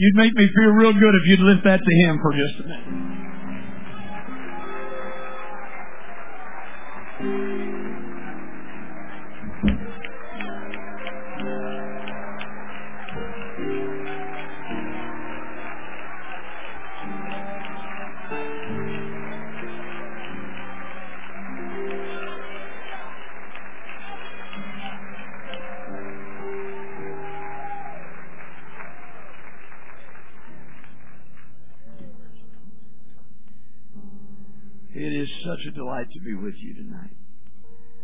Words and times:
You'd 0.00 0.16
make 0.16 0.32
me 0.32 0.48
feel 0.56 0.72
real 0.80 0.94
good 0.94 1.14
if 1.14 1.28
you'd 1.28 1.40
lift 1.44 1.62
that 1.64 1.80
to 1.84 1.94
Him 1.94 2.18
for 2.22 2.32
just 2.32 2.56
a 2.64 2.68
minute. 2.72 3.29
Such 35.44 35.66
a 35.68 35.70
delight 35.72 36.06
to 36.12 36.20
be 36.20 36.34
with 36.34 36.54
you 36.58 36.74
tonight. 36.74 37.16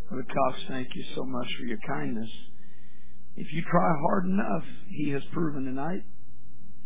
Brother 0.08 0.24
Cox, 0.24 0.58
thank 0.68 0.88
you 0.94 1.04
so 1.14 1.24
much 1.24 1.48
for 1.58 1.66
your 1.66 1.78
kindness. 1.86 2.30
If 3.36 3.52
you 3.52 3.62
try 3.62 3.92
hard 4.08 4.26
enough, 4.26 4.64
he 4.88 5.10
has 5.10 5.22
proven 5.32 5.64
tonight, 5.64 6.02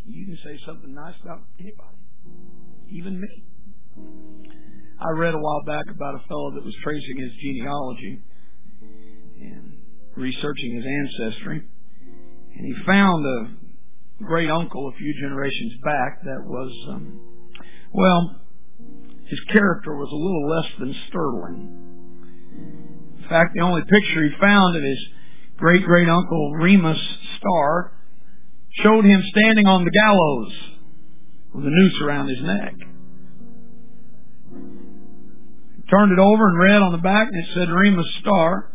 you 0.07 0.27
can 0.27 0.39
say 0.43 0.59
something 0.67 0.95
nice 0.95 1.15
about 1.23 1.43
anybody, 1.59 1.99
even 2.91 3.21
me. 3.21 3.45
I 5.01 5.11
read 5.17 5.35
a 5.35 5.39
while 5.39 5.63
back 5.65 5.85
about 5.89 6.15
a 6.15 6.27
fellow 6.29 6.53
that 6.55 6.65
was 6.65 6.75
tracing 6.83 7.19
his 7.19 7.33
genealogy 7.43 8.23
and 9.41 9.79
researching 10.17 10.77
his 10.77 10.85
ancestry, 10.85 11.63
and 12.57 12.67
he 12.67 12.85
found 12.85 13.25
a 13.27 14.25
great 14.25 14.51
uncle 14.51 14.89
a 14.89 14.99
few 14.99 15.15
generations 15.21 15.73
back 15.85 16.23
that 16.25 16.45
was, 16.45 16.73
um, 16.89 17.21
well, 17.93 18.40
his 19.31 19.41
character 19.53 19.95
was 19.95 20.11
a 20.11 20.17
little 20.17 20.49
less 20.51 20.67
than 20.81 20.95
sterling. 21.09 21.81
In 23.23 23.29
fact, 23.29 23.53
the 23.55 23.63
only 23.63 23.83
picture 23.83 24.25
he 24.25 24.31
found 24.41 24.77
of 24.77 24.83
his 24.83 24.99
great 25.57 25.85
great 25.85 26.09
uncle 26.09 26.53
Remus 26.55 26.99
Starr 27.39 27.93
showed 28.83 29.05
him 29.05 29.23
standing 29.37 29.67
on 29.67 29.85
the 29.85 29.91
gallows 29.91 30.53
with 31.55 31.65
a 31.65 31.71
noose 31.71 32.01
around 32.03 32.29
his 32.29 32.43
neck. 32.43 32.75
He 35.77 35.83
turned 35.91 36.13
it 36.13 36.19
over 36.19 36.49
and 36.49 36.59
read 36.59 36.83
on 36.83 36.93
the 36.93 36.99
back, 36.99 37.29
and 37.31 37.45
it 37.45 37.51
said 37.55 37.69
Remus 37.71 38.07
Starr 38.21 38.73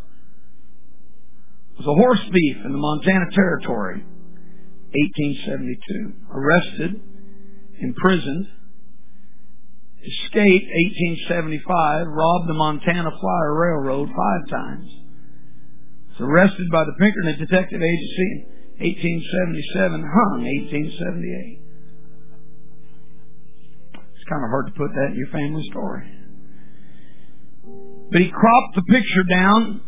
was 1.78 1.86
a 1.86 2.00
horse 2.00 2.22
thief 2.31 2.58
in 2.64 2.72
the 2.72 2.78
Montana 2.78 3.26
Territory, 3.33 4.06
1872. 4.94 6.14
Arrested, 6.31 7.02
imprisoned, 7.81 8.48
escaped 10.06 10.70
1875, 11.25 12.08
robbed 12.08 12.48
the 12.50 12.53
Montana 12.53 13.09
Flyer 13.09 13.53
Railroad 13.53 14.09
five 14.09 14.44
times. 14.50 14.89
Was 16.14 16.22
arrested 16.22 16.67
by 16.72 16.84
the 16.86 16.95
Pinkerton 17.00 17.39
Detective 17.39 17.81
Agency 17.81 18.31
in 18.80 18.94
1877, 18.94 20.02
hung 20.06 20.45
1878. 20.45 21.59
It's 23.94 24.30
kind 24.30 24.44
of 24.44 24.50
hard 24.50 24.67
to 24.67 24.78
put 24.78 24.94
that 24.94 25.11
in 25.11 25.17
your 25.17 25.31
family 25.33 25.64
story. 25.72 26.06
But 28.11 28.22
he 28.22 28.30
cropped 28.30 28.76
the 28.76 28.86
picture 28.89 29.23
down 29.30 29.81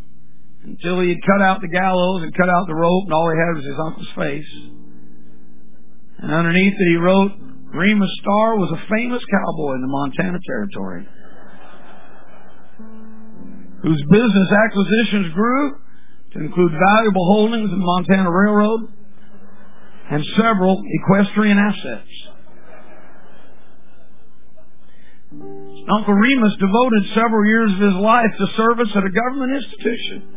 until 0.64 1.00
he 1.00 1.10
had 1.10 1.22
cut 1.26 1.42
out 1.42 1.62
the 1.62 1.70
gallows 1.70 2.24
and 2.24 2.36
cut 2.36 2.50
out 2.50 2.68
the 2.68 2.76
rope, 2.76 3.06
and 3.06 3.14
all 3.14 3.30
he 3.30 3.38
had 3.38 3.56
was 3.56 3.66
his 3.66 3.80
uncle's 3.80 4.14
face. 4.18 4.52
And 6.20 6.34
underneath 6.34 6.74
it, 6.74 6.90
he 6.90 6.98
wrote, 6.98 7.32
Remus 7.74 8.10
Starr 8.22 8.58
was 8.58 8.72
a 8.72 8.88
famous 8.90 9.24
cowboy 9.26 9.76
in 9.76 9.82
the 9.82 9.88
Montana 9.88 10.40
Territory 10.46 11.08
whose 13.84 14.04
business 14.10 14.50
acquisitions 14.52 15.34
grew 15.34 15.76
to 16.34 16.40
include 16.40 16.72
valuable 16.72 17.26
holdings 17.26 17.72
in 17.72 17.80
the 17.80 17.86
Montana 17.86 18.32
Railroad 18.32 18.92
and 20.12 20.26
several 20.36 20.82
equestrian 21.04 21.58
assets. 21.58 22.10
Uncle 25.90 26.14
Remus 26.14 26.56
devoted 26.60 27.04
several 27.14 27.46
years 27.46 27.72
of 27.74 27.80
his 27.80 27.94
life 27.96 28.32
to 28.40 28.48
service 28.58 28.90
at 28.96 29.04
a 29.04 29.10
government 29.10 29.64
institution. 29.64 30.34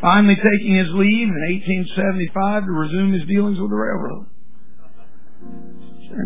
Finally 0.00 0.36
taking 0.36 0.76
his 0.76 0.88
leave 0.90 1.28
in 1.28 1.42
1875 1.88 2.64
to 2.64 2.70
resume 2.70 3.12
his 3.12 3.26
dealings 3.26 3.58
with 3.58 3.70
the 3.70 3.76
railroad. 3.76 4.26
In 6.10 6.24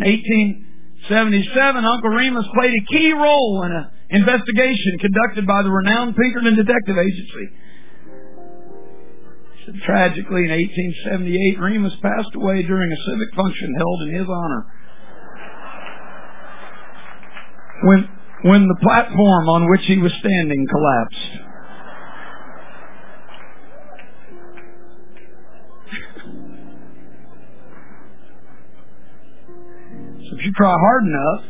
1877, 1.10 1.84
Uncle 1.84 2.10
Remus 2.10 2.47
played 2.54 2.75
a 2.75 2.84
key 2.87 3.12
role 3.12 3.62
in 3.66 3.72
an 3.72 3.91
investigation 4.10 4.98
conducted 5.00 5.47
by 5.47 5.62
the 5.62 5.70
renowned 5.70 6.15
Pinkerton 6.16 6.54
Detective 6.54 6.97
Agency. 6.98 7.47
Tragically, 9.84 10.44
in 10.44 10.50
1878, 10.50 11.59
Remus 11.59 11.94
passed 12.03 12.34
away 12.34 12.62
during 12.62 12.91
a 12.92 12.97
civic 13.10 13.34
function 13.34 13.75
held 13.78 14.03
in 14.03 14.15
his 14.15 14.26
honor. 14.28 14.66
When, 17.84 18.09
when 18.42 18.69
the 18.69 18.78
platform 18.82 19.48
on 19.48 19.71
which 19.71 19.87
he 19.87 19.98
was 19.98 20.12
standing 20.19 20.66
collapsed. 20.66 21.52
If 30.32 30.47
you 30.47 30.53
try 30.56 30.72
hard 30.72 31.04
enough, 31.04 31.44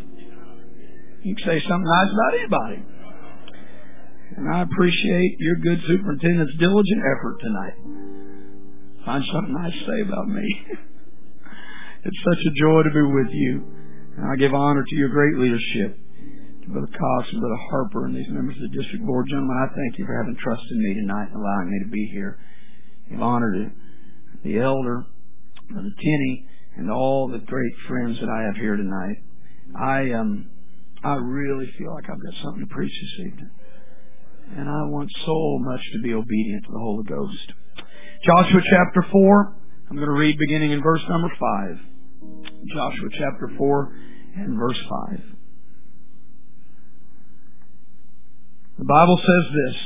you 1.23 1.37
can 1.37 1.45
say 1.47 1.63
something 1.69 1.87
nice 1.87 2.11
about 2.11 2.35
anybody. 2.35 2.83
And 4.37 4.51
I 4.53 4.63
appreciate 4.63 5.37
your 5.39 5.57
good 5.63 5.83
superintendent's 5.87 6.57
diligent 6.59 6.99
effort 6.99 7.37
tonight. 7.41 7.77
Find 9.07 9.25
something 9.33 9.55
nice 9.55 9.73
to 9.73 9.87
say 9.87 10.01
about 10.03 10.27
me. 10.27 10.67
it's 12.05 12.23
such 12.25 12.43
a 12.43 12.59
joy 12.59 12.83
to 12.83 12.91
be 12.91 13.07
with 13.07 13.31
you. 13.31 13.63
And 14.17 14.27
I 14.27 14.37
give 14.37 14.53
honor 14.53 14.83
to 14.83 14.97
your 14.97 15.11
great 15.11 15.39
leadership, 15.39 15.97
to 16.63 16.69
Brother 16.69 16.91
Cox 16.91 17.29
and 17.31 17.41
Brother 17.41 17.63
Harper 17.71 18.07
and 18.07 18.17
these 18.17 18.29
members 18.29 18.57
of 18.57 18.71
the 18.71 18.77
district 18.77 19.07
board. 19.07 19.27
Gentlemen, 19.29 19.63
I 19.63 19.71
thank 19.75 19.99
you 19.99 20.07
for 20.07 20.17
having 20.19 20.37
trusted 20.43 20.77
me 20.77 20.95
tonight 20.95 21.31
and 21.31 21.39
allowing 21.39 21.71
me 21.71 21.79
to 21.85 21.91
be 21.91 22.11
here. 22.13 22.39
Give 23.11 23.23
honor 23.23 23.53
to 23.53 23.71
the 24.43 24.59
elder, 24.59 25.07
Brother 25.71 25.93
Tenney, 26.03 26.49
and 26.77 26.91
all 26.91 27.29
the 27.29 27.39
great 27.39 27.73
friends 27.89 28.19
that 28.21 28.29
I 28.29 28.45
have 28.47 28.57
here 28.57 28.77
tonight. 28.77 29.17
I 29.79 30.13
um 30.13 30.51
I 31.05 31.15
really 31.15 31.67
feel 31.79 31.95
like 31.95 32.05
I've 32.05 32.23
got 32.23 32.43
something 32.43 32.67
to 32.67 32.75
preach 32.75 32.93
this 32.93 33.27
evening. 33.27 33.51
And 34.57 34.69
I 34.69 34.83
want 34.85 35.11
so 35.25 35.59
much 35.61 35.81
to 35.95 36.03
be 36.03 36.15
obedient 36.15 36.65
to 36.65 36.73
the 36.73 36.79
Holy 36.79 37.05
Ghost. 37.05 37.53
Joshua 38.25 38.61
chapter 38.71 39.05
4, 39.11 39.57
I'm 39.91 39.97
going 39.97 40.09
to 40.09 40.15
read 40.15 40.39
beginning 40.39 40.71
in 40.71 40.83
verse 40.83 41.03
number 41.09 41.29
5. 41.29 41.79
Joshua 42.73 43.09
chapter 43.13 43.51
4 43.57 43.93
and 44.37 44.59
verse 44.59 44.79
5. 45.11 45.21
The 48.79 48.85
Bible 48.85 49.17
says 49.19 49.53
this, 49.53 49.83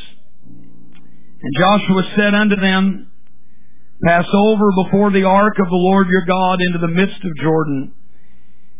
And 1.42 1.52
Joshua 1.58 2.12
said 2.16 2.34
unto 2.34 2.56
them, 2.56 3.10
Pass 4.04 4.26
over 4.32 4.70
before 4.84 5.10
the 5.10 5.24
ark 5.24 5.54
of 5.58 5.68
the 5.68 5.76
Lord 5.76 6.08
your 6.08 6.26
God 6.26 6.60
into 6.60 6.78
the 6.78 6.92
midst 6.92 7.24
of 7.24 7.36
Jordan, 7.42 7.94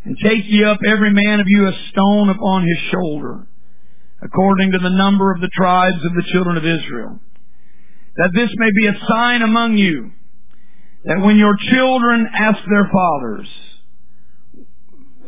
and 0.05 0.17
take 0.23 0.45
ye 0.45 0.63
up 0.65 0.79
every 0.87 1.13
man 1.13 1.41
of 1.41 1.47
you 1.49 1.67
a 1.67 1.73
stone 1.91 2.29
upon 2.29 2.63
his 2.63 2.79
shoulder, 2.93 3.47
according 4.23 4.73
to 4.73 4.79
the 4.79 4.91
number 4.91 5.33
of 5.33 5.41
the 5.41 5.51
tribes 5.55 6.05
of 6.05 6.13
the 6.13 6.25
children 6.33 6.57
of 6.57 6.65
Israel, 6.65 7.19
that 8.17 8.31
this 8.35 8.51
may 8.57 8.71
be 8.77 8.87
a 8.89 9.07
sign 9.09 9.43
among 9.43 9.79
you, 9.79 10.11
that 11.05 11.21
when 11.21 11.39
your 11.39 11.57
children 11.71 12.29
ask 12.35 12.59
their 12.69 12.91
fathers, 12.93 13.49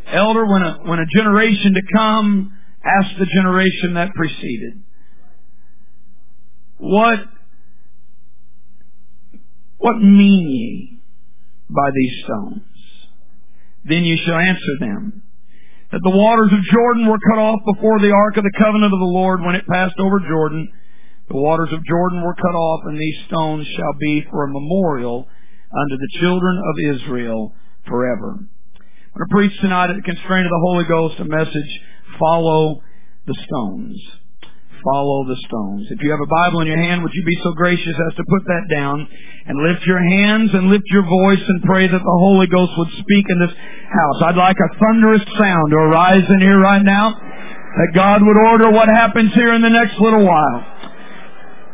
elder, 0.07 0.45
when 0.47 0.63
a, 0.63 0.79
when 0.85 0.99
a 0.99 1.07
generation 1.17 1.75
to 1.75 1.83
come 1.95 2.53
asks 2.85 3.19
the 3.19 3.27
generation 3.27 3.95
that 3.95 4.13
preceded, 4.15 4.83
what 6.79 7.21
what 9.79 9.99
mean 9.99 10.49
ye 10.49 11.01
by 11.71 11.91
these 11.95 12.25
stones? 12.25 12.63
Then 13.85 14.05
ye 14.05 14.21
shall 14.25 14.39
answer 14.39 14.75
them, 14.81 15.23
that 15.91 16.01
the 16.03 16.17
waters 16.17 16.53
of 16.53 16.65
Jordan 16.73 17.07
were 17.07 17.19
cut 17.31 17.39
off 17.39 17.61
before 17.75 17.99
the 18.01 18.13
ark 18.13 18.37
of 18.37 18.45
the 18.45 18.59
covenant 18.59 18.93
of 18.93 19.01
the 19.01 19.15
Lord 19.15 19.41
when 19.41 19.55
it 19.55 19.67
passed 19.67 19.99
over 19.99 20.21
Jordan. 20.21 20.71
The 21.31 21.37
waters 21.37 21.73
of 21.73 21.85
Jordan 21.85 22.23
were 22.23 22.35
cut 22.35 22.55
off, 22.55 22.81
and 22.87 22.99
these 22.99 23.17
stones 23.27 23.67
shall 23.67 23.95
be 24.01 24.25
for 24.31 24.45
a 24.45 24.53
memorial 24.53 25.29
unto 25.73 25.97
the 25.97 26.19
children 26.21 26.59
of 26.59 26.97
Israel 26.97 27.55
forever. 27.87 28.39
I'm 28.39 29.17
going 29.17 29.29
to 29.29 29.35
preach 29.35 29.61
tonight 29.61 29.91
at 29.91 29.97
the 29.97 30.03
constraint 30.03 30.47
of 30.47 30.51
the 30.51 30.65
Holy 30.65 30.85
Ghost 30.85 31.21
a 31.21 31.25
message, 31.25 31.81
follow 32.19 32.83
the 33.27 33.35
stones. 33.47 34.01
Follow 34.85 35.25
the 35.25 35.37
stones. 35.47 35.87
If 35.91 36.03
you 36.03 36.11
have 36.11 36.23
a 36.23 36.31
Bible 36.31 36.61
in 36.61 36.67
your 36.67 36.79
hand, 36.79 37.03
would 37.03 37.15
you 37.15 37.25
be 37.25 37.39
so 37.43 37.53
gracious 37.53 37.95
as 37.95 38.15
to 38.17 38.25
put 38.29 38.45
that 38.47 38.65
down 38.71 39.07
and 39.47 39.57
lift 39.65 39.87
your 39.87 39.99
hands 39.99 40.51
and 40.53 40.71
lift 40.71 40.85
your 40.91 41.05
voice 41.05 41.43
and 41.47 41.63
pray 41.63 41.87
that 41.89 41.99
the 41.99 42.19
Holy 42.23 42.47
Ghost 42.47 42.73
would 42.77 42.93
speak 42.99 43.27
in 43.29 43.39
this 43.41 43.55
house. 43.55 44.19
I'd 44.27 44.37
like 44.37 44.57
a 44.57 44.71
thunderous 44.79 45.25
sound 45.39 45.71
to 45.71 45.77
arise 45.77 46.25
in 46.29 46.41
here 46.41 46.61
right 46.61 46.83
now 46.83 47.13
that 47.13 47.95
God 47.95 48.23
would 48.23 48.37
order 48.37 48.71
what 48.71 48.89
happens 48.89 49.33
here 49.35 49.55
in 49.55 49.63
the 49.63 49.71
next 49.71 49.99
little 50.01 50.25
while. 50.25 50.65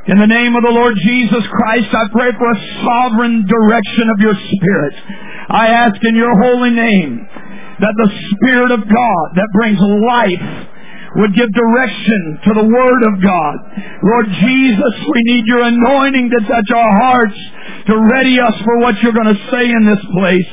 In 0.06 0.19
the 0.19 0.29
name 0.29 0.55
of 0.55 0.62
the 0.62 0.71
Lord 0.71 0.95
Jesus 1.01 1.45
Christ, 1.49 1.89
I 1.95 2.05
pray 2.12 2.31
for 2.37 2.51
a 2.51 2.61
sovereign 2.85 3.47
direction 3.49 4.11
of 4.12 4.21
your 4.21 4.35
Spirit. 4.37 4.95
I 5.49 5.69
ask 5.69 5.97
in 6.05 6.15
your 6.15 6.35
holy 6.45 6.71
name 6.71 7.27
that 7.81 7.95
the 7.97 8.11
Spirit 8.37 8.71
of 8.71 8.81
God 8.81 9.27
that 9.35 9.49
brings 9.56 9.81
life 9.81 10.69
would 11.17 11.35
give 11.35 11.51
direction 11.53 12.21
to 12.45 12.51
the 12.55 12.67
Word 12.67 13.03
of 13.07 13.23
God. 13.23 13.55
Lord 14.03 14.27
Jesus, 14.41 14.95
we 15.15 15.21
need 15.23 15.47
your 15.47 15.63
anointing 15.63 16.31
to 16.31 16.41
touch 16.47 16.71
our 16.75 16.93
hearts, 17.01 17.39
to 17.87 17.95
ready 18.19 18.41
us 18.41 18.55
for 18.65 18.79
what 18.81 19.01
you're 19.03 19.15
going 19.15 19.35
to 19.35 19.43
say 19.51 19.71
in 19.71 19.87
this 19.87 20.05
place. 20.13 20.51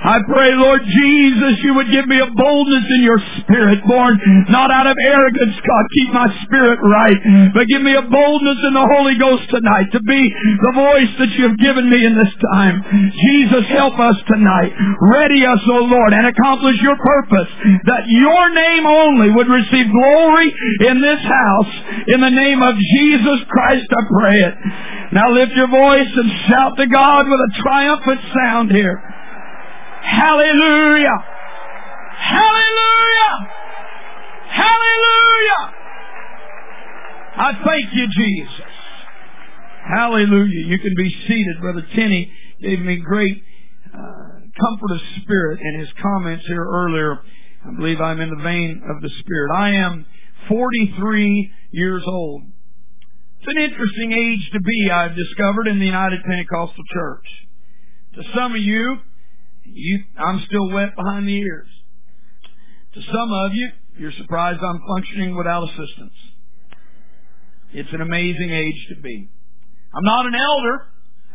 I 0.00 0.16
pray, 0.24 0.56
Lord 0.56 0.80
Jesus, 0.80 1.60
you 1.60 1.74
would 1.74 1.90
give 1.90 2.08
me 2.08 2.18
a 2.20 2.30
boldness 2.32 2.86
in 2.88 3.02
your 3.04 3.20
spirit, 3.40 3.84
born 3.84 4.16
not 4.48 4.70
out 4.70 4.86
of 4.86 4.96
arrogance, 4.96 5.52
God, 5.60 5.84
keep 5.92 6.10
my 6.12 6.28
spirit 6.44 6.80
right, 6.80 7.52
but 7.52 7.68
give 7.68 7.82
me 7.82 7.94
a 7.94 8.02
boldness 8.02 8.60
in 8.64 8.72
the 8.72 8.88
Holy 8.96 9.18
Ghost 9.20 9.50
tonight 9.50 9.92
to 9.92 10.00
be 10.00 10.22
the 10.24 10.72
voice 10.72 11.12
that 11.20 11.30
you 11.36 11.48
have 11.48 11.58
given 11.58 11.90
me 11.90 12.00
in 12.00 12.16
this 12.16 12.32
time. 12.52 12.80
Jesus, 13.12 13.68
help 13.68 14.00
us 14.00 14.16
tonight. 14.26 14.72
Ready 15.12 15.44
us, 15.44 15.60
O 15.68 15.84
Lord, 15.84 16.14
and 16.14 16.26
accomplish 16.26 16.80
your 16.80 16.96
purpose 16.96 17.52
that 17.84 18.08
your 18.08 18.54
name 18.54 18.86
only 18.86 19.30
would 19.36 19.48
receive 19.48 19.84
glory 19.92 20.48
in 20.88 21.00
this 21.02 21.20
house. 21.20 21.72
In 22.08 22.20
the 22.20 22.30
name 22.32 22.62
of 22.62 22.74
Jesus 22.96 23.44
Christ, 23.48 23.86
I 23.90 24.02
pray 24.08 24.38
it. 24.48 24.54
Now 25.12 25.30
lift 25.32 25.52
your 25.52 25.68
voice 25.68 26.08
and 26.14 26.30
shout 26.48 26.76
to 26.78 26.86
God 26.86 27.28
with 27.28 27.40
a 27.40 27.62
triumphant 27.62 28.20
sound 28.32 28.70
here. 28.70 29.09
Hallelujah! 30.02 31.24
Hallelujah! 32.16 33.34
Hallelujah! 34.48 35.74
I 37.36 37.52
thank 37.64 37.94
you, 37.94 38.06
Jesus. 38.06 38.72
Hallelujah. 39.88 40.66
You 40.66 40.78
can 40.78 40.94
be 40.96 41.10
seated. 41.26 41.60
Brother 41.60 41.86
Tenney 41.94 42.30
gave 42.60 42.80
me 42.80 42.96
great 42.96 43.42
uh, 43.86 44.40
comfort 44.60 44.94
of 44.94 45.00
spirit 45.22 45.60
in 45.60 45.80
his 45.80 45.88
comments 46.02 46.44
here 46.46 46.64
earlier. 46.64 47.18
I 47.66 47.76
believe 47.76 48.00
I'm 48.00 48.20
in 48.20 48.30
the 48.30 48.42
vein 48.42 48.82
of 48.88 49.02
the 49.02 49.10
Spirit. 49.20 49.52
I 49.54 49.70
am 49.70 50.06
43 50.48 51.52
years 51.72 52.02
old. 52.06 52.42
It's 53.40 53.48
an 53.48 53.62
interesting 53.62 54.12
age 54.12 54.50
to 54.52 54.60
be, 54.60 54.90
I've 54.90 55.16
discovered, 55.16 55.66
in 55.66 55.78
the 55.78 55.86
United 55.86 56.20
Pentecostal 56.24 56.84
Church. 56.92 57.26
To 58.14 58.22
some 58.34 58.54
of 58.54 58.60
you, 58.60 58.98
you, 59.74 60.04
I'm 60.18 60.44
still 60.46 60.70
wet 60.70 60.96
behind 60.96 61.28
the 61.28 61.36
ears. 61.36 61.68
To 62.94 63.02
some 63.02 63.32
of 63.32 63.54
you, 63.54 63.70
you're 63.98 64.12
surprised 64.12 64.60
I'm 64.62 64.80
functioning 64.96 65.36
without 65.36 65.64
assistance. 65.64 66.14
It's 67.72 67.92
an 67.92 68.00
amazing 68.00 68.50
age 68.50 68.86
to 68.94 69.00
be. 69.00 69.28
I'm 69.94 70.04
not 70.04 70.26
an 70.26 70.34
elder. 70.34 70.86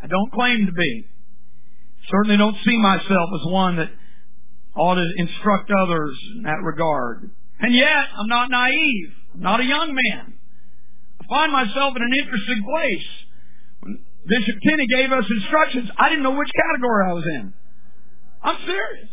I 0.02 0.06
don't 0.06 0.32
claim 0.32 0.66
to 0.66 0.72
be. 0.72 1.06
Certainly 2.10 2.36
don't 2.36 2.56
see 2.64 2.76
myself 2.78 3.28
as 3.40 3.52
one 3.52 3.76
that 3.76 3.90
ought 4.76 4.96
to 4.96 5.06
instruct 5.16 5.70
others 5.70 6.16
in 6.36 6.42
that 6.42 6.62
regard. 6.62 7.30
And 7.60 7.74
yet, 7.74 8.04
I'm 8.18 8.28
not 8.28 8.50
naive. 8.50 9.12
I'm 9.34 9.40
not 9.40 9.60
a 9.60 9.64
young 9.64 9.94
man. 9.94 10.34
I 11.20 11.24
find 11.28 11.52
myself 11.52 11.96
in 11.96 12.02
an 12.02 12.12
interesting 12.18 12.62
place. 12.62 13.08
When 13.80 13.98
Bishop 14.26 14.56
Tenney 14.68 14.86
gave 14.86 15.12
us 15.12 15.24
instructions, 15.30 15.88
I 15.98 16.10
didn't 16.10 16.22
know 16.22 16.36
which 16.36 16.50
category 16.54 17.10
I 17.10 17.12
was 17.14 17.24
in. 17.40 17.54
I'm 18.46 18.58
serious. 18.64 19.10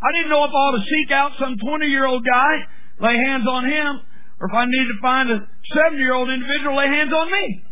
I 0.00 0.08
didn't 0.16 0.30
know 0.30 0.44
if 0.44 0.50
I 0.50 0.54
ought 0.54 0.78
to 0.80 0.84
seek 0.88 1.12
out 1.12 1.32
some 1.38 1.58
20 1.58 1.86
year 1.86 2.06
old 2.06 2.24
guy, 2.24 2.52
lay 3.00 3.16
hands 3.16 3.44
on 3.46 3.68
him, 3.68 4.00
or 4.40 4.48
if 4.48 4.54
I 4.54 4.64
needed 4.64 4.88
to 4.88 5.00
find 5.00 5.30
a 5.30 5.46
70 5.76 5.98
year 5.98 6.14
old 6.14 6.30
individual, 6.30 6.76
lay 6.76 6.88
hands 6.88 7.12
on 7.12 7.30
me. 7.30 7.62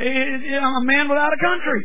I'm 0.00 0.82
a 0.82 0.84
man 0.84 1.08
without 1.08 1.32
a 1.32 1.40
country. 1.40 1.84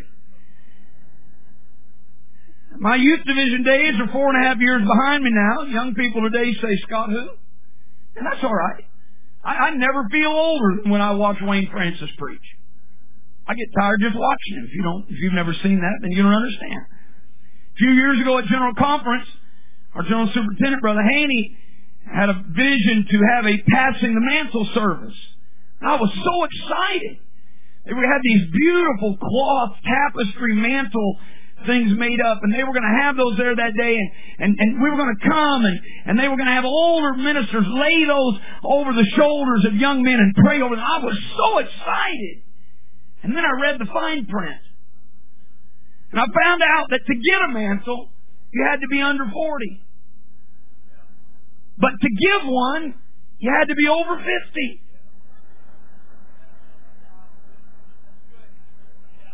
My 2.79 2.95
youth 2.95 3.19
division 3.27 3.63
days 3.63 3.93
are 3.99 4.11
four 4.11 4.33
and 4.33 4.43
a 4.43 4.47
half 4.47 4.57
years 4.59 4.81
behind 4.81 5.23
me 5.23 5.29
now. 5.31 5.63
Young 5.67 5.93
people 5.93 6.23
today 6.23 6.53
say, 6.53 6.77
Scott 6.87 7.09
who? 7.09 7.27
And 8.15 8.25
that's 8.25 8.43
alright. 8.43 8.85
I, 9.43 9.51
I 9.51 9.69
never 9.71 10.07
feel 10.09 10.31
older 10.31 10.81
than 10.81 10.91
when 10.91 11.01
I 11.01 11.11
watch 11.11 11.37
Wayne 11.41 11.69
Francis 11.69 12.09
preach. 12.17 12.41
I 13.45 13.55
get 13.55 13.67
tired 13.77 13.99
just 14.01 14.15
watching 14.15 14.55
him. 14.55 14.65
If 14.65 14.73
you 14.73 14.83
don't, 14.83 15.05
if 15.09 15.17
you've 15.19 15.33
never 15.33 15.53
seen 15.61 15.81
that, 15.81 15.99
then 16.01 16.11
you 16.11 16.23
don't 16.23 16.33
understand. 16.33 16.85
A 17.81 17.83
few 17.83 17.93
years 17.93 18.21
ago 18.21 18.37
at 18.37 18.45
General 18.45 18.75
Conference, 18.77 19.25
our 19.95 20.03
General 20.03 20.27
Superintendent, 20.27 20.83
Brother 20.83 21.01
Haney, 21.01 21.57
had 22.05 22.29
a 22.29 22.43
vision 22.53 23.07
to 23.09 23.17
have 23.33 23.45
a 23.47 23.57
passing 23.57 24.13
the 24.13 24.21
mantle 24.21 24.69
service. 24.75 25.17
I 25.81 25.95
was 25.95 26.13
so 26.13 26.43
excited. 26.43 27.17
We 27.87 28.05
had 28.05 28.21
these 28.21 28.51
beautiful 28.53 29.17
cloth 29.17 29.77
tapestry 29.81 30.53
mantle 30.57 31.17
things 31.65 31.97
made 31.97 32.21
up 32.21 32.37
and 32.43 32.53
they 32.53 32.63
were 32.63 32.73
going 32.73 32.85
to 32.85 33.01
have 33.01 33.17
those 33.17 33.35
there 33.37 33.55
that 33.55 33.73
day 33.75 33.97
and, 33.97 34.11
and, 34.37 34.59
and 34.59 34.83
we 34.83 34.87
were 34.87 34.97
going 34.97 35.15
to 35.17 35.27
come 35.27 35.65
and, 35.65 35.79
and 36.05 36.19
they 36.19 36.27
were 36.27 36.37
going 36.37 36.49
to 36.49 36.53
have 36.53 36.65
older 36.65 37.15
ministers 37.15 37.65
lay 37.65 38.05
those 38.05 38.35
over 38.63 38.93
the 38.93 39.05
shoulders 39.17 39.65
of 39.65 39.73
young 39.73 40.03
men 40.03 40.19
and 40.21 40.35
pray 40.35 40.61
over 40.61 40.75
them. 40.75 40.85
I 40.85 40.99
was 41.03 41.17
so 41.35 41.57
excited. 41.57 42.43
And 43.23 43.35
then 43.35 43.43
I 43.43 43.59
read 43.59 43.79
the 43.79 43.89
fine 43.91 44.27
print. 44.27 44.61
And 46.11 46.19
I 46.19 46.25
found 46.25 46.61
out 46.61 46.87
that 46.89 46.99
to 47.07 47.15
get 47.15 47.49
a 47.49 47.53
mantle, 47.53 48.09
you 48.51 48.67
had 48.69 48.81
to 48.81 48.87
be 48.87 49.01
under 49.01 49.23
40. 49.31 49.81
But 51.77 51.91
to 52.01 52.09
give 52.09 52.47
one, 52.47 52.95
you 53.39 53.51
had 53.57 53.69
to 53.69 53.75
be 53.75 53.87
over 53.87 54.17
50. 54.17 54.81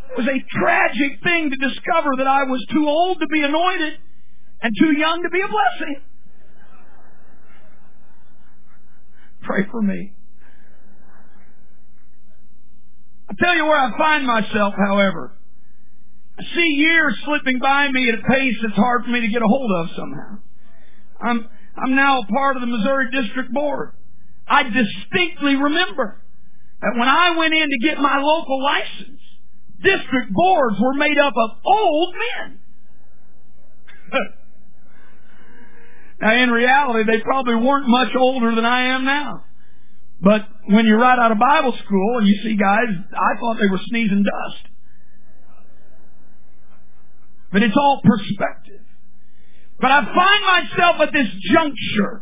It 0.10 0.18
was 0.18 0.28
a 0.28 0.60
tragic 0.60 1.24
thing 1.24 1.50
to 1.50 1.58
discover 1.58 2.16
that 2.18 2.28
I 2.28 2.44
was 2.44 2.66
too 2.72 2.88
old 2.88 3.20
to 3.20 3.28
be 3.28 3.42
anointed 3.42 3.94
and 4.62 4.74
too 4.80 4.98
young 4.98 5.22
to 5.24 5.30
be 5.30 5.42
a 5.42 5.48
blessing. 5.48 6.02
Pray 9.42 9.66
for 9.72 9.82
me. 9.82 10.14
I 13.30 13.34
tell 13.44 13.56
you 13.56 13.66
where 13.66 13.78
I 13.78 13.98
find 13.98 14.26
myself, 14.26 14.74
however. 14.78 15.34
See 16.40 16.76
years 16.78 17.18
slipping 17.26 17.60
by 17.60 17.90
me 17.92 18.10
at 18.10 18.20
a 18.20 18.22
pace 18.22 18.56
that's 18.62 18.76
hard 18.76 19.06
for 19.06 19.10
me 19.10 19.22
to 19.22 19.28
get 19.28 19.42
a 19.42 19.48
hold 19.48 19.72
of 19.72 19.90
somehow. 19.96 20.38
I'm, 21.20 21.50
I'm 21.76 21.96
now 21.96 22.20
a 22.20 22.26
part 22.28 22.58
of 22.58 22.62
the 22.62 22.68
Missouri 22.68 23.10
District 23.12 23.52
Board. 23.52 23.94
I 24.48 24.64
distinctly 24.64 25.56
remember 25.56 26.22
that 26.82 26.94
when 26.96 27.08
I 27.08 27.36
went 27.38 27.54
in 27.54 27.70
to 27.70 27.78
get 27.82 27.98
my 27.98 28.20
local 28.20 28.64
license, 28.64 29.20
district 29.82 30.32
boards 30.32 30.78
were 30.80 30.94
made 30.94 31.18
up 31.18 31.34
of 31.36 31.50
old 31.66 32.16
men. 32.16 32.60
now 36.22 36.44
in 36.44 36.52
reality, 36.52 37.12
they 37.12 37.22
probably 37.22 37.56
weren't 37.56 37.88
much 37.88 38.16
older 38.16 38.54
than 38.54 38.66
I 38.66 38.96
am 38.96 39.06
now. 39.06 39.44
But 40.22 40.48
when 40.68 40.86
you're 40.86 41.00
right 41.00 41.18
out 41.18 41.32
of 41.32 41.40
Bible 41.40 41.78
school 41.84 42.20
and 42.20 42.28
you 42.28 42.36
see 42.44 42.56
guys, 42.56 42.88
I 43.12 43.40
thought 43.40 43.58
they 43.60 43.70
were 43.70 43.82
sneezing 43.88 44.24
dust. 44.24 44.77
But 47.58 47.64
it's 47.64 47.76
all 47.76 48.02
perspective. 48.04 48.86
But 49.82 49.90
I 49.90 50.06
find 50.06 50.70
myself 50.70 51.02
at 51.02 51.12
this 51.12 51.26
juncture, 51.52 52.22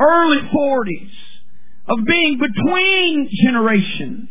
early 0.00 0.38
40s, 0.48 1.12
of 1.88 1.98
being 2.06 2.40
between 2.40 3.28
generations, 3.44 4.30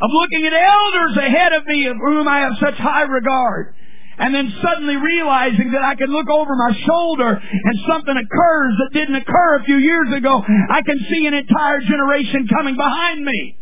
of 0.00 0.10
looking 0.10 0.46
at 0.46 0.54
elders 0.54 1.18
ahead 1.18 1.52
of 1.52 1.66
me 1.66 1.84
of 1.84 1.98
whom 1.98 2.26
I 2.26 2.48
have 2.48 2.52
such 2.58 2.76
high 2.76 3.02
regard, 3.02 3.74
and 4.16 4.34
then 4.34 4.54
suddenly 4.62 4.96
realizing 4.96 5.72
that 5.72 5.82
I 5.82 5.96
can 5.96 6.08
look 6.08 6.30
over 6.30 6.56
my 6.56 6.72
shoulder 6.86 7.28
and 7.28 7.78
something 7.86 8.16
occurs 8.16 8.74
that 8.78 8.90
didn't 8.94 9.16
occur 9.16 9.56
a 9.56 9.64
few 9.64 9.76
years 9.76 10.16
ago. 10.16 10.42
I 10.70 10.80
can 10.80 10.98
see 11.10 11.26
an 11.26 11.34
entire 11.34 11.82
generation 11.82 12.48
coming 12.48 12.74
behind 12.74 13.22
me. 13.22 13.58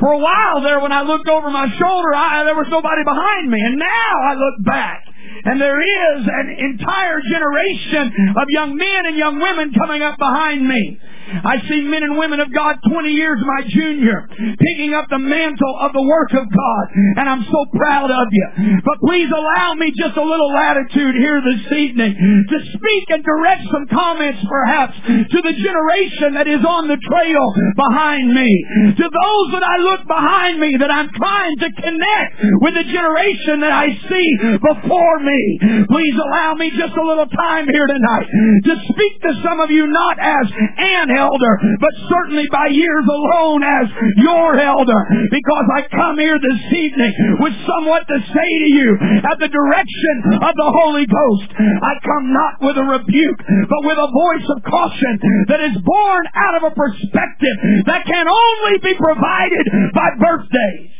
For 0.00 0.12
a 0.12 0.18
while 0.18 0.62
there, 0.62 0.80
when 0.80 0.92
I 0.92 1.02
looked 1.02 1.28
over 1.28 1.50
my 1.50 1.68
shoulder, 1.78 2.14
I, 2.14 2.44
there 2.44 2.56
was 2.56 2.68
nobody 2.70 3.04
behind 3.04 3.50
me. 3.50 3.60
And 3.60 3.76
now 3.78 4.12
I 4.24 4.34
look 4.34 4.64
back 4.64 5.04
And 5.44 5.60
there 5.60 5.80
is 5.80 6.26
an 6.26 6.48
entire 6.58 7.20
generation 7.30 8.12
of 8.36 8.44
young 8.48 8.76
men 8.76 9.06
and 9.06 9.16
young 9.16 9.40
women 9.40 9.72
coming 9.74 10.02
up 10.02 10.18
behind 10.18 10.66
me. 10.66 10.98
I 11.30 11.62
see 11.68 11.82
men 11.82 12.02
and 12.02 12.18
women 12.18 12.40
of 12.40 12.52
God 12.52 12.76
20 12.90 13.10
years 13.10 13.38
my 13.46 13.62
junior 13.70 14.26
picking 14.58 14.94
up 14.94 15.06
the 15.08 15.18
mantle 15.18 15.78
of 15.78 15.92
the 15.92 16.02
work 16.02 16.32
of 16.34 16.42
God. 16.42 16.84
And 17.16 17.28
I'm 17.28 17.44
so 17.46 17.60
proud 17.78 18.10
of 18.10 18.26
you. 18.32 18.48
But 18.82 18.98
please 19.06 19.30
allow 19.30 19.74
me 19.74 19.92
just 19.94 20.16
a 20.16 20.24
little 20.24 20.52
latitude 20.52 21.14
here 21.14 21.40
this 21.40 21.70
evening 21.70 22.18
to 22.50 22.58
speak 22.74 23.04
and 23.10 23.22
direct 23.22 23.62
some 23.70 23.86
comments 23.94 24.42
perhaps 24.48 24.96
to 25.06 25.38
the 25.38 25.54
generation 25.54 26.34
that 26.34 26.48
is 26.48 26.64
on 26.66 26.88
the 26.88 26.98
trail 26.98 27.44
behind 27.76 28.34
me. 28.34 28.50
To 28.98 29.06
those 29.06 29.46
that 29.54 29.62
I 29.62 29.76
look 29.86 30.02
behind 30.06 30.58
me 30.58 30.76
that 30.80 30.90
I'm 30.90 31.10
trying 31.14 31.56
to 31.58 31.68
connect 31.78 32.30
with 32.60 32.74
the 32.74 32.84
generation 32.90 33.60
that 33.60 33.72
I 33.72 33.86
see 34.08 34.28
before 34.58 35.20
me. 35.20 35.29
Please 35.30 36.16
allow 36.18 36.54
me 36.58 36.70
just 36.74 36.96
a 36.96 37.04
little 37.06 37.26
time 37.26 37.66
here 37.70 37.86
tonight 37.86 38.26
to 38.66 38.74
speak 38.90 39.14
to 39.22 39.32
some 39.46 39.60
of 39.60 39.70
you 39.70 39.86
not 39.86 40.18
as 40.18 40.46
an 40.78 41.10
elder, 41.14 41.54
but 41.78 41.94
certainly 42.10 42.46
by 42.50 42.66
years 42.66 43.06
alone 43.06 43.62
as 43.62 43.86
your 44.18 44.58
elder, 44.58 45.00
because 45.30 45.66
I 45.76 45.80
come 45.90 46.18
here 46.18 46.38
this 46.38 46.62
evening 46.74 47.12
with 47.40 47.54
somewhat 47.66 48.06
to 48.08 48.18
say 48.18 48.50
to 48.58 48.68
you 48.74 48.88
at 49.30 49.38
the 49.38 49.48
direction 49.48 50.14
of 50.34 50.54
the 50.54 50.70
Holy 50.82 51.06
Ghost. 51.06 51.48
I 51.58 51.92
come 52.02 52.32
not 52.32 52.54
with 52.60 52.76
a 52.78 52.86
rebuke, 52.98 53.40
but 53.70 53.82
with 53.86 53.98
a 53.98 54.10
voice 54.10 54.46
of 54.56 54.64
caution 54.66 55.14
that 55.48 55.60
is 55.60 55.76
born 55.84 56.24
out 56.34 56.54
of 56.58 56.72
a 56.72 56.74
perspective 56.74 57.56
that 57.86 58.04
can 58.06 58.26
only 58.26 58.78
be 58.82 58.94
provided 58.98 59.66
by 59.94 60.08
birthdays. 60.18 60.99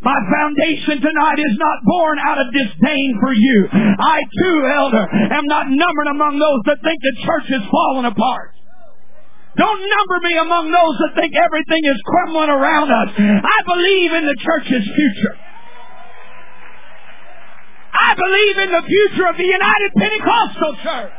My 0.00 0.14
foundation 0.30 1.02
tonight 1.02 1.38
is 1.42 1.56
not 1.58 1.78
born 1.82 2.18
out 2.22 2.38
of 2.38 2.54
disdain 2.54 3.18
for 3.18 3.34
you. 3.34 3.58
I 3.98 4.22
too, 4.22 4.56
elder, 4.70 5.04
am 5.34 5.46
not 5.46 5.66
numbered 5.68 6.08
among 6.14 6.38
those 6.38 6.62
that 6.70 6.78
think 6.86 7.02
the 7.02 7.16
church 7.26 7.50
is 7.50 7.66
falling 7.66 8.06
apart. 8.06 8.54
Don't 9.58 9.82
number 9.82 10.16
me 10.22 10.38
among 10.38 10.70
those 10.70 10.94
that 11.02 11.18
think 11.18 11.34
everything 11.34 11.82
is 11.82 11.98
crumbling 12.06 12.48
around 12.48 12.94
us. 12.94 13.10
I 13.18 13.58
believe 13.66 14.12
in 14.12 14.24
the 14.26 14.38
church's 14.38 14.86
future. 14.86 15.34
I 17.90 18.14
believe 18.14 18.56
in 18.62 18.70
the 18.70 18.84
future 18.86 19.26
of 19.26 19.36
the 19.36 19.50
United 19.50 19.90
Pentecostal 19.98 20.72
Church. 20.86 21.17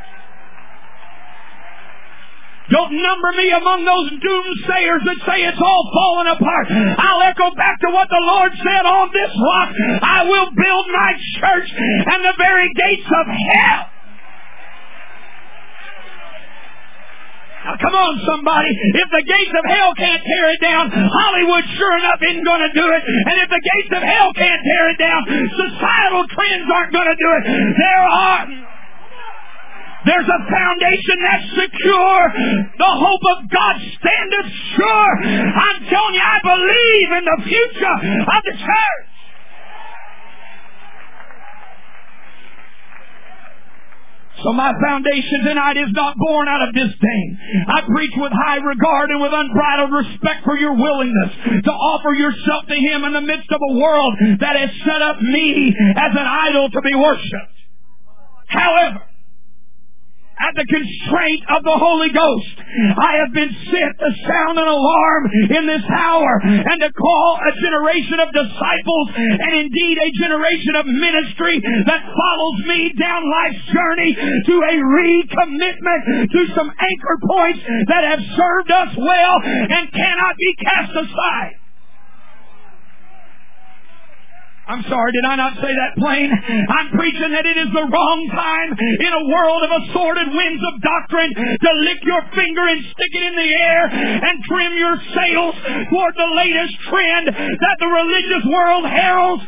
Don't 2.70 2.94
number 2.94 3.30
me 3.34 3.50
among 3.50 3.84
those 3.84 4.14
doomsayers 4.22 5.02
that 5.10 5.18
say 5.26 5.42
it's 5.42 5.58
all 5.58 5.84
falling 5.90 6.30
apart. 6.30 6.66
I'll 6.70 7.22
echo 7.22 7.50
back 7.54 7.80
to 7.82 7.90
what 7.90 8.08
the 8.08 8.22
Lord 8.22 8.52
said 8.54 8.84
on 8.86 9.10
this 9.12 9.32
rock. 9.34 9.70
I 10.02 10.22
will 10.24 10.50
build 10.54 10.86
my 10.94 11.12
church 11.38 11.68
and 11.74 12.20
the 12.24 12.34
very 12.38 12.70
gates 12.74 13.10
of 13.10 13.26
hell 13.26 13.90
Now 17.64 17.76
come 17.76 17.92
on 17.92 18.16
somebody. 18.24 18.72
If 18.72 19.08
the 19.12 19.20
gates 19.20 19.52
of 19.52 19.64
hell 19.68 19.92
can't 19.92 20.22
tear 20.24 20.46
it 20.48 20.60
down, 20.64 20.88
Hollywood 20.90 21.64
sure 21.76 21.94
enough 21.98 22.20
isn't 22.24 22.44
going 22.44 22.64
to 22.64 22.72
do 22.72 22.86
it. 22.88 23.02
And 23.04 23.36
if 23.36 23.48
the 23.52 23.60
gates 23.60 23.92
of 23.92 24.02
hell 24.02 24.32
can't 24.32 24.62
tear 24.64 24.88
it 24.88 24.98
down, 24.98 25.20
societal 25.28 26.24
trends 26.32 26.66
aren't 26.72 26.92
going 26.92 27.10
to 27.12 27.18
do 27.20 27.30
it. 27.36 27.42
There 27.76 28.04
are 28.08 28.69
there's 30.06 30.28
a 30.28 30.40
foundation 30.48 31.16
that's 31.20 31.48
secure. 31.60 32.20
The 32.78 32.92
hope 32.92 33.24
of 33.36 33.38
God 33.50 33.74
standeth 34.00 34.50
sure. 34.76 35.12
I'm 35.52 35.80
telling 35.88 36.14
you, 36.14 36.24
I 36.24 36.38
believe 36.42 37.08
in 37.20 37.24
the 37.24 37.38
future 37.44 37.96
of 38.24 38.40
the 38.44 38.56
church. 38.56 39.10
So 44.42 44.54
my 44.54 44.72
foundation 44.80 45.44
tonight 45.44 45.76
is 45.76 45.92
not 45.92 46.16
born 46.16 46.48
out 46.48 46.66
of 46.66 46.74
disdain. 46.74 47.38
I 47.68 47.82
preach 47.82 48.12
with 48.16 48.32
high 48.32 48.56
regard 48.56 49.10
and 49.10 49.20
with 49.20 49.32
unbridled 49.34 49.92
respect 49.92 50.44
for 50.44 50.56
your 50.56 50.72
willingness 50.72 51.62
to 51.64 51.70
offer 51.70 52.14
yourself 52.14 52.64
to 52.68 52.74
Him 52.74 53.04
in 53.04 53.12
the 53.12 53.20
midst 53.20 53.52
of 53.52 53.60
a 53.60 53.74
world 53.74 54.14
that 54.40 54.56
has 54.56 54.70
set 54.86 55.02
up 55.02 55.20
me 55.20 55.74
as 55.76 56.12
an 56.16 56.26
idol 56.26 56.70
to 56.70 56.80
be 56.80 56.94
worshipped. 56.94 57.52
However, 58.46 59.09
at 60.40 60.56
the 60.56 60.64
constraint 60.64 61.42
of 61.52 61.60
the 61.64 61.76
Holy 61.76 62.10
Ghost. 62.10 62.54
I 62.96 63.20
have 63.20 63.32
been 63.34 63.52
sent 63.68 63.92
to 64.00 64.10
sound 64.24 64.56
an 64.58 64.68
alarm 64.68 65.22
in 65.52 65.64
this 65.66 65.84
hour 65.90 66.40
and 66.42 66.80
to 66.80 66.90
call 66.92 67.28
a 67.36 67.52
generation 67.60 68.18
of 68.24 68.32
disciples 68.32 69.06
and 69.16 69.52
indeed 69.68 69.96
a 70.00 70.10
generation 70.16 70.74
of 70.80 70.84
ministry 70.86 71.60
that 71.60 72.02
follows 72.08 72.58
me 72.66 72.92
down 72.96 73.22
life's 73.28 73.64
journey 73.68 74.16
to 74.16 74.54
a 74.64 74.74
recommitment 74.80 76.02
to 76.32 76.40
some 76.56 76.70
anchor 76.72 77.16
points 77.26 77.60
that 77.88 78.04
have 78.04 78.22
served 78.36 78.70
us 78.70 78.96
well 78.96 79.36
and 79.44 79.92
cannot 79.92 80.34
be 80.38 80.54
cast 80.64 80.92
aside. 80.96 81.59
I'm 84.70 84.86
sorry, 84.86 85.10
did 85.10 85.26
I 85.26 85.34
not 85.34 85.58
say 85.58 85.66
that 85.66 85.98
plain? 85.98 86.30
I'm 86.30 86.94
preaching 86.94 87.34
that 87.34 87.42
it 87.42 87.58
is 87.58 87.74
the 87.74 87.90
wrong 87.90 88.20
time 88.30 88.70
in 88.78 89.12
a 89.18 89.24
world 89.26 89.66
of 89.66 89.70
assorted 89.82 90.30
winds 90.30 90.62
of 90.62 90.78
doctrine 90.78 91.34
to 91.34 91.70
lick 91.90 91.98
your 92.06 92.22
finger 92.38 92.62
and 92.70 92.78
stick 92.94 93.12
it 93.18 93.24
in 93.26 93.34
the 93.34 93.50
air 93.50 93.90
and 93.90 94.38
trim 94.46 94.78
your 94.78 94.94
sails 95.10 95.58
toward 95.90 96.14
the 96.14 96.30
latest 96.38 96.78
trend 96.86 97.26
that 97.34 97.76
the 97.82 97.90
religious 97.90 98.46
world 98.46 98.86
heralds. 98.86 99.42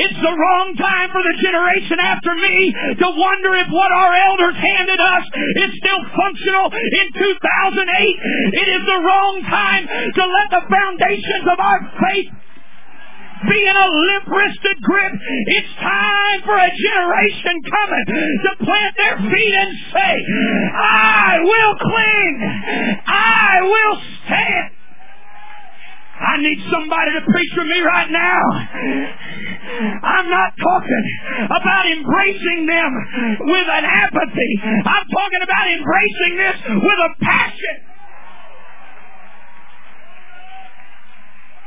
It's 0.00 0.20
the 0.20 0.32
wrong 0.32 0.68
time 0.80 1.08
for 1.12 1.20
the 1.20 1.36
generation 1.44 2.00
after 2.00 2.32
me 2.32 2.72
to 3.04 3.06
wonder 3.20 3.52
if 3.60 3.68
what 3.68 3.92
our 3.92 4.12
elders 4.16 4.56
handed 4.56 5.00
us 5.00 5.24
is 5.60 5.70
still 5.76 6.02
functional 6.16 6.72
in 6.72 7.06
2008. 7.12 8.64
It 8.64 8.68
is 8.80 8.82
the 8.88 9.00
wrong 9.04 9.34
time 9.44 9.84
to 9.84 10.22
let 10.24 10.48
the 10.56 10.64
foundations 10.72 11.44
of 11.52 11.58
our 11.60 11.80
faith 12.00 12.32
be 13.48 13.60
in 13.60 13.76
a 13.76 13.88
limp-wristed 13.88 14.76
grip. 14.80 15.12
It's 15.46 15.74
time 15.80 16.40
for 16.44 16.56
a 16.56 16.70
generation 16.72 17.56
coming 17.68 18.04
to 18.08 18.50
plant 18.64 18.94
their 18.96 19.16
feet 19.32 19.54
and 19.54 19.72
say, 19.92 20.14
I 20.76 21.38
will 21.40 21.74
cling. 21.76 22.34
I 23.06 23.60
will 23.62 23.96
stand. 24.24 24.79
I 26.20 26.36
need 26.36 26.60
somebody 26.70 27.10
to 27.16 27.22
preach 27.24 27.52
for 27.56 27.64
me 27.64 27.80
right 27.80 28.10
now. 28.12 28.40
I'm 30.04 30.28
not 30.28 30.52
talking 30.60 31.04
about 31.48 31.84
embracing 31.88 32.66
them 32.66 32.90
with 33.40 33.68
an 33.68 33.84
apathy. 33.84 34.52
I'm 34.84 35.06
talking 35.08 35.42
about 35.42 35.66
embracing 35.72 36.32
this 36.36 36.56
with 36.76 36.98
a 37.08 37.10
passion. 37.24 37.89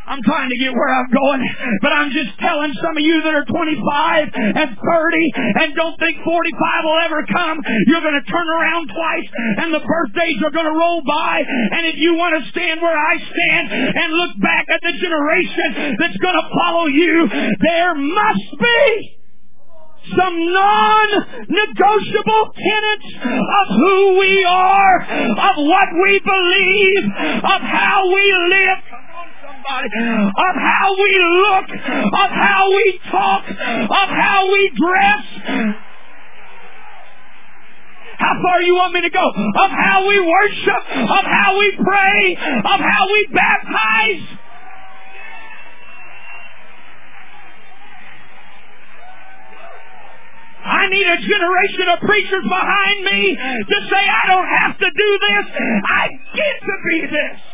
I'm 0.06 0.22
trying 0.24 0.50
to 0.52 0.58
get 0.60 0.76
where 0.76 0.92
I'm 0.92 1.08
going, 1.08 1.42
but 1.82 1.96
I'm 1.96 2.12
just 2.12 2.36
telling 2.40 2.76
some 2.84 2.98
of 2.98 3.04
you 3.04 3.24
that 3.24 3.34
are 3.34 3.48
25 3.48 4.36
and 4.36 4.70
30 4.76 5.64
and 5.64 5.76
don't 5.76 5.96
think 5.96 6.20
45 6.24 6.84
will 6.84 7.00
ever 7.08 7.24
come, 7.32 7.64
you're 7.88 8.04
going 8.04 8.20
to 8.20 8.28
turn 8.28 8.48
around 8.52 8.92
twice 8.92 9.30
and 9.64 9.74
the 9.74 9.80
birthdays 9.80 10.44
are 10.44 10.52
going 10.52 10.68
to 10.68 10.76
roll 10.76 11.02
by. 11.08 11.40
And 11.48 11.88
if 11.88 11.96
you 11.96 12.16
want 12.20 12.36
to 12.36 12.44
stand 12.52 12.82
where 12.82 12.98
I 12.98 13.16
stand 13.16 13.72
and 13.72 14.12
look 14.12 14.36
back 14.44 14.68
at 14.68 14.82
the 14.84 14.92
generation 15.00 15.96
that's 15.96 16.18
going 16.20 16.36
to 16.36 16.48
follow 16.52 16.88
you, 16.92 17.30
there 17.64 17.96
must 17.96 18.60
be 18.60 19.24
some 20.04 20.36
non-negotiable 20.52 22.44
tenets 22.60 23.08
of 23.24 23.68
who 23.72 24.20
we 24.20 24.44
are, 24.44 25.00
of 25.00 25.56
what 25.64 25.90
we 25.96 26.20
believe, 26.20 27.06
of 27.40 27.62
how 27.64 28.12
we 28.12 28.36
live 28.52 28.93
somebody, 29.64 29.88
of 29.88 30.56
how 30.56 30.96
we 30.96 31.12
look, 31.42 31.70
of 31.72 32.30
how 32.30 32.70
we 32.70 33.00
talk, 33.12 33.50
of 33.50 34.10
how 34.10 34.52
we 34.52 34.72
dress. 34.76 35.26
How 38.18 38.34
far 38.42 38.62
you 38.62 38.76
want 38.76 38.94
me 38.94 39.02
to 39.02 39.10
go? 39.10 39.26
Of 39.26 39.72
how 39.72 40.08
we 40.08 40.20
worship, 40.20 40.84
of 40.88 41.26
how 41.26 41.58
we 41.60 41.72
pray, 41.84 42.38
of 42.64 42.80
how 42.80 43.12
we 43.12 43.28
baptize. 43.34 44.40
I 50.66 50.88
need 50.90 51.06
a 51.06 51.18
generation 51.18 51.88
of 51.92 52.00
preachers 52.08 52.44
behind 52.48 53.04
me 53.04 53.36
to 53.36 53.78
say, 53.90 54.00
I 54.00 54.28
don't 54.28 54.48
have 54.48 54.78
to 54.80 54.90
do 54.90 55.20
this. 55.20 55.46
I 55.84 56.08
get 56.36 56.56
to 56.62 56.76
be 56.88 57.02
this. 57.08 57.53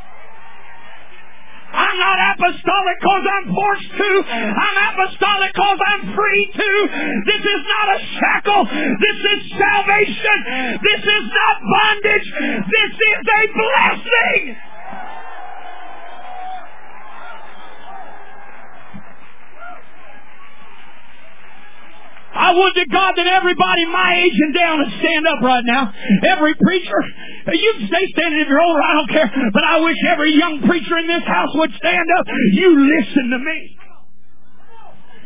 I'm 1.73 1.97
not 1.97 2.17
apostolic 2.33 2.97
because 2.99 3.25
I'm 3.29 3.45
forced 3.53 3.91
to. 3.97 4.11
I'm 4.29 4.77
apostolic 4.89 5.53
because 5.53 5.79
I'm 5.85 6.03
free 6.15 6.45
to. 6.55 6.71
This 7.25 7.43
is 7.45 7.61
not 7.65 7.87
a 7.93 7.99
shackle. 8.17 8.63
This 8.65 9.19
is 9.21 9.39
salvation. 9.53 10.37
This 10.81 11.03
is 11.03 11.25
not 11.29 11.55
bondage. 11.61 12.27
This 12.67 12.93
is 12.93 13.21
a 13.21 13.41
blessing. 13.53 14.57
I 22.33 22.53
would 22.53 22.73
to 22.75 22.85
God 22.85 23.13
that 23.17 23.27
everybody 23.27 23.85
my 23.85 24.21
age 24.21 24.37
and 24.37 24.53
down 24.53 24.77
would 24.79 24.93
stand 25.01 25.25
up 25.27 25.41
right 25.41 25.65
now. 25.65 25.93
Every 26.29 26.53
preacher, 26.55 26.99
you 27.53 27.73
can 27.79 27.87
stay 27.87 28.05
standing 28.13 28.41
if 28.41 28.47
you're 28.47 28.61
older, 28.61 28.81
I 28.81 28.93
don't 28.93 29.09
care, 29.09 29.31
but 29.53 29.63
I 29.63 29.79
wish 29.81 29.97
every 30.11 30.37
young 30.37 30.61
preacher 30.61 30.97
in 30.97 31.07
this 31.07 31.25
house 31.25 31.49
would 31.55 31.73
stand 31.73 32.07
up. 32.19 32.25
You 32.53 32.69
listen 32.77 33.29
to 33.31 33.39
me. 33.39 33.78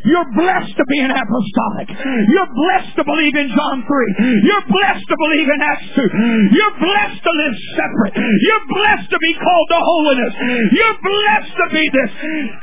You're 0.04 0.28
blessed 0.36 0.76
to 0.76 0.84
be 0.84 1.00
an 1.00 1.10
apostolic. 1.10 1.88
You're 2.28 2.52
blessed 2.52 2.92
to 3.00 3.04
believe 3.08 3.34
in 3.40 3.48
John 3.48 3.84
3. 3.88 4.44
You're 4.44 4.66
blessed 4.68 5.06
to 5.08 5.16
believe 5.16 5.48
in 5.48 5.60
Acts 5.64 5.88
2. 5.96 6.04
You're 6.52 6.76
blessed 6.76 7.20
to 7.24 7.32
live 7.32 7.54
separate. 7.72 8.14
You're 8.20 8.66
blessed 8.68 9.08
to 9.08 9.18
be 9.18 9.32
called 9.40 9.68
to 9.72 9.80
holiness. 9.80 10.34
You're 10.76 11.00
blessed 11.00 11.54
to 11.56 11.66
be 11.72 11.84
this. 11.88 12.10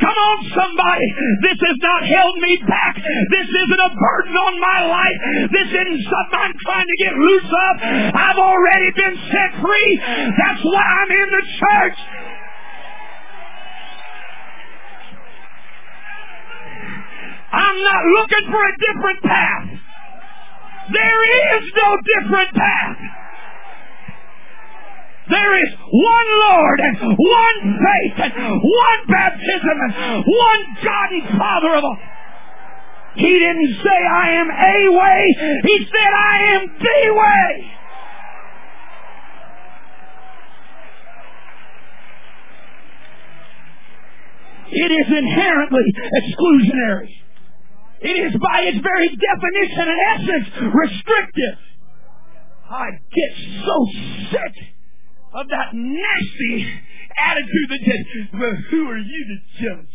Come 0.06 0.18
on, 0.18 0.38
somebody. 0.54 1.08
This 1.42 1.58
has 1.58 1.78
not 1.82 2.06
held 2.06 2.38
me 2.38 2.62
back. 2.70 3.02
This 3.02 3.50
isn't 3.50 3.82
a 3.90 3.92
burden 3.98 4.36
on 4.38 4.54
my 4.62 4.80
life. 4.86 5.20
This 5.50 5.70
isn't 5.74 6.02
something 6.06 6.40
I'm 6.46 6.58
trying 6.62 6.90
to 6.90 6.98
get 7.02 7.14
loose 7.18 7.50
of. 7.50 7.74
I've 8.22 8.38
already 8.38 8.90
been 8.94 9.18
set 9.34 9.50
free. 9.58 9.92
That's 10.38 10.62
why 10.62 10.86
I'm 10.86 11.10
in 11.10 11.30
the 11.34 11.44
church. 11.58 11.98
I'm 17.52 17.78
not 17.84 18.04
looking 18.16 18.46
for 18.52 18.64
a 18.64 18.74
different 18.80 19.22
path. 19.24 19.68
There 20.92 21.24
is 21.58 21.64
no 21.76 21.98
different 22.16 22.56
path. 22.56 22.98
There 25.30 25.56
is 25.64 25.72
one 25.92 26.30
Lord 26.40 26.80
and 26.80 26.98
one 27.00 27.60
faith 27.80 28.18
and 28.20 28.34
one 28.36 29.02
baptism 29.08 29.78
and 29.84 30.24
one 30.26 30.62
God 30.84 31.10
and 31.12 31.38
Father 31.38 31.76
of 31.76 31.84
all. 31.84 31.98
He 33.16 33.28
didn't 33.28 33.76
say 33.84 33.98
I 34.12 34.30
am 34.40 34.50
a 34.50 34.98
way. 34.98 35.36
He 35.66 35.78
said 35.86 36.12
I 36.16 36.38
am 36.56 36.68
the 36.80 37.14
way. 37.14 37.72
It 44.74 44.92
is 44.92 45.18
inherently 45.18 45.84
exclusionary. 46.16 47.10
It 48.02 48.34
is 48.34 48.34
by 48.42 48.62
its 48.66 48.80
very 48.82 49.10
definition 49.10 49.86
and 49.88 50.00
essence 50.10 50.74
restrictive. 50.74 51.58
I 52.70 52.90
get 52.92 53.32
so 53.66 53.86
sick 54.32 54.56
of 55.34 55.48
that 55.50 55.74
nasty 55.74 56.80
attitude 57.20 57.70
that 57.70 57.80
says, 57.86 58.28
well, 58.34 58.56
who 58.72 58.90
are 58.90 58.98
you 58.98 59.26
to 59.28 59.64
judge? 59.64 59.94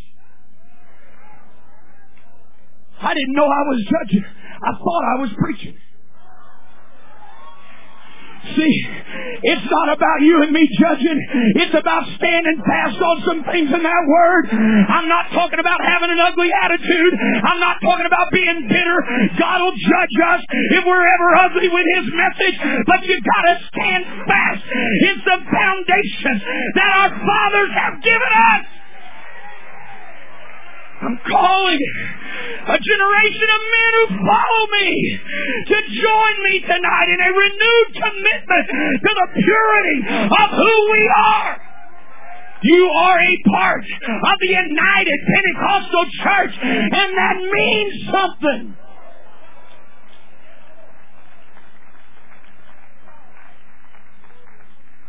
I 3.01 3.13
didn't 3.13 3.33
know 3.33 3.45
I 3.45 3.63
was 3.67 3.85
judging. 3.85 4.25
I 4.25 4.71
thought 4.71 5.03
I 5.17 5.21
was 5.21 5.29
preaching. 5.37 5.77
See, 8.45 8.75
it's 9.43 9.67
not 9.69 9.93
about 9.93 10.21
you 10.21 10.41
and 10.41 10.51
me 10.51 10.67
judging. 10.79 11.19
It's 11.61 11.75
about 11.75 12.03
standing 12.17 12.57
fast 12.65 12.99
on 13.01 13.17
some 13.25 13.41
things 13.51 13.69
in 13.69 13.81
that 13.83 14.03
word. 14.07 14.45
I'm 14.87 15.07
not 15.07 15.29
talking 15.33 15.59
about 15.59 15.79
having 15.83 16.09
an 16.09 16.19
ugly 16.19 16.49
attitude. 16.53 17.13
I'm 17.43 17.59
not 17.59 17.77
talking 17.81 18.05
about 18.05 18.27
being 18.31 18.67
bitter. 18.69 18.97
God 19.37 19.61
will 19.61 19.77
judge 19.77 20.15
us 20.31 20.41
if 20.79 20.85
we're 20.85 21.05
ever 21.05 21.29
ugly 21.49 21.69
with 21.69 21.87
His 21.97 22.07
message. 22.13 22.57
But 22.87 23.03
you've 23.05 23.25
gotta 23.25 23.55
stand 23.73 24.03
fast. 24.25 24.63
It's 24.65 25.23
the 25.25 25.39
foundation 25.43 26.35
that 26.75 26.89
our 26.97 27.09
fathers 27.13 27.71
have 27.75 27.95
given 28.01 28.31
us. 28.31 28.61
I'm 30.97 31.19
calling 31.29 31.79
a 32.67 32.77
generation 32.81 33.47
of 33.53 33.61
men 33.69 33.91
who 33.93 34.05
follow 34.17 34.63
me 34.81 34.89
to 35.67 35.77
join 35.93 36.35
me 36.43 36.59
tonight 36.61 37.09
in 37.13 37.19
a 37.21 37.31
renewed 37.37 37.89
commitment 37.93 38.65
to 39.05 39.11
the 39.13 39.27
purity 39.37 39.99
of 40.25 40.49
who 40.49 40.91
we 40.91 41.11
are. 41.15 41.61
You 42.63 42.89
are 42.89 43.19
a 43.19 43.37
part 43.45 43.83
of 43.83 44.39
the 44.41 44.47
United 44.47 45.19
Pentecostal 45.29 46.05
Church, 46.23 46.53
and 46.63 47.09
that 47.13 47.37
means 47.37 47.93
something. 48.11 48.77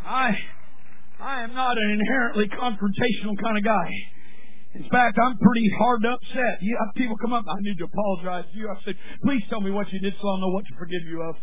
I, 0.04 0.38
I 1.20 1.42
am 1.42 1.54
not 1.54 1.78
an 1.78 1.90
inherently 1.90 2.48
confrontational 2.48 3.40
kind 3.42 3.56
of 3.56 3.64
guy. 3.64 3.90
In 4.74 4.84
fact, 4.90 5.18
I'm 5.22 5.38
pretty 5.38 5.70
hard 5.78 6.04
upset. 6.04 6.60
You, 6.60 6.76
uh, 6.76 6.92
people 6.92 7.16
come 7.16 7.32
up, 7.32 7.44
I 7.48 7.56
need 7.60 7.78
to 7.78 7.84
apologize 7.84 8.44
to 8.52 8.58
you. 8.58 8.68
I 8.68 8.76
said, 8.84 8.96
please 9.24 9.42
tell 9.48 9.60
me 9.60 9.70
what 9.70 9.90
you 9.92 10.00
did 10.00 10.14
so 10.20 10.28
I'll 10.28 10.38
know 10.38 10.48
what 10.48 10.64
to 10.66 10.74
forgive 10.78 11.02
you 11.08 11.22
of. 11.22 11.36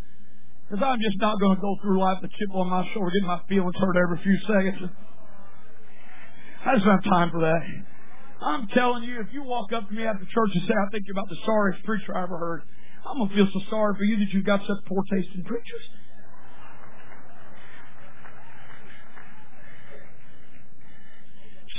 Because 0.70 0.84
I'm 0.86 1.02
just 1.02 1.18
not 1.20 1.40
going 1.40 1.56
to 1.56 1.62
go 1.62 1.76
through 1.82 2.00
life 2.00 2.20
with 2.22 2.32
a 2.32 2.38
chip 2.38 2.54
on 2.54 2.70
my 2.70 2.88
shoulder, 2.94 3.12
getting 3.12 3.28
my 3.28 3.42
feelings 3.50 3.76
hurt 3.78 3.98
every 3.98 4.24
few 4.24 4.38
seconds. 4.46 4.92
I 6.66 6.74
just 6.76 6.86
don't 6.86 7.02
have 7.02 7.12
time 7.12 7.30
for 7.32 7.42
that. 7.42 7.62
I'm 8.42 8.68
telling 8.70 9.04
you, 9.04 9.20
if 9.22 9.28
you 9.34 9.44
walk 9.44 9.74
up 9.74 9.88
to 9.88 9.94
me 9.94 10.06
after 10.06 10.26
church 10.26 10.52
and 10.54 10.64
say, 10.68 10.74
I 10.74 10.90
think 10.92 11.06
you're 11.08 11.14
about 11.14 11.30
the 11.30 11.38
sorriest 11.46 11.84
preacher 11.84 12.16
I 12.16 12.24
ever 12.24 12.38
heard, 12.38 12.62
I'm 13.08 13.18
going 13.18 13.30
to 13.30 13.36
feel 13.36 13.48
so 13.54 13.62
sorry 13.70 13.96
for 13.96 14.04
you 14.04 14.18
that 14.18 14.34
you've 14.34 14.46
got 14.46 14.62
such 14.62 14.86
poor 14.86 15.04
taste 15.12 15.30
in 15.36 15.44
preachers. 15.44 15.86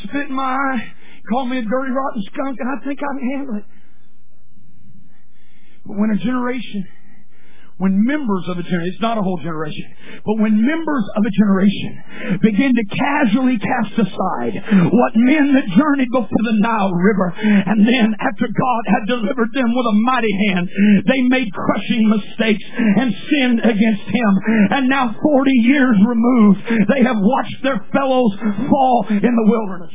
Spit 0.05 0.29
in 0.29 0.35
my 0.35 0.45
eye 0.45 0.93
call 1.29 1.47
me 1.47 1.59
a 1.59 1.63
dirty, 1.63 1.93
rotten 1.93 2.23
skunk, 2.33 2.57
and 2.61 2.69
I 2.69 2.85
think 2.85 2.99
I 2.99 3.19
can 3.19 3.31
handle 3.37 3.57
it. 3.57 3.65
But 5.87 5.99
when 5.99 6.11
a 6.11 6.19
generation, 6.19 6.87
when 7.79 8.03
members 8.03 8.45
of 8.49 8.59
a 8.59 8.63
generation, 8.63 8.91
it's 8.95 9.03
not 9.03 9.19
a 9.19 9.23
whole 9.23 9.39
generation, 9.39 9.85
but 10.25 10.41
when 10.41 10.65
members 10.65 11.05
of 11.15 11.23
a 11.23 11.31
generation 11.31 12.41
begin 12.43 12.73
to 12.75 12.85
casually 12.97 13.59
cast 13.59 13.93
aside 14.01 14.55
what 14.91 15.13
men 15.15 15.55
that 15.55 15.69
journeyed 15.77 16.11
before 16.11 16.43
the 16.43 16.59
Nile 16.59 16.91
River, 16.91 17.35
and 17.37 17.87
then 17.87 18.17
after 18.19 18.49
God 18.49 18.83
had 18.89 19.07
delivered 19.07 19.53
them 19.53 19.71
with 19.77 19.87
a 19.87 19.97
mighty 20.09 20.35
hand, 20.49 20.69
they 21.07 21.21
made 21.23 21.53
crushing 21.53 22.09
mistakes 22.09 22.65
and 22.97 23.15
sinned 23.31 23.61
against 23.61 24.09
Him. 24.09 24.33
And 24.71 24.89
now 24.89 25.15
40 25.23 25.51
years 25.63 25.97
removed, 26.07 26.61
they 26.89 27.05
have 27.05 27.21
watched 27.21 27.63
their 27.63 27.85
fellows 27.93 28.33
fall 28.71 29.07
in 29.11 29.21
the 29.21 29.47
wilderness 29.47 29.93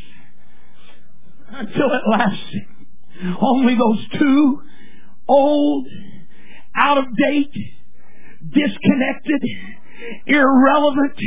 until 1.53 1.93
at 1.93 2.01
last 2.09 2.55
only 3.41 3.75
those 3.75 4.19
two 4.19 4.61
old, 5.27 5.87
out 6.75 6.97
of 6.97 7.05
date, 7.15 7.53
disconnected, 8.41 9.41
irrelevant, 10.25 11.17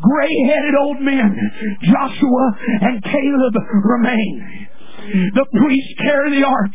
gray-headed 0.00 0.74
old 0.80 1.00
men, 1.00 1.36
Joshua 1.82 2.58
and 2.82 3.02
Caleb, 3.02 3.54
remain. 3.84 4.68
The 5.34 5.46
priests 5.58 5.94
carry 5.98 6.38
the 6.38 6.46
ark. 6.46 6.72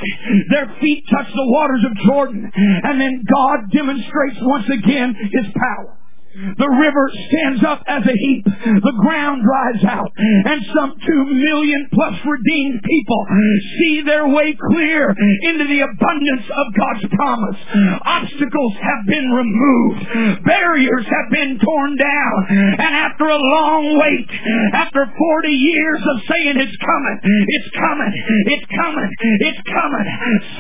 Their 0.50 0.76
feet 0.82 1.04
touch 1.12 1.28
the 1.28 1.48
waters 1.52 1.86
of 1.86 1.98
Jordan. 2.08 2.52
And 2.56 3.00
then 3.00 3.24
God 3.32 3.72
demonstrates 3.72 4.38
once 4.42 4.66
again 4.68 5.16
His 5.32 5.54
power. 5.54 5.98
The 6.36 6.68
river 6.70 7.06
stands 7.30 7.64
up 7.64 7.84
as 7.88 8.04
a 8.04 8.16
heap. 8.16 8.46
The 8.46 8.96
ground 9.00 9.44
dries 9.44 9.84
out. 9.88 10.12
And 10.18 10.60
some 10.76 10.94
two 11.00 11.24
million 11.32 11.88
plus 11.94 12.16
redeemed 12.26 12.82
people 12.84 13.22
see 13.80 14.02
their 14.06 14.28
way 14.28 14.56
clear 14.56 15.16
into 15.16 15.66
the 15.66 15.82
abundance 15.82 16.48
of 16.52 16.66
God's 16.76 17.06
promise. 17.16 17.60
Obstacles 18.04 18.74
have 18.84 19.08
been 19.08 19.32
removed. 19.32 20.44
Barriers 20.44 21.06
have 21.08 21.30
been 21.32 21.60
torn 21.60 21.96
down. 21.96 22.36
And 22.84 22.92
after 23.00 23.26
a 23.26 23.38
long 23.38 23.98
wait, 23.98 24.30
after 24.74 25.08
40 25.08 25.48
years 25.50 26.02
of 26.04 26.16
saying 26.28 26.56
it's 26.60 26.78
coming, 26.84 27.18
it's 27.24 27.72
coming, 27.80 28.12
it's 28.52 28.68
coming, 28.76 29.10
it's 29.40 29.64
coming, 29.72 30.06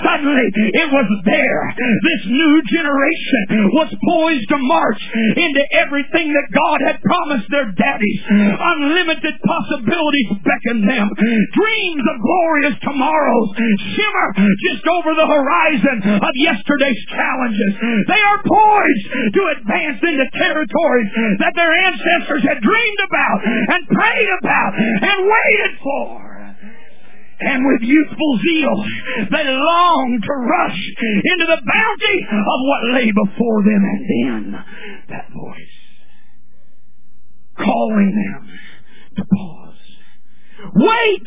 suddenly 0.03 0.47
it 0.55 0.87
was 0.91 1.07
there. 1.25 1.63
This 1.75 2.21
new 2.31 2.61
generation 2.71 3.69
was 3.75 3.89
poised 4.07 4.47
to 4.49 4.57
march 4.57 5.01
into 5.35 5.64
everything 5.71 6.33
that 6.33 6.47
God 6.53 6.79
had 6.85 7.01
promised 7.01 7.49
their 7.49 7.71
daddies. 7.73 8.21
Unlimited 8.29 9.35
possibilities 9.41 10.29
beckon 10.43 10.85
them. 10.85 11.07
Dreams 11.53 12.03
of 12.05 12.17
glorious 12.21 12.75
tomorrows 12.83 13.49
shimmer 13.95 14.27
just 14.69 14.85
over 14.87 15.11
the 15.15 15.29
horizon 15.29 15.97
of 16.21 16.33
yesterday's 16.35 17.01
challenges. 17.09 17.71
They 18.07 18.21
are 18.21 18.41
poised 18.43 19.07
to 19.33 19.41
advance 19.57 19.99
into 20.03 20.25
territories 20.37 21.09
that 21.39 21.53
their 21.55 21.73
ancestors 21.73 22.43
had 22.43 22.61
dreamed 22.61 23.01
about 23.07 23.39
and 23.45 23.81
prayed 23.89 24.29
about 24.41 24.71
and 24.75 25.17
waited 25.25 25.73
for 25.81 26.34
and 27.39 27.65
with 27.65 27.81
youthful 27.89 28.39
zeal 28.39 28.85
they 29.31 29.45
longed 29.47 30.23
to 30.23 30.33
rush 30.33 30.79
into 31.23 31.45
the 31.45 31.61
bounty 31.61 32.17
of 32.31 32.59
what 32.63 32.95
lay 32.95 33.11
before 33.11 33.63
them 33.63 33.83
and 33.83 34.05
then 34.09 34.63
that 35.09 35.27
voice 35.31 35.75
calling 37.57 38.11
them 38.11 38.59
to 39.17 39.23
pause. 39.25 39.64
Wait 40.73 41.25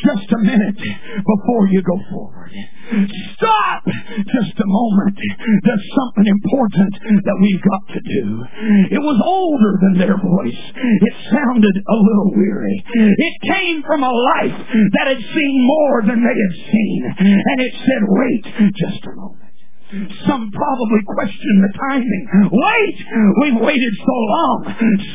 just 0.00 0.32
a 0.32 0.38
minute 0.38 0.78
before 0.78 1.68
you 1.68 1.82
go 1.82 1.98
forward. 2.10 2.50
Stop 3.36 3.84
just 3.84 4.56
a 4.58 4.66
moment. 4.66 5.18
There's 5.64 5.86
something 5.92 6.26
important 6.26 6.94
that 7.24 7.38
we've 7.40 7.60
got 7.60 7.84
to 7.94 8.00
do. 8.00 8.26
It 8.90 9.02
was 9.02 9.18
older 9.24 9.72
than 9.82 9.94
their 10.00 10.16
voice. 10.16 10.62
It 10.74 11.14
sounded 11.28 11.76
a 11.76 11.96
little 11.96 12.32
weary. 12.34 12.84
It 12.94 13.34
came 13.52 13.82
from 13.84 14.02
a 14.02 14.12
life 14.12 14.58
that 14.98 15.06
had 15.08 15.20
seen 15.20 15.66
more 15.66 16.02
than 16.06 16.24
they 16.24 16.36
had 16.36 16.54
seen. 16.72 17.00
And 17.18 17.60
it 17.60 17.74
said, 17.76 18.02
wait 18.08 18.44
just 18.74 19.04
a 19.04 19.14
moment. 19.14 19.47
Some 20.28 20.50
probably 20.52 21.00
question 21.08 21.52
the 21.64 21.72
timing. 21.80 22.24
Wait! 22.52 22.96
We've 23.40 23.60
waited 23.64 23.94
so 23.96 24.16
long. 24.28 24.58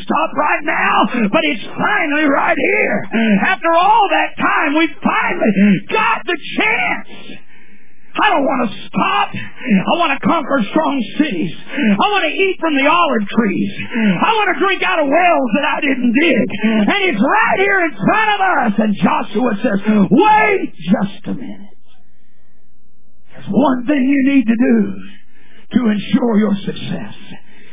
Stop 0.01 0.29
right 0.33 0.63
now, 0.65 1.29
but 1.29 1.45
it's 1.45 1.61
finally 1.61 2.25
right 2.25 2.57
here. 2.57 2.97
After 3.45 3.69
all 3.73 4.07
that 4.09 4.33
time, 4.37 4.73
we 4.77 4.87
finally 4.97 5.53
got 5.89 6.25
the 6.25 6.37
chance. 6.57 7.37
I 8.13 8.29
don't 8.29 8.45
want 8.45 8.69
to 8.69 8.77
stop. 8.89 9.29
I 9.33 9.93
want 9.97 10.13
to 10.13 10.19
conquer 10.21 10.61
strong 10.69 10.95
cities. 11.17 11.53
I 11.97 12.05
want 12.13 12.25
to 12.29 12.33
eat 12.33 12.57
from 12.61 12.77
the 12.77 12.85
olive 12.85 13.25
trees. 13.29 13.71
I 14.21 14.29
want 14.37 14.53
to 14.53 14.57
drink 14.61 14.81
out 14.85 14.99
of 15.01 15.05
wells 15.09 15.49
that 15.57 15.65
I 15.65 15.81
didn't 15.81 16.13
dig. 16.13 16.47
And 16.93 16.99
it's 17.09 17.21
right 17.21 17.57
here 17.57 17.79
in 17.89 17.93
front 17.97 18.29
of 18.33 18.39
us. 18.41 18.73
And 18.85 18.91
Joshua 19.01 19.51
says, 19.65 19.79
wait 20.13 20.73
just 20.77 21.25
a 21.25 21.33
minute. 21.33 21.72
There's 23.33 23.49
one 23.49 23.85
thing 23.87 24.01
you 24.03 24.21
need 24.33 24.45
to 24.47 24.57
do 24.57 24.75
to 25.73 25.79
ensure 25.89 26.33
your 26.39 26.55
success. 26.65 27.15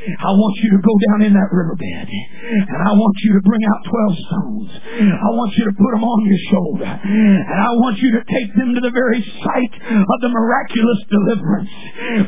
I 0.00 0.32
want 0.32 0.56
you 0.64 0.72
to 0.72 0.80
go 0.80 0.94
down 1.12 1.28
in 1.28 1.36
that 1.36 1.52
riverbed 1.52 2.08
and 2.08 2.80
I 2.88 2.92
want 2.96 3.16
you 3.20 3.36
to 3.36 3.42
bring 3.44 3.60
out 3.68 3.80
12 3.84 4.16
stones. 4.24 4.68
I 5.12 5.28
want 5.36 5.52
you 5.60 5.64
to 5.68 5.74
put 5.76 5.92
them 5.92 6.00
on 6.08 6.18
your 6.24 6.40
shoulder 6.48 6.88
and 6.88 7.58
I 7.60 7.68
want 7.76 8.00
you 8.00 8.08
to 8.16 8.24
take 8.24 8.48
them 8.56 8.72
to 8.72 8.80
the 8.80 8.88
very 8.96 9.20
site 9.20 9.74
of 10.00 10.16
the 10.24 10.32
miraculous 10.32 11.00
deliverance. 11.04 11.72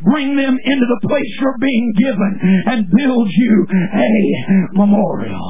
Bring 0.05 0.37
them 0.37 0.53
into 0.53 0.85
the 0.85 1.01
place 1.09 1.31
you're 1.41 1.57
being 1.65 1.89
given 1.97 2.33
and 2.77 2.79
build 2.93 3.29
you 3.33 3.55
a 3.73 4.09
memorial. 4.77 5.41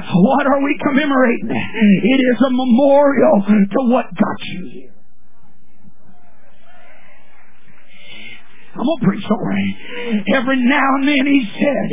What 0.00 0.48
are 0.48 0.64
we 0.64 0.72
commemorating? 0.80 1.52
It 1.52 2.20
is 2.24 2.38
a 2.40 2.52
memorial 2.56 3.36
to 3.44 3.80
what 3.92 4.08
got 4.16 4.40
you 4.56 4.64
here. 4.80 4.94
I'm 8.70 8.86
to 8.86 8.96
preach 9.02 9.26
over 9.26 9.50
Every 10.30 10.62
now 10.62 10.88
and 11.02 11.06
then 11.08 11.26
he 11.26 11.42
said, 11.58 11.86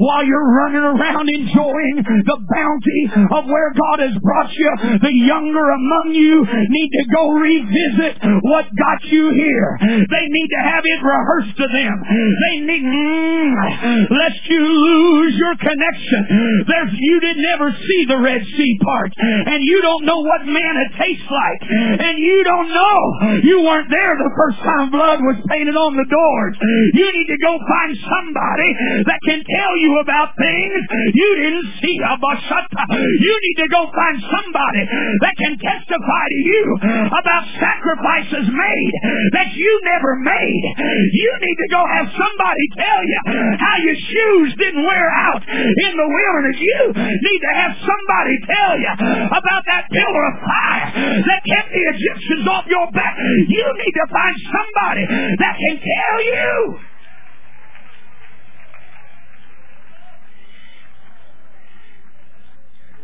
while 0.00 0.24
you're 0.24 0.50
running 0.64 0.80
around 0.80 1.28
enjoying 1.28 1.96
the 2.00 2.38
bounty 2.48 3.02
of 3.36 3.44
where 3.52 3.70
God 3.76 4.00
has 4.00 4.16
brought 4.16 4.50
you, 4.56 4.70
the 5.04 5.12
younger 5.12 5.60
among 5.60 6.16
you 6.16 6.40
need 6.42 6.90
to 6.96 7.04
go 7.12 7.22
revisit 7.36 8.16
what 8.48 8.64
got 8.64 9.00
you 9.12 9.28
here. 9.28 9.70
They 10.08 10.24
need 10.28 10.50
to 10.56 10.62
have 10.72 10.84
it 10.84 11.00
rehearsed 11.04 11.56
to 11.60 11.66
them. 11.68 11.94
They 12.00 12.56
need, 12.64 12.84
mm, 12.84 14.08
lest 14.10 14.40
you 14.48 14.62
lose 14.64 15.34
your 15.36 15.56
connection. 15.60 16.20
There's, 16.66 16.92
you 16.96 17.20
did 17.20 17.36
never 17.44 17.76
see 17.76 18.06
the 18.08 18.18
Red 18.18 18.40
Sea 18.56 18.78
part, 18.82 19.12
and 19.20 19.62
you 19.62 19.82
don't 19.82 20.04
know 20.04 20.20
what 20.20 20.46
manna 20.46 20.84
tastes 20.96 21.28
like, 21.28 21.62
and 22.00 22.18
you 22.18 22.42
don't 22.44 22.68
know. 22.72 22.96
You 23.44 23.62
weren't 23.62 23.90
there 23.90 24.16
the 24.16 24.32
first 24.36 24.58
time 24.64 24.90
blood 24.90 25.20
was 25.20 25.36
painted 25.48 25.76
on 25.76 25.96
the 25.96 26.08
door. 26.08 26.21
Lord. 26.22 26.52
You 26.94 27.06
need 27.10 27.28
to 27.34 27.38
go 27.42 27.58
find 27.58 27.92
somebody 27.98 28.70
that 29.10 29.20
can 29.26 29.40
tell 29.42 29.74
you 29.76 29.98
about 29.98 30.34
things 30.38 30.78
you 31.14 31.30
didn't 31.42 31.68
see. 31.82 31.96
You 31.98 33.34
need 33.42 33.58
to 33.62 33.68
go 33.68 33.90
find 33.90 34.16
somebody 34.22 34.82
that 35.26 35.34
can 35.38 35.54
testify 35.58 36.24
to 36.30 36.40
you 36.40 36.64
about 37.10 37.42
sacrifices 37.58 38.46
made 38.52 38.92
that 39.34 39.50
you 39.54 39.72
never 39.84 40.16
made. 40.22 40.64
You 41.12 41.30
need 41.42 41.58
to 41.66 41.68
go 41.70 41.82
have 41.82 42.08
somebody 42.14 42.64
tell 42.78 43.02
you 43.02 43.20
how 43.58 43.76
your 43.82 43.98
shoes 43.98 44.50
didn't 44.58 44.84
wear 44.84 45.08
out 45.10 45.42
in 45.46 45.92
the 45.96 46.08
wilderness. 46.08 46.58
You 46.58 46.82
need 46.94 47.40
to 47.42 47.52
have 47.58 47.72
somebody 47.82 48.34
tell 48.46 48.74
you 48.78 48.92
about 49.32 49.62
that 49.66 49.90
pillar 49.90 50.24
of 50.30 50.36
fire 50.42 50.86
that 51.26 51.40
kept 51.46 51.70
the 51.72 51.82
Egyptians 51.82 52.44
off 52.46 52.66
your 52.68 52.86
back. 52.92 53.16
You 53.48 53.66
need 53.80 53.94
to 53.98 54.06
find 54.12 54.36
somebody 54.52 55.04
that 55.38 55.54
can 55.58 55.76
tell 55.80 56.11
tell 56.12 56.24
you. 56.24 56.78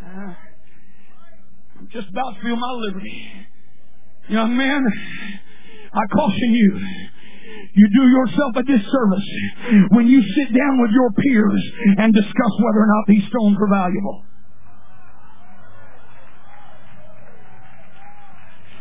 Uh, 0.05 0.35
I'm 1.79 1.89
just 1.93 2.09
about 2.09 2.35
to 2.35 2.41
feel 2.43 2.57
my 2.57 2.73
liberty. 2.73 3.23
Young 4.29 4.57
man, 4.57 4.85
I 5.93 6.07
caution 6.15 6.53
you. 6.53 6.81
You 7.75 7.89
do 7.95 8.09
yourself 8.09 8.53
a 8.57 8.63
disservice 8.63 9.29
when 9.91 10.07
you 10.07 10.23
sit 10.35 10.49
down 10.49 10.83
with 10.83 10.91
your 10.91 11.11
peers 11.13 11.63
and 11.99 12.13
discuss 12.13 12.53
whether 12.61 12.81
or 12.81 12.87
not 12.87 13.05
these 13.07 13.23
stones 13.29 13.57
are 13.61 13.71
valuable. 13.71 14.25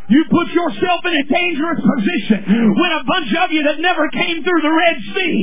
You 0.10 0.24
put 0.32 0.48
yourself 0.56 1.04
in 1.04 1.14
a 1.20 1.26
dangerous 1.28 1.82
position 1.84 2.72
when 2.80 2.92
a 2.96 3.04
bunch 3.04 3.32
of 3.44 3.52
you 3.52 3.64
that 3.64 3.80
never 3.80 4.08
came 4.10 4.40
through 4.40 4.62
the 4.64 4.72
Red 4.72 4.98
Sea 5.04 5.36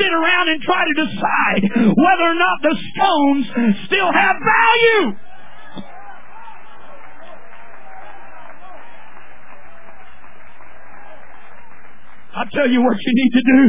sit 0.00 0.12
around 0.12 0.48
and 0.48 0.62
try 0.62 0.80
to 0.80 0.94
decide 0.96 1.62
whether 1.92 2.24
or 2.24 2.38
not 2.40 2.56
the 2.62 2.74
stones 2.94 3.44
still 3.84 4.10
have 4.10 4.36
value. 4.40 5.12
I 12.38 12.44
tell 12.54 12.70
you 12.70 12.80
what 12.80 12.96
you 12.96 13.12
need 13.12 13.32
to 13.34 13.42
do. 13.42 13.60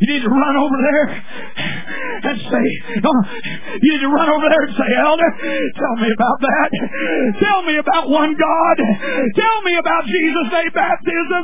You 0.00 0.12
need 0.14 0.22
to 0.22 0.28
run 0.28 0.56
over 0.56 0.76
there 0.82 1.24
say, 2.38 2.66
no, 3.02 3.12
you 3.82 3.88
need 3.96 4.04
to 4.04 4.12
run 4.12 4.28
over 4.30 4.46
there 4.46 4.64
and 4.68 4.74
say, 4.76 4.90
Elder, 5.00 5.30
tell 5.74 5.96
me 5.98 6.08
about 6.12 6.38
that. 6.44 6.68
Tell 7.42 7.60
me 7.66 7.74
about 7.78 8.04
one 8.10 8.32
God. 8.36 8.76
Tell 9.34 9.58
me 9.66 9.74
about 9.76 10.02
Jesus' 10.06 10.48
Day 10.50 10.68
baptism. 10.74 11.42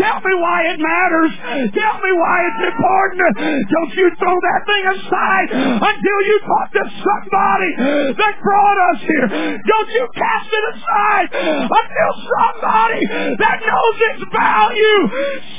Tell 0.00 0.18
me 0.20 0.32
why 0.36 0.58
it 0.74 0.78
matters. 0.80 1.32
Tell 1.72 1.96
me 2.02 2.10
why 2.16 2.36
it's 2.50 2.62
important. 2.74 3.34
Don't 3.70 3.92
you 3.96 4.06
throw 4.18 4.36
that 4.36 4.60
thing 4.66 4.84
aside 4.96 5.48
until 5.80 6.18
you 6.26 6.36
talk 6.44 6.68
to 6.72 6.84
somebody 6.90 7.70
that 8.16 8.34
brought 8.42 8.78
us 8.92 9.00
here. 9.06 9.28
Don't 9.62 9.90
you 9.92 10.04
cast 10.14 10.50
it 10.50 10.64
aside 10.76 11.28
until 11.32 12.12
somebody 12.26 13.02
that 13.38 13.58
knows 13.62 13.96
its 14.10 14.22
value 14.32 14.98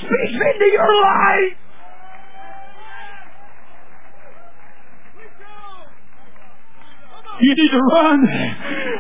speaks 0.02 0.38
into 0.38 0.68
your 0.74 0.92
life. 1.02 1.67
You 7.38 7.54
need 7.54 7.70
to 7.70 7.84
run 7.94 8.20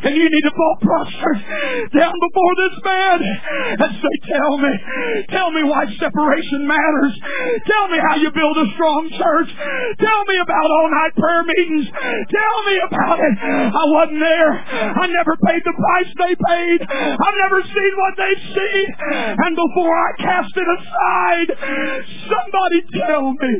and 0.03 0.13
you 0.13 0.27
need 0.29 0.45
to 0.45 0.53
fall 0.53 0.75
prostrate 0.81 1.89
down 1.89 2.13
before 2.13 2.53
this 2.53 2.75
man 2.85 3.17
and 3.81 3.91
say, 3.97 4.13
tell 4.29 4.57
me, 4.61 4.73
tell 5.29 5.49
me 5.51 5.63
why 5.65 5.89
separation 5.97 6.67
matters. 6.69 7.13
Tell 7.65 7.87
me 7.89 7.97
how 7.97 8.15
you 8.21 8.29
build 8.29 8.57
a 8.61 8.67
strong 8.77 9.09
church. 9.09 9.49
Tell 9.97 10.21
me 10.29 10.37
about 10.37 10.69
all 10.69 10.87
night 10.93 11.13
prayer 11.17 11.43
meetings. 11.49 11.89
Tell 11.89 12.57
me 12.69 12.75
about 12.85 13.19
it. 13.19 13.35
I 13.41 13.85
wasn't 13.89 14.21
there. 14.21 14.53
I 15.01 15.05
never 15.09 15.33
paid 15.41 15.61
the 15.65 15.73
price 15.73 16.11
they 16.21 16.33
paid. 16.37 16.79
I've 16.85 17.39
never 17.41 17.61
seen 17.65 17.93
what 17.97 18.13
they've 18.21 18.45
seen. 18.53 18.85
And 19.33 19.55
before 19.57 19.93
I 19.97 20.09
cast 20.21 20.53
it 20.53 20.69
aside, 20.77 21.49
somebody 22.29 22.79
tell 23.01 23.33
me 23.33 23.53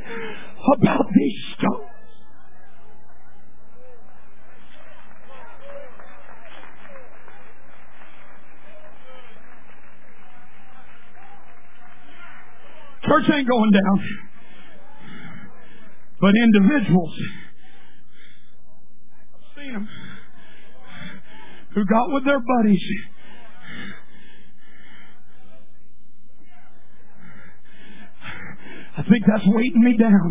about 0.77 1.05
these 1.17 1.39
stones. 1.57 1.96
Church 13.07 13.23
ain't 13.33 13.47
going 13.47 13.71
down. 13.71 14.03
But 16.19 16.33
individuals, 16.35 17.13
I've 19.33 19.63
seen 19.63 19.73
them, 19.73 19.89
who 21.75 21.85
got 21.85 22.11
with 22.11 22.25
their 22.25 22.39
buddies 22.39 22.83
I 28.97 29.05
think 29.05 29.21
that's 29.29 29.45
weighting 29.45 29.83
me 29.85 29.93
down. 29.97 30.27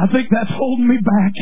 I 0.00 0.08
think 0.08 0.32
that's 0.32 0.48
holding 0.56 0.88
me 0.88 0.96
back. 0.96 1.32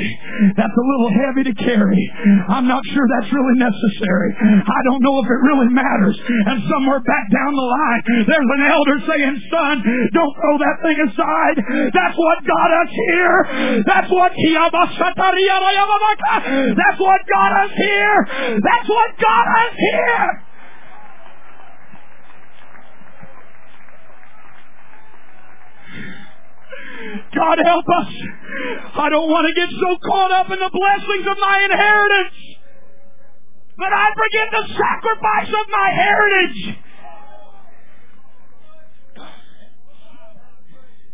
That's 0.59 0.75
a 0.75 0.87
little 0.91 1.11
heavy 1.23 1.43
to 1.47 1.55
carry. 1.55 2.03
I'm 2.51 2.67
not 2.67 2.83
sure 2.91 3.07
that's 3.15 3.31
really 3.31 3.57
necessary. 3.63 4.31
I 4.67 4.81
don't 4.91 5.03
know 5.07 5.23
if 5.23 5.27
it 5.31 5.41
really 5.47 5.71
matters. 5.71 6.19
And 6.19 6.59
somewhere 6.67 6.99
back 7.07 7.27
down 7.31 7.53
the 7.55 7.69
line, 7.71 8.03
there's 8.27 8.51
an 8.59 8.63
elder 8.67 8.97
saying, 9.07 9.35
son, 9.55 9.75
don't 10.13 10.35
throw 10.35 10.55
that 10.67 10.77
thing 10.83 10.99
aside. 11.07 11.57
That's 11.95 12.17
what 12.19 12.37
got 12.43 12.71
us 12.75 12.91
here. 12.91 13.37
That's 13.87 14.11
what 14.11 14.33
that's 16.75 16.99
what 17.01 17.21
got 17.31 17.53
us 17.65 17.73
here. 17.77 18.19
That's 18.59 18.89
what 18.89 19.09
got 19.19 19.47
us 19.47 19.75
here. 19.79 20.43
God 27.35 27.59
help 27.65 27.85
us. 27.89 28.13
I 28.95 29.09
don't 29.09 29.31
want 29.31 29.49
to 29.49 29.55
get 29.55 29.69
so 29.71 29.97
caught 30.05 30.31
up 30.33 30.51
in 30.51 30.59
the 30.59 30.71
blessings 30.71 31.27
of 31.31 31.39
my 31.41 31.69
inheritance 31.71 32.37
that 33.79 33.93
I 33.93 34.13
forget 34.13 34.49
the 34.53 34.65
sacrifice 34.77 35.49
of 35.49 35.67
my 35.71 35.89
heritage. 35.97 36.79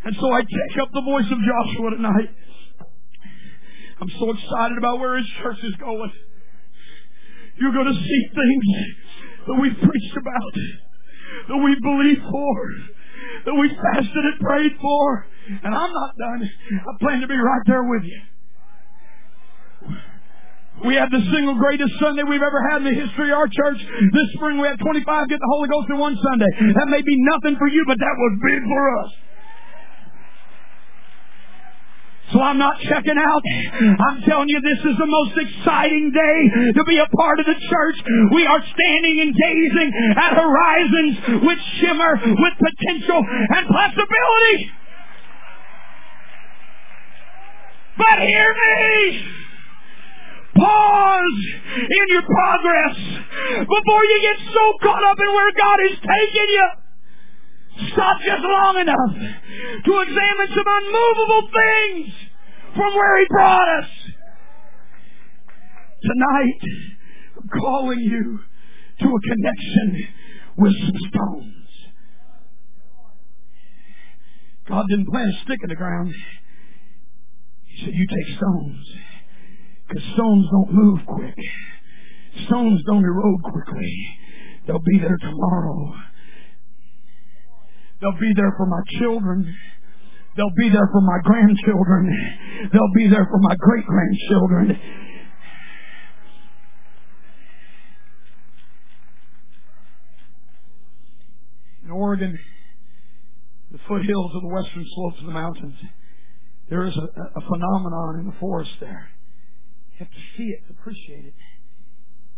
And 0.05 0.17
so 0.19 0.33
I 0.33 0.41
take 0.41 0.83
up 0.83 0.89
the 0.93 1.03
voice 1.03 1.27
of 1.31 1.39
Joshua 1.39 1.91
tonight. 1.91 2.31
I'm 4.01 4.11
so 4.19 4.31
excited 4.31 4.79
about 4.79 5.01
where 5.01 5.19
his 5.19 5.27
church 5.43 5.59
is 5.63 5.75
going. 5.75 6.13
You're 7.61 7.73
going 7.73 7.93
to 7.93 8.01
see 8.01 8.23
things 8.35 8.67
that 9.47 9.55
we've 9.61 9.77
preached 9.77 10.17
about, 10.17 10.55
that 11.49 11.57
we 11.57 11.75
believed 11.83 12.23
for, 12.31 12.75
that 13.45 13.55
we 13.55 13.69
fasted 13.69 14.25
and 14.25 14.41
prayed 14.41 14.73
for. 14.81 15.27
And 15.65 15.75
I'm 15.75 15.93
not 15.93 16.13
done. 16.19 16.43
I 16.45 16.93
plan 17.01 17.21
to 17.21 17.29
be 17.29 17.37
right 17.37 17.63
there 17.67 17.85
with 17.85 18.03
you. 18.05 18.21
We 20.87 20.95
had 20.95 21.11
the 21.11 21.19
single 21.35 21.59
greatest 21.59 21.91
Sunday 21.99 22.23
we've 22.23 22.43
ever 22.43 22.63
had 22.71 22.87
in 22.87 22.95
the 22.95 22.95
history 22.95 23.33
of 23.33 23.39
our 23.39 23.49
church. 23.51 23.79
This 23.83 24.29
spring 24.39 24.61
we 24.63 24.69
had 24.69 24.79
25 24.79 25.29
get 25.29 25.41
the 25.41 25.51
Holy 25.51 25.69
Ghost 25.69 25.91
in 25.91 25.99
one 25.99 26.15
Sunday. 26.23 26.47
That 26.79 26.87
may 26.87 27.03
be 27.03 27.17
nothing 27.27 27.59
for 27.59 27.67
you, 27.67 27.83
but 27.89 27.99
that 27.99 28.15
was 28.15 28.33
big 28.47 28.63
for 28.63 28.83
us. 29.03 29.11
So 32.33 32.41
I'm 32.41 32.59
not 32.59 32.77
checking 32.85 33.17
out. 33.17 33.43
I'm 34.01 34.21
telling 34.29 34.49
you, 34.49 34.61
this 34.61 34.81
is 34.85 34.97
the 34.99 35.07
most 35.09 35.33
exciting 35.33 36.13
day 36.13 36.39
to 36.77 36.85
be 36.85 36.99
a 36.99 37.09
part 37.17 37.41
of 37.41 37.47
the 37.47 37.57
church. 37.57 37.97
We 38.35 38.47
are 38.47 38.61
standing 38.61 39.21
and 39.21 39.33
gazing 39.33 39.91
at 40.17 40.37
horizons 40.37 41.45
which 41.49 41.63
shimmer 41.81 42.21
with 42.21 42.55
potential 42.61 43.25
and 43.25 43.67
possibility. 43.67 44.57
But 47.97 48.19
hear 48.21 48.55
me! 48.55 49.35
Pause 50.55 51.45
in 51.81 52.05
your 52.09 52.23
progress 52.23 52.97
before 53.63 54.05
you 54.05 54.19
get 54.23 54.53
so 54.53 54.73
caught 54.83 55.05
up 55.05 55.17
in 55.19 55.33
where 55.33 55.53
God 55.53 55.79
is 55.91 55.99
taking 55.99 56.49
you. 56.49 56.69
Stop 57.93 58.19
just 58.21 58.43
long 58.43 58.81
enough 58.81 59.13
to 59.85 60.01
examine 60.01 60.49
some 60.51 60.67
unmovable 60.67 61.49
things 61.55 62.13
from 62.75 62.95
where 62.95 63.21
He 63.21 63.27
brought 63.31 63.69
us. 63.79 63.91
Tonight, 66.03 66.61
I'm 67.37 67.49
calling 67.61 68.01
you 68.01 68.41
to 69.01 69.07
a 69.07 69.21
connection 69.21 70.09
with 70.57 70.73
some 70.81 71.11
stones. 71.11 71.55
God 74.69 74.85
didn't 74.91 75.07
plant 75.07 75.29
a 75.29 75.45
stick 75.45 75.59
in 75.63 75.69
the 75.71 75.77
ground. 75.77 76.13
He 77.65 77.85
said, 77.85 77.95
you 77.95 78.07
take 78.07 78.37
stones. 78.37 78.87
Because 79.89 80.05
stones 80.15 80.47
don't 80.51 80.73
move 80.73 81.01
quick. 81.07 81.39
Stones 82.47 82.83
don't 82.87 83.05
erode 83.05 83.43
quickly. 83.43 84.19
They'll 84.67 84.81
be 84.81 84.99
there 84.99 85.17
tomorrow. 85.21 85.95
They'll 88.01 88.21
be 88.21 88.33
there 88.37 88.55
for 88.57 88.67
my 88.67 88.81
children. 89.01 89.55
They'll 90.37 90.55
be 90.57 90.69
there 90.71 90.89
for 90.93 91.01
my 91.01 91.19
grandchildren. 91.25 92.71
They'll 92.73 92.95
be 92.95 93.09
there 93.09 93.27
for 93.29 93.41
my 93.41 93.57
great 93.59 93.85
grandchildren. 93.87 94.81
In 101.85 101.91
Oregon, 101.91 102.39
the 103.73 103.79
foothills 103.89 104.33
of 104.37 104.43
the 104.43 104.49
western 104.49 104.85
slopes 104.95 105.19
of 105.21 105.27
the 105.27 105.33
mountains, 105.33 105.75
there 106.71 106.85
is 106.85 106.95
a, 106.97 107.01
a 107.01 107.41
phenomenon 107.41 108.21
in 108.21 108.27
the 108.27 108.37
forest 108.39 108.71
there. 108.79 109.09
You 109.93 110.05
have 110.05 110.11
to 110.11 110.23
see 110.37 110.45
it 110.45 110.67
to 110.69 110.75
appreciate 110.79 111.25
it. 111.25 111.35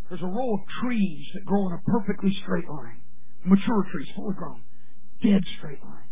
There's 0.08 0.22
a 0.22 0.26
row 0.26 0.54
of 0.54 0.60
trees 0.82 1.26
that 1.34 1.44
grow 1.44 1.66
in 1.66 1.74
a 1.74 1.82
perfectly 1.84 2.32
straight 2.42 2.68
line. 2.68 3.02
Mature 3.44 3.84
trees, 3.92 4.08
fully 4.16 4.34
grown. 4.34 4.62
Dead 5.22 5.42
straight 5.58 5.82
line. 5.82 6.08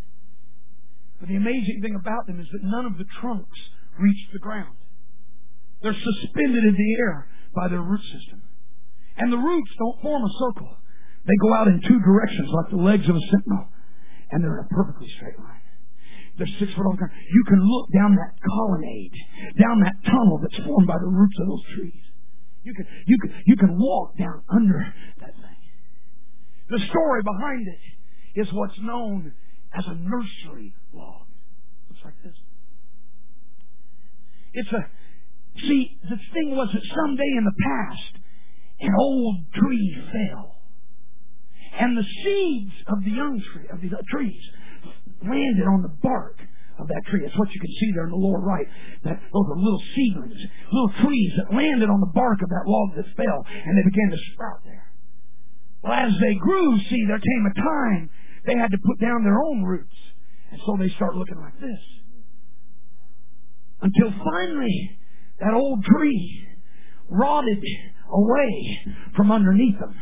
But 1.21 1.29
the 1.29 1.37
amazing 1.37 1.81
thing 1.83 1.97
about 1.97 2.27
them 2.27 2.41
is 2.41 2.47
that 2.53 2.63
none 2.63 2.87
of 2.87 2.99
the 2.99 3.07
trunks 3.21 3.59
reach 3.99 4.29
the 4.33 4.39
ground. 4.39 4.77
They're 5.83 5.95
suspended 5.95 6.65
in 6.65 6.75
the 6.75 6.97
air 7.01 7.29
by 7.55 7.69
their 7.69 7.83
root 7.83 8.03
system. 8.03 8.43
And 9.17 9.33
the 9.33 9.39
roots 9.39 9.71
don't 9.79 10.01
form 10.03 10.23
a 10.23 10.33
circle. 10.39 10.77
They 11.27 11.37
go 11.43 11.55
out 11.55 11.69
in 11.69 11.81
two 11.83 11.99
directions 12.01 12.49
like 12.53 12.71
the 12.71 12.83
legs 12.83 13.09
of 13.09 13.17
a 13.17 13.21
sentinel. 13.21 13.69
And 14.31 14.45
they're 14.45 14.59
in 14.59 14.67
a 14.67 14.75
perfectly 14.75 15.09
straight 15.17 15.39
line. 15.39 15.65
They're 16.39 16.55
six 16.59 16.71
foot 16.73 16.87
ground. 16.97 17.13
You 17.33 17.45
can 17.49 17.59
look 17.59 17.91
down 17.93 18.15
that 18.15 18.39
colonnade, 18.39 19.13
down 19.59 19.81
that 19.83 19.99
tunnel 20.07 20.39
that's 20.39 20.65
formed 20.65 20.87
by 20.87 20.99
the 21.01 21.11
roots 21.11 21.35
of 21.41 21.47
those 21.49 21.65
trees. 21.75 22.03
You 22.63 22.75
can, 22.75 22.87
you 23.07 23.19
can, 23.19 23.43
you 23.47 23.57
can 23.57 23.79
walk 23.79 24.17
down 24.17 24.43
under 24.49 24.95
that 25.19 25.35
thing. 25.35 25.59
The 26.71 26.79
story 26.91 27.23
behind 27.25 27.67
it 27.67 27.81
is 28.35 28.49
what's 28.53 28.79
known 28.81 29.33
as 29.77 29.85
a 29.87 29.95
nursery 29.95 30.75
log. 30.93 31.27
Looks 31.89 32.05
like 32.05 32.23
this. 32.23 32.35
It's 34.55 34.73
a, 34.73 34.87
see, 35.61 35.99
the 36.03 36.17
thing 36.33 36.57
was 36.57 36.69
that 36.73 36.83
someday 36.95 37.31
in 37.37 37.45
the 37.45 37.53
past, 37.63 38.25
an 38.81 38.95
old 38.99 39.37
tree 39.55 39.97
fell. 40.13 40.55
And 41.79 41.97
the 41.97 42.07
seeds 42.25 42.73
of 42.89 43.05
the 43.05 43.11
young 43.11 43.41
tree, 43.53 43.67
of 43.71 43.81
the 43.81 43.91
trees, 44.11 44.43
landed 45.23 45.67
on 45.67 45.83
the 45.83 45.95
bark 46.03 46.41
of 46.79 46.89
that 46.89 47.03
tree. 47.11 47.21
That's 47.23 47.39
what 47.39 47.51
you 47.53 47.61
can 47.61 47.75
see 47.81 47.93
there 47.93 48.05
in 48.05 48.11
the 48.11 48.17
lower 48.17 48.41
right. 48.41 48.67
That 49.05 49.21
those 49.21 49.47
are 49.51 49.59
little 49.59 49.83
seedlings, 49.95 50.39
little 50.73 50.93
trees 51.03 51.33
that 51.37 51.55
landed 51.55 51.91
on 51.91 52.01
the 52.01 52.13
bark 52.15 52.41
of 52.43 52.49
that 52.49 52.67
log 52.67 52.97
that 52.97 53.07
fell, 53.17 53.45
and 53.47 53.79
they 53.79 53.85
began 53.85 54.11
to 54.11 54.19
sprout 54.33 54.63
there. 54.65 54.87
Well, 55.83 55.93
as 55.93 56.13
they 56.19 56.35
grew, 56.35 56.79
see, 56.91 57.05
there 57.07 57.21
came 57.21 57.45
a 57.47 57.55
time 57.55 58.11
they 58.49 58.57
had 58.57 58.71
to 58.73 58.79
put 58.79 58.99
down 59.01 59.23
their 59.23 59.41
own 59.41 59.63
roots. 59.63 59.95
And 60.51 60.61
so 60.65 60.77
they 60.79 60.89
start 60.97 61.15
looking 61.15 61.39
like 61.39 61.61
this. 61.61 61.81
Until 63.83 64.11
finally, 64.25 64.99
that 65.41 65.55
old 65.55 65.85
tree 65.85 66.49
rotted 67.09 67.63
away 68.11 68.81
from 69.15 69.31
underneath 69.31 69.79
them. 69.79 69.95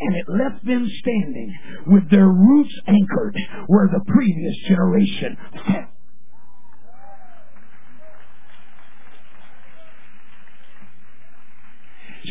And 0.00 0.16
it 0.16 0.24
left 0.28 0.64
them 0.64 0.88
standing 1.00 1.54
with 1.86 2.10
their 2.10 2.26
roots 2.26 2.74
anchored 2.88 3.36
where 3.68 3.88
the 3.92 4.04
previous 4.10 4.56
generation 4.66 5.36
fell. 5.66 5.91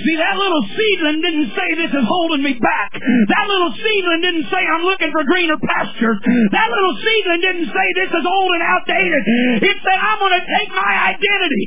See, 0.01 0.17
that 0.17 0.35
little 0.37 0.63
seedling 0.73 1.19
didn't 1.21 1.49
say 1.53 1.67
this 1.77 1.93
is 1.93 2.05
holding 2.07 2.41
me 2.41 2.53
back. 2.57 2.89
That 2.97 3.45
little 3.47 3.73
seedling 3.77 4.21
didn't 4.25 4.47
say 4.49 4.61
I'm 4.65 4.81
looking 4.85 5.11
for 5.13 5.23
greener 5.29 5.57
pastures. 5.61 6.17
That 6.51 6.67
little 6.73 6.95
seedling 7.01 7.41
didn't 7.41 7.69
say 7.69 7.85
this 8.01 8.11
is 8.11 8.25
old 8.25 8.51
and 8.57 8.63
outdated. 8.65 9.21
It 9.61 9.77
said 9.81 9.97
I'm 10.01 10.17
going 10.19 10.35
to 10.37 10.45
take 10.45 10.69
my 10.73 10.93
identity. 11.13 11.61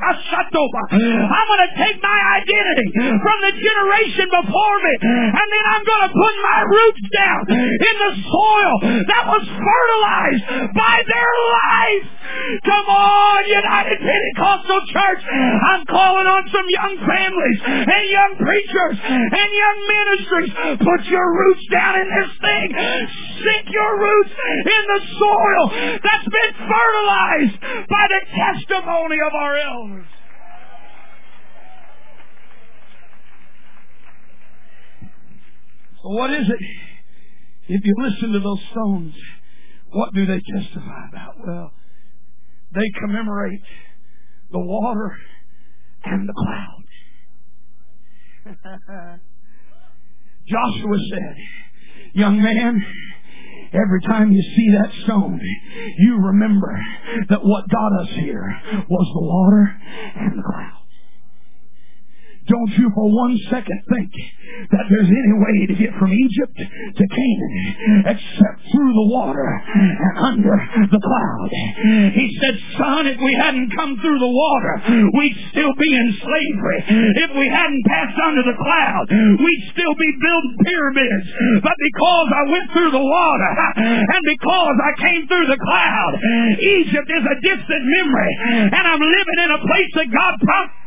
I'm 1.30 1.46
going 1.48 1.64
to 1.68 1.72
take 1.78 1.98
my 2.02 2.20
identity 2.42 2.88
from 3.22 3.36
the 3.46 3.52
generation 3.54 4.26
before 4.30 4.76
me 4.82 4.94
and 5.34 5.46
then 5.50 5.64
I'm 5.70 5.84
going 5.86 6.04
to 6.08 6.12
put 6.14 6.34
my 6.42 6.58
roots 6.66 7.04
down 7.14 7.40
in 7.54 7.94
the 8.02 8.12
soil 8.26 8.74
that 9.10 9.24
was 9.30 9.44
fertilized 9.46 10.44
by 10.74 10.96
their 11.06 11.30
Come 12.64 12.86
on, 12.86 13.40
United 13.48 13.98
Pentecostal 13.98 14.80
Church. 14.92 15.22
I'm 15.26 15.84
calling 15.86 16.26
on 16.26 16.42
some 16.52 16.66
young 16.68 16.94
families 17.02 17.60
and 17.66 18.04
young 18.10 18.32
preachers 18.38 18.96
and 19.04 19.48
young 19.52 19.78
ministries. 19.88 20.52
Put 20.78 21.00
your 21.10 21.26
roots 21.34 21.66
down 21.72 22.00
in 22.00 22.08
this 22.08 22.30
thing. 22.40 22.68
Sink 23.42 23.66
your 23.70 23.92
roots 23.98 24.30
in 24.30 24.82
the 24.92 25.00
soil 25.18 25.64
that's 26.02 26.28
been 26.28 26.52
fertilized 26.62 27.60
by 27.88 28.04
the 28.08 28.20
testimony 28.32 29.18
of 29.26 29.32
our 29.34 29.56
elders. 29.56 30.06
So 36.02 36.10
what 36.10 36.30
is 36.30 36.46
it? 36.48 36.60
If 37.66 37.80
you 37.84 37.94
listen 37.98 38.32
to 38.32 38.40
those 38.40 38.60
stones, 38.72 39.14
what 39.94 40.12
do 40.12 40.26
they 40.26 40.40
testify 40.40 41.08
about? 41.08 41.34
Well, 41.46 41.72
they 42.74 42.90
commemorate 43.00 43.62
the 44.50 44.58
water 44.58 45.16
and 46.04 46.28
the 46.28 46.34
cloud. 46.34 46.84
Joshua 50.46 50.98
said, 51.10 51.36
Young 52.12 52.42
man, 52.42 52.84
every 53.72 54.00
time 54.06 54.30
you 54.32 54.42
see 54.42 54.68
that 54.78 54.92
stone, 55.04 55.40
you 55.98 56.18
remember 56.20 56.78
that 57.30 57.44
what 57.44 57.68
got 57.68 58.02
us 58.02 58.08
here 58.20 58.60
was 58.88 59.10
the 59.14 59.20
water 59.22 59.80
and 60.16 60.38
the 60.38 60.42
cloud. 60.42 60.83
Don't 62.44 62.72
you 62.76 62.92
for 62.92 63.08
one 63.08 63.32
second 63.48 63.80
think 63.88 64.12
that 64.68 64.84
there's 64.92 65.08
any 65.08 65.34
way 65.40 65.56
to 65.72 65.74
get 65.80 65.96
from 65.96 66.12
Egypt 66.12 66.56
to 66.60 67.04
Canaan 67.08 68.04
except 68.04 68.58
through 68.68 68.92
the 68.92 69.08
water 69.08 69.48
and 69.48 70.18
under 70.20 70.56
the 70.92 71.00
cloud. 71.00 71.50
He 72.12 72.26
said, 72.44 72.54
son, 72.76 73.06
if 73.08 73.16
we 73.16 73.32
hadn't 73.40 73.72
come 73.72 73.96
through 73.96 74.20
the 74.20 74.28
water, 74.28 74.74
we'd 75.16 75.38
still 75.56 75.72
be 75.80 75.88
in 75.88 76.08
slavery. 76.20 76.80
If 77.24 77.30
we 77.32 77.48
hadn't 77.48 77.82
passed 77.88 78.18
under 78.28 78.44
the 78.44 78.56
cloud, 78.60 79.04
we'd 79.40 79.64
still 79.72 79.94
be 79.96 80.10
building 80.20 80.56
pyramids. 80.68 81.26
But 81.64 81.76
because 81.80 82.28
I 82.28 82.42
went 82.52 82.66
through 82.76 82.92
the 82.92 83.04
water 83.08 83.52
and 83.80 84.22
because 84.28 84.76
I 84.84 84.92
came 85.00 85.22
through 85.32 85.48
the 85.48 85.60
cloud, 85.64 86.12
Egypt 86.60 87.08
is 87.08 87.24
a 87.24 87.36
distant 87.40 87.84
memory 87.88 88.32
and 88.68 88.84
I'm 88.84 89.00
living 89.00 89.38
in 89.48 89.50
a 89.50 89.60
place 89.64 89.92
that 89.96 90.08
God 90.12 90.34
promised 90.44 90.83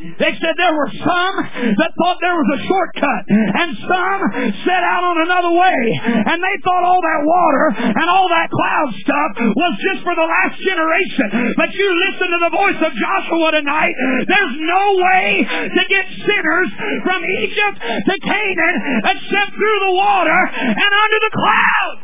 They 0.00 0.32
said 0.32 0.52
there 0.56 0.76
were 0.76 0.92
some 0.96 1.34
that 1.76 1.92
thought 1.96 2.18
there 2.20 2.36
was 2.36 2.50
a 2.56 2.60
shortcut, 2.64 3.22
and 3.28 3.68
some 3.84 4.20
set 4.64 4.80
out 4.80 5.04
on 5.04 5.16
another 5.28 5.52
way, 5.52 5.80
and 6.24 6.40
they 6.40 6.56
thought 6.64 6.84
all 6.84 7.00
that 7.04 7.22
water 7.24 7.66
and 8.00 8.06
all 8.08 8.28
that 8.32 8.48
cloud 8.48 8.88
stuff 9.04 9.30
was 9.44 9.72
just 9.84 10.00
for 10.04 10.14
the 10.16 10.24
last 10.24 10.56
generation. 10.60 11.52
But 11.56 11.74
you 11.76 11.88
listen 11.88 12.28
to 12.32 12.40
the 12.48 12.52
voice 12.56 12.80
of 12.80 12.92
Joshua 12.96 13.60
tonight. 13.60 13.94
There's 14.24 14.56
no 14.64 14.84
way 14.96 15.44
to 15.44 15.82
get 15.88 16.04
sinners 16.24 16.68
from 17.04 17.20
Egypt 17.44 17.76
to 18.08 18.14
Canaan 18.24 18.76
except 19.04 19.52
through 19.52 19.80
the 19.84 19.94
water 20.00 20.40
and 20.56 20.90
under 20.96 21.20
the 21.28 21.32
clouds. 21.36 21.99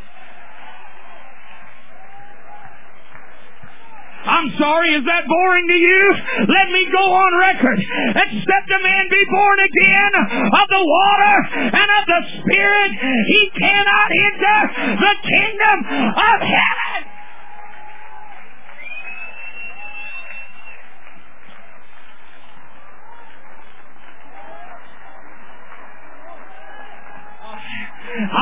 I'm 4.36 4.52
sorry, 4.60 4.92
is 4.92 5.04
that 5.08 5.24
boring 5.24 5.66
to 5.66 5.78
you? 5.80 6.02
Let 6.44 6.68
me 6.68 6.84
go 6.92 7.04
on 7.08 7.30
record. 7.40 7.78
Except 8.20 8.66
a 8.68 8.80
man 8.84 9.04
be 9.08 9.24
born 9.32 9.58
again 9.64 10.12
of 10.52 10.66
the 10.68 10.84
water 10.84 11.36
and 11.72 11.88
of 11.88 12.04
the 12.04 12.20
Spirit, 12.44 12.90
he 13.00 13.40
cannot 13.56 14.08
enter 14.12 14.58
the 15.00 15.14
kingdom 15.24 15.76
of 16.20 16.38
heaven. 16.44 16.85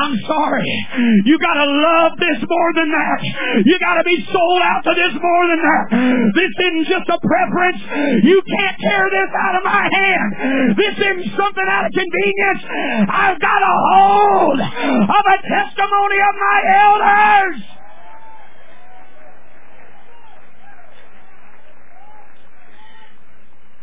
I'm 0.05 0.17
sorry. 0.21 0.69
You 1.25 1.35
gotta 1.41 1.65
love 1.65 2.13
this 2.21 2.37
more 2.45 2.71
than 2.77 2.93
that. 2.93 3.19
You 3.65 3.75
gotta 3.81 4.03
be 4.05 4.21
sold 4.29 4.61
out 4.61 4.85
to 4.85 4.93
this 4.93 5.13
more 5.17 5.45
than 5.49 5.61
that. 5.65 5.83
This 6.37 6.53
isn't 6.61 6.85
just 6.85 7.09
a 7.09 7.17
preference. 7.17 7.81
You 8.21 8.37
can't 8.45 8.77
tear 8.85 9.09
this 9.09 9.31
out 9.33 9.55
of 9.57 9.63
my 9.65 9.81
hand. 9.89 10.29
This 10.77 10.93
isn't 10.93 11.33
something 11.33 11.67
out 11.67 11.89
of 11.89 11.91
convenience. 11.97 12.61
I've 13.09 13.39
got 13.41 13.61
a 13.65 13.75
hold 13.89 14.59
of 14.61 15.23
a 15.25 15.37
testimony 15.41 16.19
of 16.21 16.33
my 16.37 16.59
elders. 16.85 17.57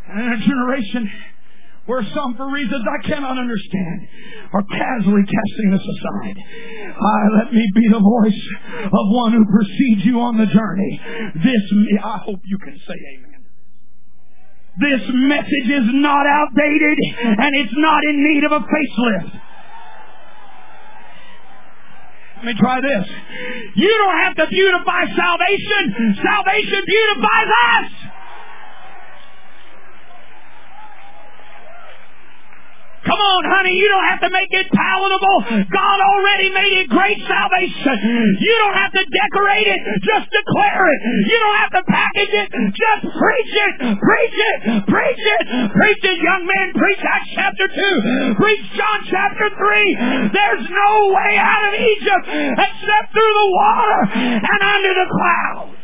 And 0.07 0.33
a 0.33 0.37
generation 0.37 1.11
where 1.85 2.03
some, 2.15 2.35
for 2.35 2.49
reasons 2.49 2.85
I 2.87 3.07
cannot 3.07 3.37
understand, 3.37 4.07
are 4.53 4.63
casually 4.63 5.23
casting 5.27 5.71
this 5.71 5.83
aside. 5.83 6.37
Ah, 6.95 7.43
let 7.43 7.53
me 7.53 7.65
be 7.75 7.87
the 7.91 7.99
voice 7.99 8.41
of 8.85 9.03
one 9.11 9.33
who 9.33 9.43
precedes 9.43 10.05
you 10.05 10.21
on 10.21 10.37
the 10.37 10.45
journey. 10.45 11.01
This, 11.35 11.63
I 12.03 12.17
hope 12.23 12.39
you 12.45 12.57
can 12.57 12.79
say 12.87 12.95
amen. 13.17 13.33
This 14.79 15.01
message 15.13 15.69
is 15.69 15.87
not 16.01 16.25
outdated 16.25 16.97
and 17.19 17.51
it's 17.61 17.75
not 17.75 18.03
in 18.05 18.23
need 18.23 18.43
of 18.43 18.51
a 18.53 18.59
facelift. 18.59 19.41
Let 22.37 22.45
me 22.45 22.59
try 22.59 22.81
this. 22.81 23.07
You 23.75 23.87
don't 23.87 24.19
have 24.19 24.35
to 24.35 24.47
beautify 24.47 25.05
salvation. 25.15 26.15
Salvation 26.19 26.81
beautifies 26.85 27.47
us. 27.47 27.91
Come 33.03 33.19
on, 33.19 33.41
honey, 33.51 33.75
you 33.75 33.87
don't 33.91 34.07
have 34.15 34.23
to 34.23 34.31
make 34.31 34.47
it 34.47 34.71
palatable. 34.71 35.67
God 35.67 35.97
already 35.99 36.49
made 36.55 36.73
it 36.83 36.87
great 36.87 37.19
salvation. 37.27 37.99
You 38.39 38.55
don't 38.63 38.79
have 38.79 38.95
to 38.95 39.03
decorate 39.03 39.67
it, 39.67 39.79
just 40.07 40.31
declare 40.31 40.87
it. 40.87 40.99
You 41.27 41.37
don't 41.43 41.59
have 41.67 41.73
to 41.75 41.83
package 41.83 42.31
it, 42.31 42.47
just 42.71 43.03
preach 43.11 43.53
it, 43.59 43.73
preach 43.99 44.37
it, 44.39 44.57
preach 44.87 45.19
it, 45.19 45.43
preach 45.75 46.03
it, 46.03 46.17
young 46.23 46.47
man, 46.47 46.67
preach 46.79 47.03
Acts 47.03 47.31
chapter 47.35 47.67
2, 47.67 48.39
preach 48.39 48.65
John 48.79 48.99
chapter 49.11 49.51
3. 49.51 50.31
There's 50.31 50.65
no 50.71 50.91
way 51.11 51.35
out 51.35 51.63
of 51.67 51.73
Egypt 51.75 52.25
except 52.55 53.11
through 53.11 53.33
the 53.35 53.49
water 53.51 53.99
and 54.15 54.59
under 54.63 54.93
the 54.95 55.07
cloud. 55.11 55.75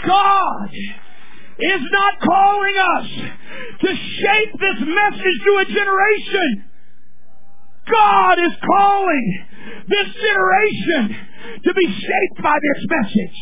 God 0.00 0.70
is 1.62 1.82
not 1.90 2.20
calling 2.20 2.76
us 2.76 3.06
to 3.80 3.88
shape 3.88 4.52
this 4.60 4.80
message 4.80 5.38
to 5.44 5.56
a 5.60 5.64
generation. 5.66 6.64
God 7.90 8.38
is 8.38 8.52
calling 8.64 9.44
this 9.88 10.14
generation 10.14 11.16
to 11.64 11.74
be 11.74 11.86
shaped 11.86 12.42
by 12.42 12.58
this 12.60 12.86
message. 12.90 13.38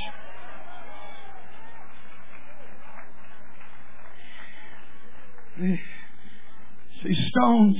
See, 7.02 7.28
stones 7.30 7.76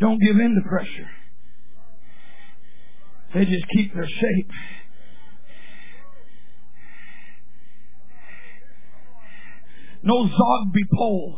don't 0.00 0.18
give 0.20 0.36
in 0.36 0.54
to 0.54 0.68
pressure. 0.68 1.10
They 3.34 3.44
just 3.44 3.66
keep 3.76 3.94
their 3.94 4.08
shape. 4.08 4.50
No 10.06 10.22
Zogby 10.22 10.82
poll 10.96 11.36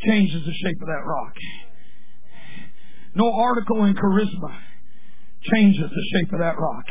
changes 0.00 0.42
the 0.46 0.52
shape 0.52 0.80
of 0.80 0.88
that 0.88 1.04
rock. 1.04 1.34
No 3.14 3.30
article 3.34 3.84
in 3.84 3.94
charisma 3.94 4.56
changes 5.42 5.82
the 5.82 6.18
shape 6.18 6.32
of 6.32 6.38
that 6.38 6.58
rock. 6.58 6.86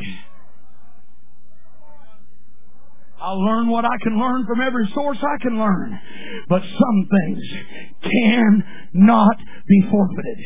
I'll 3.19 3.43
learn 3.43 3.67
what 3.67 3.83
I 3.83 3.97
can 4.03 4.19
learn 4.19 4.45
from 4.45 4.61
every 4.61 4.87
source 4.93 5.17
I 5.19 5.41
can 5.41 5.57
learn. 5.57 5.99
But 6.49 6.61
some 6.61 7.09
things 7.09 7.43
cannot 8.03 9.37
be 9.67 9.81
forfeited. 9.89 10.37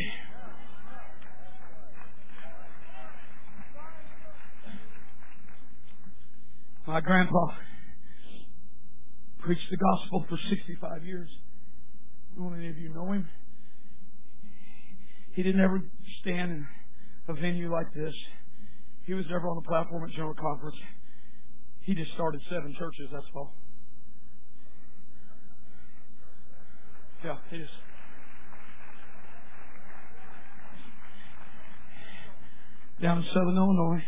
My 6.88 7.02
grandpa 7.02 7.48
preached 9.40 9.70
the 9.72 9.78
gospel 9.78 10.26
for 10.30 10.38
65 10.50 11.06
years. 11.06 11.30
Don't 12.38 12.56
any 12.58 12.70
of 12.70 12.78
you 12.78 12.90
know 12.90 13.12
him? 13.12 13.28
He 15.34 15.44
didn't 15.44 15.62
ever 15.62 15.82
stand 16.22 16.52
in 16.52 16.68
a 17.28 17.34
venue 17.34 17.72
like 17.72 17.94
this. 17.94 18.14
He 19.06 19.14
was 19.14 19.26
never 19.30 19.50
on 19.50 19.56
the 19.56 19.68
platform 19.68 20.04
at 20.04 20.12
General 20.12 20.36
Conference. 20.36 20.76
He 21.82 21.96
just 21.96 22.12
started 22.14 22.42
seven 22.50 22.76
churches, 22.78 23.10
that's 23.12 23.26
all. 23.36 23.54
Yeah, 27.24 27.38
he 27.50 27.58
just. 27.58 27.72
Down 33.02 33.20
in 33.20 33.24
Southern 33.34 33.58
Illinois. 33.58 34.04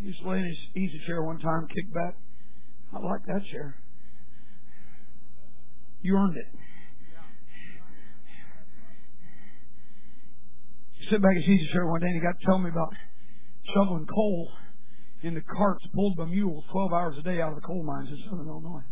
He 0.00 0.06
was 0.06 0.16
laying 0.24 0.44
in 0.44 0.48
his 0.48 0.58
easy 0.74 1.00
chair 1.06 1.22
one 1.22 1.38
time, 1.38 1.66
kick 1.68 1.92
back. 1.92 2.16
I 2.92 2.98
like 2.98 3.24
that 3.26 3.44
chair. 3.50 3.76
You 6.02 6.16
earned 6.16 6.36
it. 6.36 6.46
Sit 11.10 11.20
back 11.20 11.32
in 11.36 11.42
easy 11.42 11.68
chair 11.72 11.86
one 11.86 12.00
day 12.00 12.06
and 12.06 12.14
he 12.14 12.20
got 12.20 12.38
to 12.38 12.46
tell 12.46 12.58
me 12.58 12.70
about 12.70 12.94
shoveling 13.74 14.06
coal 14.06 14.48
in 15.22 15.34
the 15.34 15.42
carts 15.42 15.84
pulled 15.92 16.16
by 16.16 16.24
mules 16.24 16.64
12 16.72 16.92
hours 16.92 17.16
a 17.18 17.22
day 17.22 17.40
out 17.40 17.50
of 17.50 17.56
the 17.56 17.66
coal 17.66 17.82
mines 17.82 18.08
in 18.08 18.16
southern 18.30 18.46
Illinois. 18.46 18.84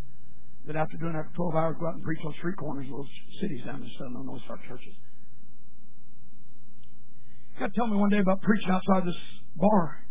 Then 0.67 0.77
after 0.77 0.99
doing 0.99 1.15
that 1.15 1.31
for 1.31 1.53
12 1.53 1.55
hours, 1.55 1.77
go 1.81 1.87
out 1.87 1.95
and 1.95 2.05
preach 2.05 2.19
on 2.27 2.35
street 2.35 2.57
corners 2.57 2.87
of 2.91 3.07
those 3.07 3.15
cities 3.41 3.65
down 3.65 3.81
in 3.81 3.91
southern 3.97 4.17
Illinois, 4.17 4.43
start 4.45 4.61
churches. 4.69 4.93
He 7.55 7.61
got 7.61 7.73
to 7.73 7.75
tell 7.75 7.87
me 7.87 7.97
one 7.97 8.11
day 8.11 8.19
about 8.19 8.43
preaching 8.43 8.69
outside 8.69 9.07
this 9.07 9.17
bar. 9.57 10.05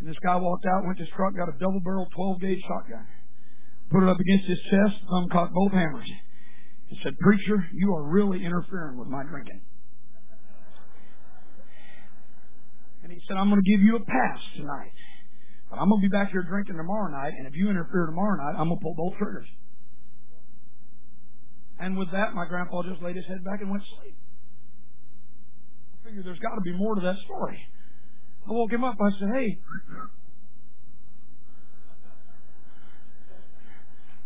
And 0.00 0.08
this 0.08 0.16
guy 0.24 0.36
walked 0.36 0.64
out, 0.64 0.86
went 0.86 0.96
to 0.96 1.04
his 1.04 1.12
truck, 1.12 1.36
got 1.36 1.52
a 1.52 1.58
double 1.58 1.80
barrel 1.80 2.08
12 2.14 2.40
gauge 2.40 2.62
shotgun 2.62 3.04
put 3.92 4.02
it 4.02 4.08
up 4.08 4.18
against 4.18 4.46
his 4.46 4.58
chest, 4.70 4.96
thumb 5.08 5.28
cocked 5.30 5.54
both 5.54 5.72
hammers. 5.72 6.08
and 6.90 6.98
said, 7.02 7.18
Preacher, 7.18 7.68
you 7.72 7.94
are 7.94 8.02
really 8.02 8.44
interfering 8.44 8.98
with 8.98 9.08
my 9.08 9.22
drinking. 9.22 9.60
And 13.02 13.12
he 13.12 13.20
said, 13.26 13.36
I'm 13.36 13.50
going 13.50 13.62
to 13.62 13.70
give 13.70 13.80
you 13.80 13.96
a 13.96 14.04
pass 14.04 14.38
tonight. 14.56 14.92
But 15.70 15.78
I'm 15.78 15.88
going 15.88 16.00
to 16.00 16.08
be 16.08 16.12
back 16.12 16.30
here 16.30 16.42
drinking 16.42 16.76
tomorrow 16.76 17.10
night, 17.10 17.32
and 17.36 17.46
if 17.46 17.54
you 17.54 17.70
interfere 17.70 18.06
tomorrow 18.06 18.36
night, 18.36 18.58
I'm 18.58 18.68
going 18.68 18.78
to 18.78 18.82
pull 18.82 18.94
both 18.94 19.16
triggers. 19.18 19.48
And 21.80 21.96
with 21.98 22.12
that, 22.12 22.34
my 22.34 22.46
grandpa 22.46 22.82
just 22.82 23.02
laid 23.02 23.16
his 23.16 23.26
head 23.26 23.44
back 23.44 23.60
and 23.60 23.70
went 23.70 23.82
to 23.82 23.88
sleep. 24.00 24.16
I 25.94 26.06
figured 26.06 26.24
there's 26.24 26.38
got 26.38 26.54
to 26.54 26.60
be 26.60 26.72
more 26.76 26.94
to 26.94 27.00
that 27.00 27.16
story. 27.24 27.58
I 28.48 28.52
woke 28.52 28.72
him 28.72 28.84
up. 28.84 28.96
I 29.00 29.10
said, 29.18 29.28
hey. 29.34 29.58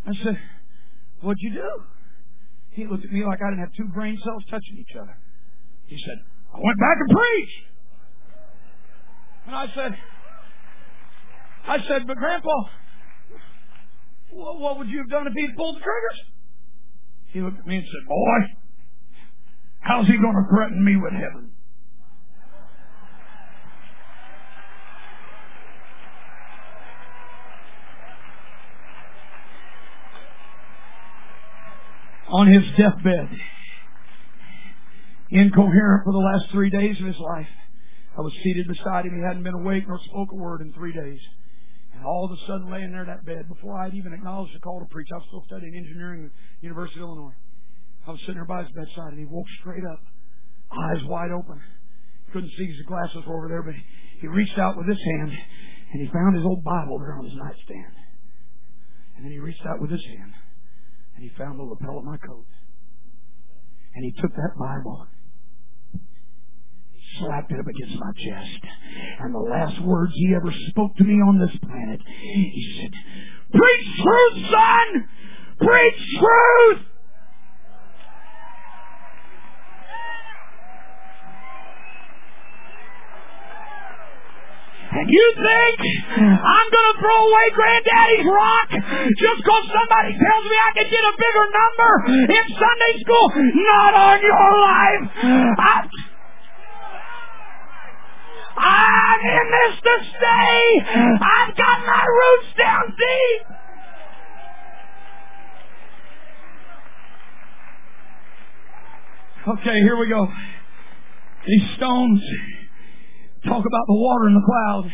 I 0.07 0.13
said, 0.23 0.39
what'd 1.21 1.39
you 1.41 1.55
do? 1.55 1.85
He 2.71 2.87
looked 2.87 3.05
at 3.05 3.11
me 3.11 3.25
like 3.25 3.41
I 3.43 3.51
didn't 3.51 3.65
have 3.65 3.75
two 3.77 3.89
brain 3.93 4.19
cells 4.23 4.45
touching 4.49 4.79
each 4.79 4.95
other. 4.95 5.19
He 5.87 5.99
said, 5.99 6.19
I 6.55 6.59
went 6.63 6.79
back 6.79 6.97
and 7.01 7.17
preached. 7.17 7.63
And 9.47 9.55
I 9.55 9.67
said, 9.75 9.97
I 11.67 11.79
said, 11.89 12.07
but 12.07 12.17
Grandpa, 12.17 12.51
what 14.31 14.79
would 14.79 14.89
you 14.89 14.99
have 14.99 15.11
done 15.11 15.27
if 15.27 15.33
he'd 15.35 15.57
pulled 15.57 15.77
the 15.77 15.81
triggers? 15.81 16.21
He 17.33 17.41
looked 17.41 17.59
at 17.59 17.67
me 17.67 17.77
and 17.77 17.85
said, 17.85 18.09
Boy, 18.09 18.39
how's 19.81 20.07
he 20.07 20.13
going 20.13 20.35
to 20.35 20.49
threaten 20.55 20.85
me 20.85 20.97
with 20.97 21.13
heaven? 21.13 21.51
On 32.29 32.53
his 32.53 32.65
deathbed, 32.77 33.29
incoherent 35.31 36.05
for 36.05 36.13
the 36.13 36.19
last 36.19 36.51
three 36.51 36.71
days 36.71 36.99
of 37.01 37.07
his 37.07 37.19
life, 37.19 37.47
I 38.19 38.21
was 38.21 38.33
seated 38.43 38.67
beside 38.67 39.05
him. 39.05 39.15
He 39.15 39.23
hadn't 39.23 39.45
been 39.45 39.55
awake 39.55 39.85
nor 39.87 40.01
spoke 40.01 40.33
a 40.33 40.35
word 40.35 40.61
in 40.61 40.73
three 40.73 40.93
days. 40.93 41.21
And 41.95 42.05
all 42.05 42.25
of 42.25 42.33
a 42.33 42.41
sudden, 42.47 42.71
laying 42.71 42.91
there 42.91 43.03
in 43.03 43.09
that 43.09 43.25
bed, 43.25 43.49
before 43.49 43.79
I'd 43.79 43.95
even 43.95 44.13
acknowledged 44.13 44.55
the 44.55 44.61
call 44.61 44.81
to 44.81 44.87
preach, 44.87 45.09
I 45.13 45.17
was 45.17 45.27
still 45.29 45.45
studying 45.47 45.77
engineering 45.77 46.25
at 46.27 46.31
the 46.61 46.67
University 46.67 47.01
of 47.01 47.09
Illinois. 47.09 47.37
I 48.07 48.11
was 48.11 48.21
sitting 48.21 48.35
there 48.37 48.45
by 48.45 48.65
his 48.65 48.73
bedside, 48.73 49.13
and 49.15 49.19
he 49.19 49.25
woke 49.25 49.47
straight 49.61 49.85
up, 49.85 50.03
eyes 50.73 51.05
wide 51.05 51.31
open. 51.31 51.61
Couldn't 52.33 52.53
see 52.59 52.67
his 52.67 52.85
glasses 52.87 53.25
were 53.27 53.39
over 53.39 53.49
there, 53.49 53.63
but 53.63 53.75
he 54.21 54.27
reached 54.27 54.59
out 54.59 54.77
with 54.77 54.89
his 54.89 54.99
hand, 54.99 55.31
and 55.93 56.03
he 56.03 56.09
found 56.13 56.37
his 56.37 56.45
old 56.45 56.65
Bible 56.65 56.99
there 56.99 57.17
on 57.17 57.25
his 57.25 57.35
nightstand. 57.35 57.95
And 59.17 59.25
then 59.25 59.33
he 59.33 59.39
reached 59.39 59.65
out 59.65 59.81
with 59.81 59.91
his 59.91 60.05
hand, 60.05 60.33
and 61.17 61.25
he 61.25 61.31
found 61.37 61.59
the 61.59 61.65
lapel 61.65 61.99
of 61.99 62.05
my 62.05 62.19
coat. 62.19 62.47
And 63.95 64.05
he 64.05 64.13
took 64.21 64.31
that 64.37 64.53
Bible 64.59 65.07
He 66.93 67.01
slapped 67.19 67.51
it 67.51 67.59
up 67.59 67.67
against 67.67 67.99
my 67.99 68.13
chest. 68.13 68.61
And 69.21 69.35
the 69.35 69.39
last 69.39 69.81
words 69.83 70.13
he 70.15 70.35
ever 70.35 70.53
spoke 70.69 70.95
to 70.97 71.05
me 71.05 71.15
on 71.15 71.41
this 71.41 71.57
planet, 71.63 72.01
he 72.05 72.79
said, 72.81 72.93
Preach 73.51 73.87
truth, 73.97 74.51
son! 74.51 75.09
Preach 75.59 76.19
truth! 76.21 76.96
You 85.05 85.27
think 85.37 85.77
I'm 86.17 86.69
going 86.73 86.89
to 86.93 86.97
throw 87.01 87.19
away 87.29 87.47
granddaddy's 87.53 88.27
rock 88.27 88.69
just 88.73 89.39
because 89.45 89.65
somebody 89.69 90.17
tells 90.17 90.45
me 90.49 90.57
I 90.57 90.71
can 90.81 90.89
get 90.89 91.05
a 91.05 91.15
bigger 91.21 91.47
number 91.53 91.93
in 92.33 92.45
Sunday 92.57 92.95
school? 93.05 93.27
Not 93.37 93.93
on 93.95 94.19
your 94.25 94.49
life. 94.57 95.05
I, 95.67 95.89
I'm 98.57 99.21
in 99.21 99.47
this 99.53 99.75
to 99.85 99.95
stay. 100.17 100.61
I've 101.21 101.57
got 101.57 101.85
my 101.85 102.05
roots 102.09 102.51
down 102.57 102.85
deep. 102.97 103.57
Okay, 109.47 109.79
here 109.81 109.97
we 109.97 110.09
go. 110.09 110.27
These 111.47 111.77
stones 111.77 112.21
talk 113.47 113.65
about 113.65 113.87
the 113.87 113.95
water 113.95 114.27
and 114.27 114.37
the 114.37 114.47
cloud. 114.47 114.93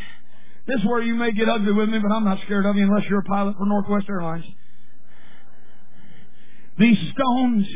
This 0.66 0.80
is 0.80 0.86
where 0.86 1.02
you 1.02 1.14
may 1.14 1.32
get 1.32 1.48
ugly 1.48 1.72
with 1.72 1.88
me, 1.88 1.98
but 1.98 2.12
I'm 2.12 2.24
not 2.24 2.40
scared 2.44 2.66
of 2.66 2.76
you 2.76 2.84
unless 2.84 3.08
you're 3.08 3.20
a 3.20 3.24
pilot 3.24 3.56
for 3.58 3.66
Northwest 3.66 4.06
Airlines. 4.08 4.44
These 6.78 6.98
stones 7.12 7.66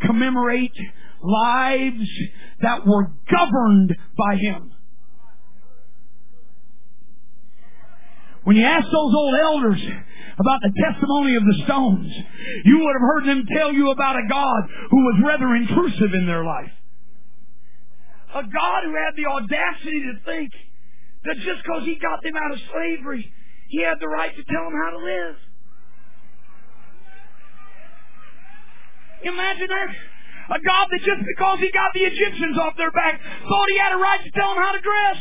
commemorate 0.00 0.76
lives 1.22 2.08
that 2.60 2.86
were 2.86 3.12
governed 3.30 3.94
by 4.16 4.36
Him. 4.36 4.72
When 8.44 8.56
you 8.56 8.64
ask 8.64 8.84
those 8.84 9.14
old 9.14 9.34
elders 9.40 9.80
about 10.38 10.60
the 10.60 10.72
testimony 10.84 11.36
of 11.36 11.42
the 11.44 11.64
stones, 11.64 12.12
you 12.64 12.78
would 12.78 12.92
have 12.92 13.08
heard 13.08 13.26
them 13.26 13.46
tell 13.56 13.72
you 13.72 13.90
about 13.90 14.16
a 14.16 14.28
God 14.28 14.62
who 14.90 14.96
was 14.98 15.22
rather 15.26 15.54
intrusive 15.54 16.12
in 16.12 16.26
their 16.26 16.44
life. 16.44 16.70
A 18.34 18.42
God 18.42 18.80
who 18.84 18.94
had 18.98 19.14
the 19.14 19.30
audacity 19.30 20.00
to 20.10 20.14
think 20.26 20.50
that 21.24 21.36
just 21.36 21.62
because 21.62 21.84
he 21.84 21.94
got 22.02 22.22
them 22.22 22.34
out 22.36 22.52
of 22.52 22.58
slavery, 22.72 23.32
he 23.68 23.82
had 23.82 24.00
the 24.00 24.08
right 24.08 24.34
to 24.34 24.44
tell 24.44 24.64
them 24.64 24.74
how 24.74 24.90
to 24.90 25.02
live. 25.04 25.36
Imagine 29.22 29.68
that. 29.68 29.90
A 30.44 30.60
God 30.60 30.86
that 30.90 31.00
just 31.00 31.22
because 31.24 31.58
he 31.60 31.70
got 31.72 31.94
the 31.94 32.04
Egyptians 32.04 32.58
off 32.58 32.76
their 32.76 32.90
back 32.90 33.20
thought 33.48 33.68
he 33.70 33.78
had 33.78 33.94
a 33.94 33.96
right 33.96 34.20
to 34.22 34.30
tell 34.32 34.52
them 34.52 34.62
how 34.62 34.72
to 34.72 34.82
dress. 34.82 35.18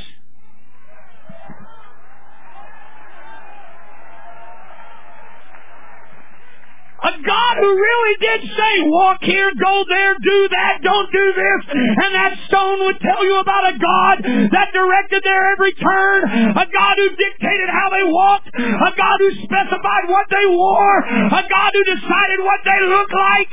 God 7.26 7.53
who 7.57 7.71
really 7.71 8.15
did 8.19 8.41
say, 8.51 8.74
walk 8.91 9.19
here, 9.24 9.51
go 9.55 9.86
there, 9.88 10.13
do 10.19 10.39
that, 10.51 10.84
don't 10.84 11.09
do 11.11 11.26
this. 11.34 11.61
And 11.74 12.11
that 12.15 12.34
stone 12.47 12.84
would 12.86 12.99
tell 12.99 13.24
you 13.24 13.39
about 13.39 13.74
a 13.74 13.76
God 13.80 14.15
that 14.51 14.69
directed 14.74 15.24
their 15.24 15.53
every 15.55 15.74
turn. 15.74 16.19
A 16.55 16.65
God 16.67 16.95
who 16.99 17.09
dictated 17.15 17.69
how 17.71 17.89
they 17.89 18.05
walked. 18.05 18.47
A 18.53 18.91
God 18.95 19.17
who 19.19 19.32
specified 19.43 20.05
what 20.07 20.28
they 20.30 20.45
wore. 20.47 20.99
A 21.32 21.43
God 21.47 21.71
who 21.74 21.84
decided 21.84 22.39
what 22.43 22.61
they 22.63 22.80
looked 22.86 23.13
like. 23.15 23.51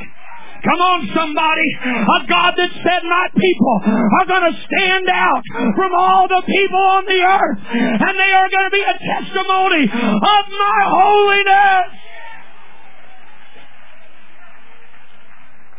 Come 0.60 0.76
on, 0.76 1.08
somebody. 1.16 1.68
A 1.80 2.20
God 2.28 2.52
that 2.52 2.68
said, 2.84 3.00
My 3.08 3.28
people 3.32 3.76
are 3.88 4.26
going 4.28 4.52
to 4.52 4.56
stand 4.60 5.08
out 5.08 5.40
from 5.72 5.92
all 5.96 6.28
the 6.28 6.42
people 6.44 6.84
on 7.00 7.04
the 7.08 7.20
earth, 7.24 7.58
and 7.72 8.12
they 8.12 8.32
are 8.36 8.48
going 8.52 8.68
to 8.68 8.74
be 8.76 8.84
a 8.84 8.96
testimony 9.00 9.84
of 9.88 10.42
my 10.52 10.80
holiness. 10.84 11.99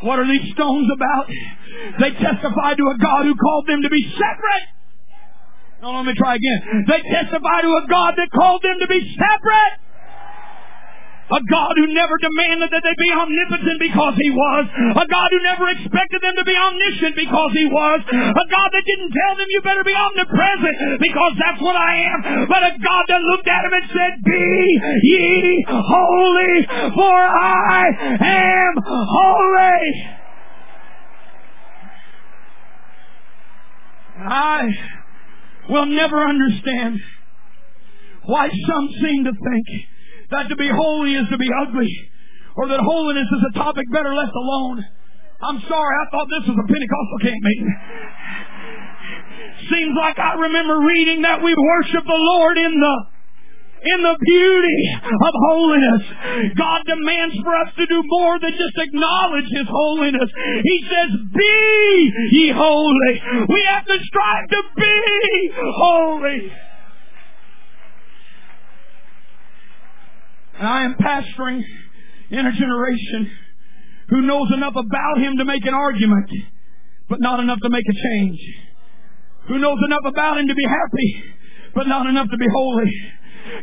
What 0.01 0.19
are 0.19 0.27
these 0.27 0.51
stones 0.53 0.87
about? 0.93 1.25
They 1.99 2.11
testify 2.11 2.73
to 2.75 2.85
a 2.89 2.97
God 2.97 3.25
who 3.25 3.35
called 3.35 3.65
them 3.67 3.81
to 3.83 3.89
be 3.89 4.03
separate. 4.17 4.67
No, 5.81 5.91
let 5.91 6.05
me 6.05 6.13
try 6.17 6.35
again. 6.35 6.85
They 6.87 7.01
testify 7.01 7.61
to 7.61 7.71
a 7.73 7.85
God 7.89 8.13
that 8.17 8.29
called 8.33 8.61
them 8.63 8.77
to 8.81 8.87
be 8.87 9.15
separate. 9.17 9.73
A 11.31 11.41
God 11.47 11.73
who 11.79 11.87
never 11.95 12.19
demanded 12.19 12.69
that 12.75 12.83
they 12.83 12.95
be 12.99 13.11
omnipotent 13.15 13.79
because 13.79 14.15
He 14.19 14.31
was. 14.31 14.63
A 14.99 15.05
God 15.07 15.29
who 15.31 15.39
never 15.43 15.65
expected 15.71 16.19
them 16.19 16.35
to 16.35 16.43
be 16.43 16.55
omniscient 16.55 17.15
because 17.15 17.51
He 17.55 17.65
was. 17.71 18.03
A 18.11 18.45
God 18.51 18.69
that 18.75 18.83
didn't 18.83 19.11
tell 19.15 19.33
them 19.39 19.47
you 19.47 19.61
better 19.63 19.83
be 19.87 19.95
omnipresent 19.95 20.99
because 20.99 21.33
that's 21.39 21.61
what 21.63 21.75
I 21.75 21.93
am. 22.11 22.19
But 22.51 22.61
a 22.67 22.73
God 22.75 23.03
that 23.07 23.21
looked 23.23 23.47
at 23.47 23.61
them 23.63 23.73
and 23.79 23.87
said, 23.95 24.13
Be 24.27 24.79
ye 25.07 25.65
holy, 25.67 26.55
for 26.99 27.15
I 27.15 27.83
am 28.19 28.73
holy. 28.83 30.19
I 34.19 34.61
will 35.69 35.85
never 35.87 36.27
understand 36.27 36.99
why 38.23 38.49
some 38.67 38.89
seem 39.01 39.23
to 39.23 39.31
think 39.31 39.67
that 40.31 40.49
to 40.49 40.55
be 40.55 40.67
holy 40.67 41.15
is 41.15 41.27
to 41.29 41.37
be 41.37 41.49
ugly, 41.61 41.91
or 42.55 42.67
that 42.67 42.79
holiness 42.79 43.27
is 43.27 43.43
a 43.53 43.57
topic 43.57 43.85
better 43.91 44.13
left 44.15 44.33
alone. 44.35 44.83
I'm 45.41 45.59
sorry, 45.67 45.93
I 45.97 46.05
thought 46.11 46.27
this 46.29 46.47
was 46.47 46.57
a 46.57 46.67
Pentecostal 46.67 47.19
camp 47.21 47.41
meeting. 47.41 47.71
Seems 49.69 49.93
like 49.97 50.19
I 50.19 50.33
remember 50.35 50.79
reading 50.85 51.21
that 51.23 51.41
we 51.43 51.53
worship 51.53 52.03
the 52.05 52.21
Lord 52.37 52.57
in 52.57 52.73
the 52.79 52.95
in 53.81 53.99
the 54.03 54.17
beauty 54.21 54.81
of 55.09 55.33
holiness. 55.49 56.03
God 56.55 56.81
demands 56.85 57.35
for 57.41 57.55
us 57.55 57.73
to 57.77 57.85
do 57.87 58.03
more 58.05 58.39
than 58.39 58.51
just 58.51 58.77
acknowledge 58.77 59.49
His 59.49 59.65
holiness. 59.67 60.29
He 60.63 60.85
says, 60.85 61.09
be 61.33 62.13
ye 62.31 62.51
holy. 62.53 63.21
We 63.49 63.61
have 63.73 63.85
to 63.85 63.97
strive 64.05 64.47
to 64.49 64.61
be 64.77 65.51
holy. 65.57 66.51
And 70.61 70.69
I 70.69 70.83
am 70.83 70.93
pastoring 70.93 71.63
in 72.29 72.45
a 72.45 72.51
generation 72.51 73.31
who 74.09 74.21
knows 74.21 74.47
enough 74.53 74.75
about 74.75 75.17
Him 75.17 75.37
to 75.39 75.45
make 75.45 75.65
an 75.65 75.73
argument, 75.73 76.29
but 77.09 77.19
not 77.19 77.39
enough 77.39 77.57
to 77.63 77.69
make 77.71 77.83
a 77.89 77.93
change. 78.09 78.39
Who 79.47 79.57
knows 79.57 79.79
enough 79.83 80.05
about 80.05 80.37
Him 80.37 80.47
to 80.49 80.53
be 80.53 80.65
happy, 80.65 81.23
but 81.73 81.87
not 81.87 82.05
enough 82.05 82.27
to 82.29 82.37
be 82.37 82.45
holy. 82.53 82.91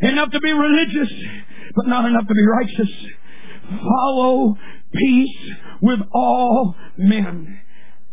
enough 0.03 0.33
to 0.33 0.41
be 0.41 0.51
religious, 0.51 1.09
but 1.77 1.87
not 1.87 2.05
enough 2.05 2.27
to 2.27 2.35
be 2.35 2.47
righteous. 2.47 2.91
Follow 3.81 4.57
peace 4.93 5.53
with 5.81 6.01
all 6.13 6.75
men 6.97 7.61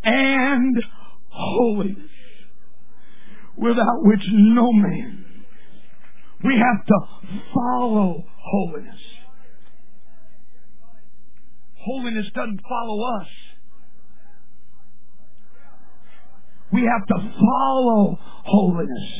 and 0.04 0.76
holiness, 1.30 2.12
without 3.58 4.04
which 4.04 4.22
no 4.32 4.72
man. 4.72 5.26
We 6.44 6.54
have 6.54 6.86
to 6.86 7.00
follow 7.52 8.26
holiness. 8.52 9.00
Holiness 11.76 12.26
doesn't 12.34 12.62
follow 12.68 13.04
us. 13.22 13.28
We 16.72 16.82
have 16.82 17.08
to 17.08 17.32
follow 17.40 18.20
holiness. 18.44 19.12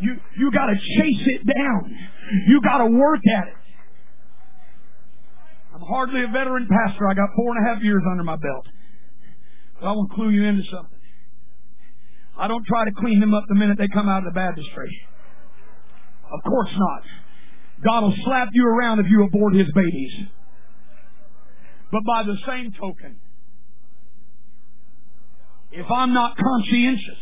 You, 0.00 0.16
you 0.38 0.50
gotta 0.52 0.74
chase 0.74 1.26
it 1.26 1.46
down. 1.46 1.96
You 2.46 2.60
gotta 2.62 2.86
work 2.86 3.20
at 3.34 3.48
it. 3.48 3.54
I'm 5.74 5.80
hardly 5.80 6.22
a 6.22 6.28
veteran 6.28 6.68
pastor. 6.68 7.08
I 7.08 7.14
got 7.14 7.30
four 7.34 7.56
and 7.56 7.66
a 7.66 7.74
half 7.74 7.82
years 7.82 8.02
under 8.10 8.24
my 8.24 8.36
belt. 8.36 8.66
But 9.80 9.88
I 9.88 9.94
to 9.94 10.14
clue 10.14 10.30
you 10.30 10.44
into 10.44 10.64
something. 10.70 10.98
I 12.36 12.46
don't 12.46 12.64
try 12.66 12.84
to 12.84 12.92
clean 12.96 13.20
them 13.20 13.34
up 13.34 13.44
the 13.48 13.54
minute 13.54 13.78
they 13.78 13.88
come 13.88 14.08
out 14.08 14.18
of 14.18 14.32
the 14.32 14.38
baptistry. 14.38 14.90
Of 16.32 16.40
course 16.44 16.70
not. 16.76 17.02
God 17.84 18.02
will 18.02 18.14
slap 18.24 18.48
you 18.52 18.66
around 18.66 18.98
if 19.00 19.06
you 19.08 19.24
abort 19.24 19.54
His 19.54 19.70
babies. 19.74 20.12
But 21.90 22.02
by 22.04 22.22
the 22.24 22.36
same 22.46 22.72
token, 22.78 23.16
if 25.72 25.90
I'm 25.90 26.12
not 26.12 26.36
conscientious 26.36 27.18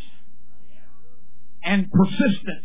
and 1.62 1.90
persistent 1.90 2.64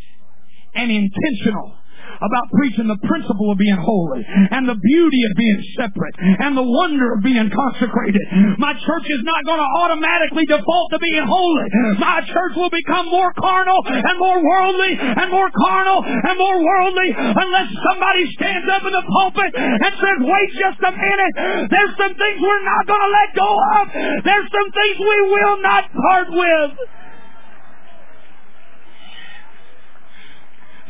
and 0.73 0.91
intentional 0.91 1.75
about 2.20 2.45
preaching 2.51 2.88
the 2.88 2.99
principle 3.07 3.51
of 3.51 3.57
being 3.57 3.80
holy 3.80 4.22
and 4.28 4.68
the 4.68 4.76
beauty 4.76 5.22
of 5.30 5.34
being 5.38 5.59
separate 5.78 6.16
and 6.20 6.57
the 6.57 6.66
wonder 6.66 7.14
of 7.16 7.24
being 7.24 7.47
consecrated. 7.47 8.26
My 8.57 8.74
church 8.74 9.07
is 9.07 9.24
not 9.24 9.45
going 9.45 9.62
to 9.62 9.70
automatically 9.86 10.45
default 10.45 10.88
to 10.91 10.99
being 10.99 11.26
holy. 11.26 11.68
My 11.99 12.22
church 12.26 12.53
will 12.55 12.70
become 12.72 13.07
more 13.07 13.32
carnal 13.38 13.80
and 13.88 14.16
more 14.20 14.39
worldly 14.43 14.93
and 14.99 15.28
more 15.32 15.49
carnal 15.51 16.03
and 16.03 16.36
more 16.38 16.59
worldly 16.59 17.09
unless 17.16 17.70
somebody 17.91 18.26
stands 18.36 18.68
up 18.68 18.84
in 18.84 18.93
the 18.93 19.05
pulpit 19.07 19.51
and 19.55 19.91
says, 19.95 20.18
wait 20.20 20.49
just 20.59 20.80
a 20.84 20.91
minute. 20.91 21.34
There's 21.70 21.93
some 21.97 22.14
things 22.16 22.38
we're 22.41 22.66
not 22.66 22.84
going 22.88 23.03
to 23.03 23.12
let 23.12 23.30
go 23.36 23.49
of. 23.49 23.84
There's 24.26 24.49
some 24.51 24.70
things 24.72 24.95
we 24.99 25.20
will 25.30 25.62
not 25.62 25.84
part 25.91 26.28
with. 26.32 26.72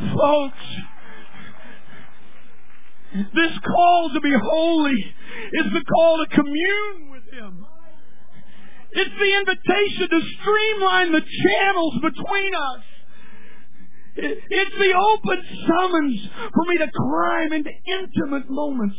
Folks, 0.02 0.66
this 3.14 3.51
call 3.66 4.12
to 4.14 4.22
be 4.22 4.32
holy 4.32 5.16
is 5.53 5.74
the 5.74 5.84
call 5.84 6.26
to 6.26 6.36
commune 6.36 7.12
with 7.12 7.24
Him. 7.34 7.66
It's 8.91 9.16
the 9.20 9.38
invitation 9.39 10.09
to 10.09 10.22
streamline 10.39 11.12
the 11.14 11.22
channels 11.22 11.95
between 12.01 12.53
us. 12.55 12.84
It's 14.18 14.76
the 14.78 14.93
open 14.93 15.43
summons 15.68 16.30
for 16.53 16.66
me 16.68 16.78
to 16.80 16.88
climb 16.91 17.53
into 17.53 17.72
intimate 17.88 18.49
moments 18.49 18.95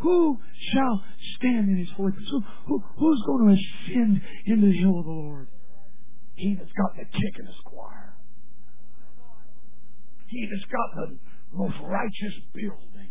who 0.00 0.38
shall 0.72 1.04
stand 1.36 1.68
in 1.70 1.78
his 1.78 1.88
holy 1.96 2.12
place? 2.12 2.28
Who, 2.30 2.42
who, 2.66 2.82
who's 2.98 3.22
going 3.26 3.48
to 3.48 3.52
ascend 3.54 4.20
into 4.46 4.66
the 4.66 4.78
hill 4.78 4.98
of 4.98 5.04
the 5.04 5.10
Lord? 5.10 5.48
He 6.34 6.54
that's 6.54 6.70
got 6.72 6.96
the 6.96 7.04
kick 7.04 7.34
in 7.40 7.46
his 7.46 7.56
choir. 7.64 8.14
He 10.28 10.46
that's 10.50 10.70
got 10.70 10.94
the 10.94 11.18
most 11.52 11.76
righteous 11.82 12.34
building. 12.54 13.08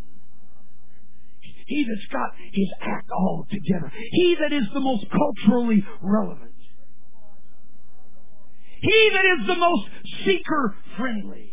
He 1.67 1.85
that's 1.85 2.07
got 2.11 2.31
his 2.53 2.69
act 2.81 3.09
all 3.11 3.45
together. 3.51 3.91
He 4.11 4.37
that 4.39 4.53
is 4.55 4.63
the 4.73 4.79
most 4.79 5.05
culturally 5.11 5.85
relevant. 6.01 6.53
He 8.79 9.09
that 9.13 9.25
is 9.39 9.47
the 9.47 9.55
most 9.55 9.89
seeker 10.23 10.75
friendly. 10.95 11.51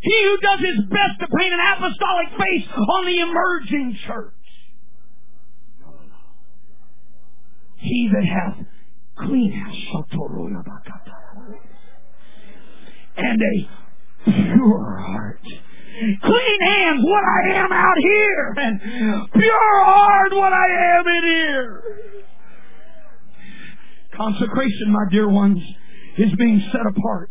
He 0.00 0.22
who 0.24 0.38
does 0.38 0.60
his 0.60 0.84
best 0.86 1.20
to 1.20 1.26
paint 1.36 1.54
an 1.54 1.60
apostolic 1.60 2.28
face 2.38 2.68
on 2.76 3.06
the 3.06 3.20
emerging 3.20 3.98
church. 4.06 4.34
No, 5.80 5.86
no, 5.86 5.96
no. 5.96 6.16
He 7.76 8.10
that 8.12 8.24
hath 8.24 8.66
clean 9.16 9.52
house 9.52 9.76
and 13.16 13.40
a 13.40 13.85
pure 14.26 14.98
heart. 14.98 15.40
Clean 15.42 16.60
hands, 16.60 17.00
what 17.02 17.24
I 17.24 17.54
am 17.54 17.72
out 17.72 17.98
here, 17.98 18.54
and 18.58 18.80
pure 19.32 19.84
heart, 19.84 20.32
what 20.32 20.52
I 20.52 20.98
am 20.98 21.06
in 21.06 21.22
here. 21.24 21.82
Consecration, 24.14 24.90
my 24.92 25.10
dear 25.10 25.28
ones, 25.28 25.62
is 26.18 26.32
being 26.38 26.60
set 26.70 26.82
apart. 26.86 27.30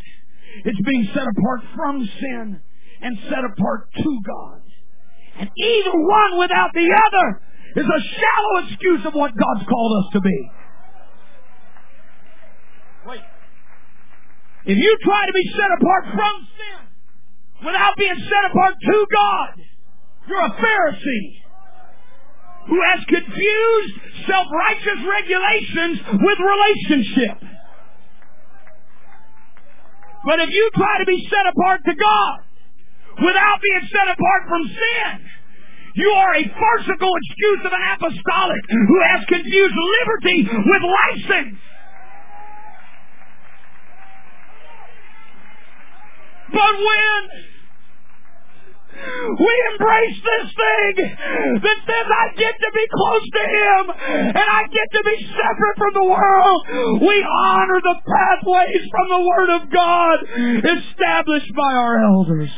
It's 0.63 0.79
being 0.87 1.07
set 1.13 1.23
apart 1.23 1.61
from 1.75 2.09
sin 2.19 2.61
and 3.01 3.17
set 3.29 3.43
apart 3.43 3.89
to 3.97 4.19
God. 4.25 4.61
And 5.37 5.49
either 5.57 5.91
one 5.91 6.39
without 6.39 6.71
the 6.73 6.89
other 6.89 7.41
is 7.75 7.85
a 7.85 8.01
shallow 8.01 8.67
excuse 8.67 9.05
of 9.05 9.13
what 9.13 9.31
God's 9.35 9.67
called 9.67 10.05
us 10.05 10.13
to 10.13 10.21
be. 10.21 10.51
Wait. 13.07 13.21
If 14.65 14.77
you 14.77 14.97
try 15.03 15.25
to 15.25 15.33
be 15.33 15.51
set 15.51 15.69
apart 15.77 16.05
from 16.15 16.47
sin, 16.57 16.84
without 17.63 17.95
being 17.97 18.19
set 18.19 18.51
apart 18.51 18.75
to 18.81 19.05
God. 19.13 19.49
You're 20.27 20.45
a 20.45 20.55
Pharisee 20.57 21.45
who 22.67 22.81
has 22.81 22.99
confused 23.05 23.93
self-righteous 24.25 24.99
regulations 25.05 25.99
with 26.17 26.37
relationship. 26.41 27.37
But 30.25 30.39
if 30.39 30.49
you 30.49 30.69
try 30.73 30.97
to 30.99 31.05
be 31.05 31.27
set 31.29 31.45
apart 31.45 31.81
to 31.85 31.93
God 31.93 32.37
without 33.21 33.61
being 33.61 33.85
set 33.93 34.09
apart 34.09 34.41
from 34.49 34.61
sin, 34.65 35.11
you 35.95 36.09
are 36.09 36.33
a 36.35 36.43
farcical 36.49 37.13
excuse 37.13 37.61
of 37.63 37.71
an 37.71 37.85
apostolic 37.93 38.63
who 38.67 38.99
has 39.05 39.23
confused 39.29 39.75
liberty 40.01 40.49
with 40.49 40.81
license. 40.81 41.59
But 46.51 46.73
when 46.77 47.21
we 49.37 49.53
embrace 49.73 50.19
this 50.23 50.47
thing 50.55 50.93
that 51.61 51.77
says 51.83 52.05
I 52.07 52.35
get 52.37 52.55
to 52.55 52.71
be 52.73 52.85
close 52.93 53.27
to 53.33 53.43
Him 53.43 53.83
and 54.31 54.37
I 54.37 54.63
get 54.71 54.87
to 54.93 55.03
be 55.03 55.27
separate 55.35 55.77
from 55.77 55.93
the 55.93 56.05
world. 56.05 57.01
We 57.01 57.25
honor 57.27 57.81
the 57.81 57.95
pathways 58.07 58.89
from 58.89 59.09
the 59.09 59.27
Word 59.27 59.49
of 59.49 59.71
God 59.71 60.17
established 60.79 61.53
by 61.55 61.73
our 61.73 62.03
elders. 62.03 62.49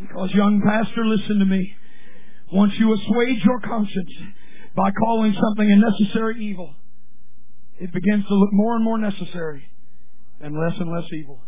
Because 0.00 0.30
young 0.32 0.62
pastor, 0.62 1.04
listen 1.04 1.38
to 1.40 1.46
me. 1.46 1.74
Once 2.52 2.74
you 2.78 2.92
assuage 2.92 3.42
your 3.44 3.60
conscience 3.60 4.12
by 4.76 4.90
calling 4.92 5.34
something 5.34 5.72
a 5.72 5.76
necessary 5.76 6.44
evil, 6.44 6.74
it 7.80 7.92
begins 7.92 8.24
to 8.26 8.34
look 8.34 8.52
more 8.52 8.76
and 8.76 8.84
more 8.84 8.98
necessary 8.98 9.64
and 10.40 10.54
less 10.54 10.78
and 10.78 10.90
less 10.92 11.04
evil. 11.12 11.40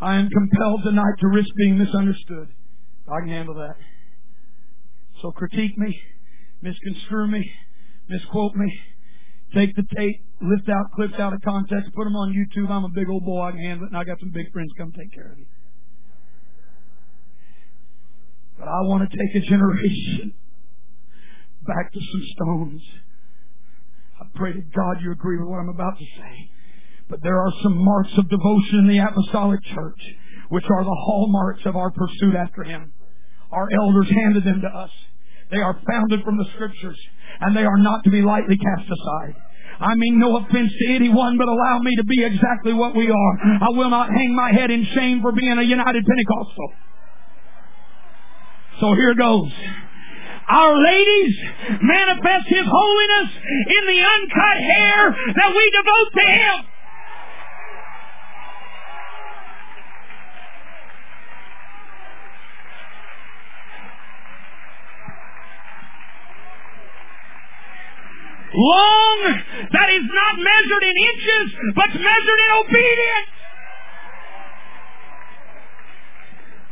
I 0.00 0.16
am 0.16 0.28
compelled 0.28 0.82
tonight 0.84 1.14
to 1.20 1.28
risk 1.28 1.48
being 1.56 1.78
misunderstood. 1.78 2.48
I 3.06 3.20
can 3.20 3.28
handle 3.28 3.54
that. 3.54 3.76
So 5.20 5.30
critique 5.30 5.78
me, 5.78 6.00
misconstrue 6.60 7.28
me, 7.28 7.48
misquote 8.08 8.56
me, 8.56 8.66
take 9.54 9.76
the 9.76 9.84
tape, 9.96 10.24
lift 10.40 10.68
out 10.68 10.90
clips 10.96 11.14
out 11.20 11.32
of 11.32 11.40
context, 11.42 11.92
put 11.94 12.04
them 12.04 12.16
on 12.16 12.34
YouTube. 12.34 12.68
I'm 12.68 12.84
a 12.84 12.88
big 12.88 13.08
old 13.08 13.24
boy, 13.24 13.42
I 13.42 13.50
can 13.52 13.60
handle 13.60 13.86
it, 13.86 13.90
and 13.90 13.96
I 13.96 14.02
got 14.02 14.18
some 14.18 14.30
big 14.30 14.52
friends 14.52 14.72
come 14.76 14.90
take 14.90 15.14
care 15.14 15.30
of 15.30 15.38
you. 15.38 15.46
But 18.58 18.66
I 18.66 18.80
want 18.82 19.08
to 19.08 19.16
take 19.16 19.34
a 19.36 19.46
generation 19.46 20.34
back 21.64 21.92
to 21.92 22.00
some 22.00 22.22
stones 22.34 22.82
I 24.22 24.38
pray 24.38 24.52
to 24.52 24.60
God 24.60 25.02
you 25.02 25.10
agree 25.10 25.36
with 25.38 25.48
what 25.48 25.58
I'm 25.58 25.68
about 25.68 25.98
to 25.98 26.04
say. 26.04 26.50
But 27.10 27.18
there 27.24 27.38
are 27.38 27.52
some 27.62 27.76
marks 27.76 28.12
of 28.16 28.28
devotion 28.28 28.86
in 28.86 28.88
the 28.88 28.98
apostolic 28.98 29.58
church, 29.64 30.00
which 30.48 30.64
are 30.70 30.84
the 30.84 31.00
hallmarks 31.06 31.62
of 31.66 31.74
our 31.74 31.90
pursuit 31.90 32.36
after 32.36 32.62
Him. 32.62 32.92
Our 33.50 33.68
elders 33.82 34.08
handed 34.08 34.44
them 34.44 34.60
to 34.62 34.68
us. 34.68 34.90
They 35.50 35.58
are 35.58 35.76
founded 35.90 36.22
from 36.24 36.38
the 36.38 36.46
scriptures, 36.54 36.98
and 37.40 37.56
they 37.56 37.64
are 37.64 37.78
not 37.78 38.04
to 38.04 38.10
be 38.10 38.22
lightly 38.22 38.56
cast 38.56 38.86
aside. 38.86 39.34
I 39.80 39.94
mean 39.96 40.20
no 40.20 40.36
offense 40.36 40.70
to 40.78 40.94
anyone, 40.94 41.36
but 41.36 41.48
allow 41.48 41.80
me 41.80 41.96
to 41.96 42.04
be 42.04 42.22
exactly 42.22 42.72
what 42.72 42.94
we 42.94 43.10
are. 43.10 43.38
I 43.60 43.70
will 43.70 43.90
not 43.90 44.08
hang 44.08 44.36
my 44.36 44.52
head 44.52 44.70
in 44.70 44.86
shame 44.94 45.20
for 45.20 45.32
being 45.32 45.58
a 45.58 45.62
United 45.62 46.04
Pentecostal. 46.06 46.72
So 48.80 48.94
here 48.94 49.14
goes. 49.14 49.50
Our 50.48 50.74
ladies 50.82 51.34
manifest 51.82 52.48
His 52.48 52.66
holiness 52.66 53.28
in 53.36 53.86
the 53.86 54.00
uncut 54.02 54.58
hair 54.58 55.16
that 55.36 55.50
we 55.54 55.70
devote 55.70 56.10
to 56.18 56.26
Him. 56.30 56.72
Long 68.54 69.42
that 69.72 69.88
is 69.88 70.04
not 70.04 70.34
measured 70.36 70.84
in 70.84 70.96
inches, 70.96 71.46
but 71.74 71.88
measured 71.88 72.40
in 72.44 72.50
obedience. 72.60 73.41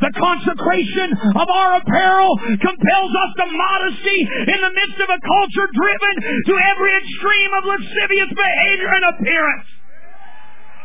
The 0.01 0.12
consecration 0.16 1.09
of 1.36 1.48
our 1.48 1.70
apparel 1.76 2.32
compels 2.57 3.12
us 3.12 3.30
to 3.36 3.46
modesty 3.53 4.20
in 4.24 4.59
the 4.64 4.72
midst 4.72 4.98
of 5.01 5.09
a 5.12 5.20
culture 5.20 5.68
driven 5.76 6.14
to 6.48 6.55
every 6.57 6.92
extreme 6.96 7.53
of 7.53 7.62
lascivious 7.68 8.30
behavior 8.32 8.90
and 8.96 9.05
appearance. 9.12 9.68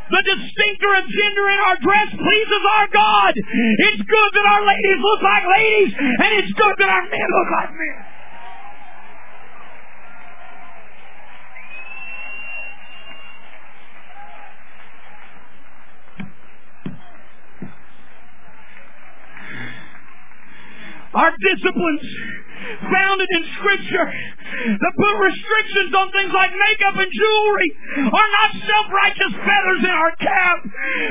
The 0.05 0.21
distinctor 0.21 0.91
of 1.01 1.03
gender 1.09 1.45
in 1.49 1.59
our 1.65 1.77
dress 1.81 2.09
pleases 2.13 2.63
our 2.77 2.87
God. 2.93 3.33
It's 3.33 4.03
good 4.05 4.31
that 4.37 4.45
our 4.53 4.63
ladies 4.67 4.99
look 5.01 5.21
like 5.23 5.45
ladies, 5.49 5.91
and 5.97 6.29
it's 6.43 6.53
good 6.53 6.75
that 6.77 6.89
our 6.89 7.05
men 7.09 7.29
look 7.31 7.49
like 7.57 7.71
men. 7.73 8.14
Our 21.15 21.31
disciplines 21.31 22.03
founded 22.91 23.29
in 23.31 23.43
Scripture 23.55 24.07
that 24.11 24.93
put 24.99 25.13
restrictions 25.23 25.95
on 25.95 26.11
things 26.11 26.33
like 26.33 26.51
makeup 26.51 26.95
and 26.99 27.11
jewelry 27.11 27.69
are 28.11 28.29
not 28.35 28.49
self-righteous 28.51 29.33
feathers 29.39 29.81
in 29.83 29.93
our 29.95 30.15
cap. 30.19 30.57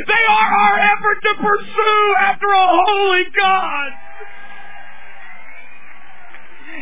They 0.07 0.24
are 0.28 0.50
our 0.61 0.76
effort 0.92 1.18
to 1.24 1.32
pursue 1.40 2.14
after 2.20 2.46
a 2.46 2.66
holy 2.68 3.24
God. 3.32 3.90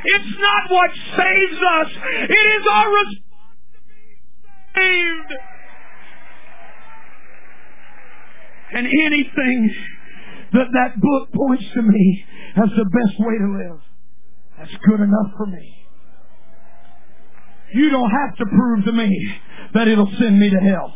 It's 0.04 0.34
not 0.40 0.70
what 0.70 0.90
saves 1.16 1.60
us. 1.62 1.90
It 2.26 2.46
is 2.58 2.66
our 2.66 2.88
response 2.90 3.70
to 3.70 3.80
be 3.86 4.02
saved. 4.74 5.32
And 8.72 8.86
anything 8.86 9.74
that 10.54 10.68
that 10.72 11.00
book 11.00 11.32
points 11.32 11.64
to 11.74 11.82
me 11.82 12.24
as 12.57 12.70
the 12.76 12.84
best 12.84 13.18
way 13.18 13.38
to 13.38 13.59
live. 13.59 13.80
That's 14.59 14.76
good 14.86 15.00
enough 15.00 15.32
for 15.36 15.46
me. 15.46 15.82
You 17.74 17.90
don't 17.90 18.11
have 18.11 18.36
to 18.36 18.46
prove 18.46 18.84
to 18.84 18.92
me 18.92 19.34
that 19.74 19.88
it'll 19.88 20.12
send 20.18 20.38
me 20.38 20.50
to 20.50 20.59
hell. 20.59 20.94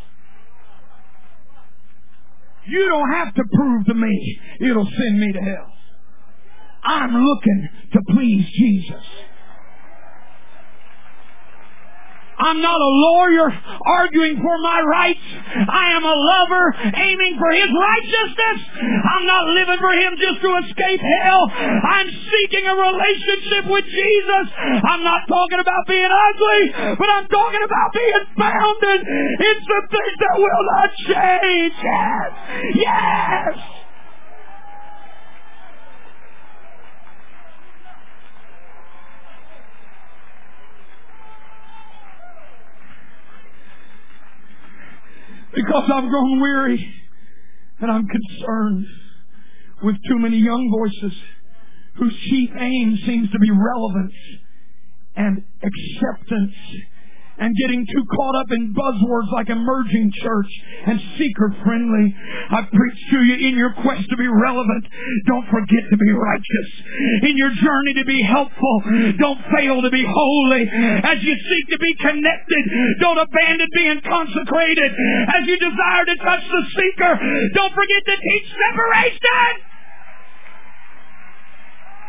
You 2.66 2.88
don't 2.88 3.12
have 3.12 3.34
to 3.34 3.42
prove 3.54 3.86
to 3.86 3.94
me 3.94 4.38
it'll 4.60 4.84
send 4.84 5.20
me 5.20 5.32
to 5.32 5.40
hell. 5.40 5.72
I'm 6.84 7.14
looking 7.14 7.68
to 7.92 8.00
please 8.10 8.46
Jesus. 8.58 9.02
I'm 12.38 12.60
not 12.60 12.76
a 12.80 12.92
lawyer 13.10 13.48
arguing 13.86 14.36
for 14.42 14.58
my 14.58 14.80
rights. 14.80 15.24
I 15.56 15.96
am 15.96 16.04
a 16.04 16.16
lover 16.16 16.64
aiming 16.96 17.38
for 17.38 17.50
His 17.52 17.70
righteousness. 17.72 18.58
I'm 18.76 19.26
not 19.26 19.44
living 19.56 19.80
for 19.80 19.92
Him 19.96 20.12
just 20.20 20.40
to 20.44 20.50
escape 20.68 21.00
hell. 21.00 21.42
I'm 21.48 22.08
seeking 22.12 22.64
a 22.68 22.74
relationship 22.76 23.64
with 23.72 23.84
Jesus. 23.88 24.46
I'm 24.84 25.02
not 25.02 25.24
talking 25.28 25.60
about 25.60 25.86
being 25.88 26.12
ugly, 26.12 26.96
but 26.98 27.08
I'm 27.08 27.28
talking 27.28 27.62
about 27.64 27.88
being 27.94 28.24
bounded. 28.36 29.00
It's 29.00 29.66
the 29.66 29.80
things 29.88 30.16
that 30.20 30.34
will 30.36 30.64
not 30.76 30.90
change. 31.08 31.74
Yes! 31.80 32.30
Yes! 32.74 33.85
Because 45.56 45.90
I've 45.92 46.08
grown 46.08 46.40
weary 46.40 46.94
and 47.80 47.90
I'm 47.90 48.06
concerned 48.06 48.86
with 49.82 49.96
too 50.06 50.18
many 50.18 50.38
young 50.38 50.70
voices 50.70 51.18
whose 51.96 52.14
chief 52.28 52.50
aim 52.58 52.98
seems 53.06 53.30
to 53.30 53.38
be 53.38 53.50
relevance 53.50 54.14
and 55.16 55.42
acceptance 55.62 56.54
and 57.38 57.54
getting 57.56 57.84
too 57.86 58.04
caught 58.16 58.36
up 58.36 58.50
in 58.50 58.72
buzzwords 58.72 59.30
like 59.32 59.48
emerging 59.48 60.12
church 60.22 60.50
and 60.86 61.00
seeker 61.18 61.54
friendly. 61.64 62.14
I 62.50 62.62
preach 62.72 63.00
to 63.12 63.18
you 63.22 63.48
in 63.48 63.54
your 63.56 63.72
quest 63.82 64.08
to 64.08 64.16
be 64.16 64.28
relevant. 64.28 64.84
Don't 65.26 65.46
forget 65.48 65.84
to 65.90 65.96
be 65.96 66.10
righteous. 66.12 66.68
In 67.28 67.36
your 67.36 67.50
journey 67.50 67.94
to 68.00 68.04
be 68.04 68.22
helpful, 68.22 68.76
don't 69.18 69.40
fail 69.56 69.82
to 69.82 69.90
be 69.90 70.04
holy. 70.06 70.64
As 71.04 71.22
you 71.22 71.34
seek 71.36 71.64
to 71.70 71.78
be 71.78 71.94
connected, 72.00 72.62
don't 73.00 73.18
abandon 73.18 73.68
being 73.74 74.00
consecrated. 74.00 74.90
As 75.36 75.46
you 75.46 75.58
desire 75.58 76.04
to 76.06 76.16
touch 76.16 76.44
the 76.48 76.62
seeker, 76.72 77.14
don't 77.54 77.74
forget 77.74 78.02
to 78.06 78.16
teach 78.16 78.48
separation. 78.56 79.75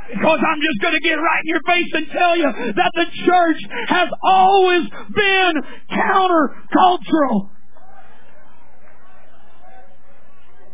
Because 0.10 0.39
I'm 0.39 0.62
just 0.62 0.82
going 0.82 0.93
to 0.93 1.01
get 1.01 1.16
right 1.16 1.41
in 1.43 1.49
your 1.49 1.62
face 1.68 1.91
and 1.93 2.08
tell 2.12 2.38
you 2.38 2.51
that 2.76 2.91
the 2.95 3.05
church 3.26 3.58
has 3.88 4.10
always 4.24 4.88
been 5.14 5.53
countercultural. 5.91 7.49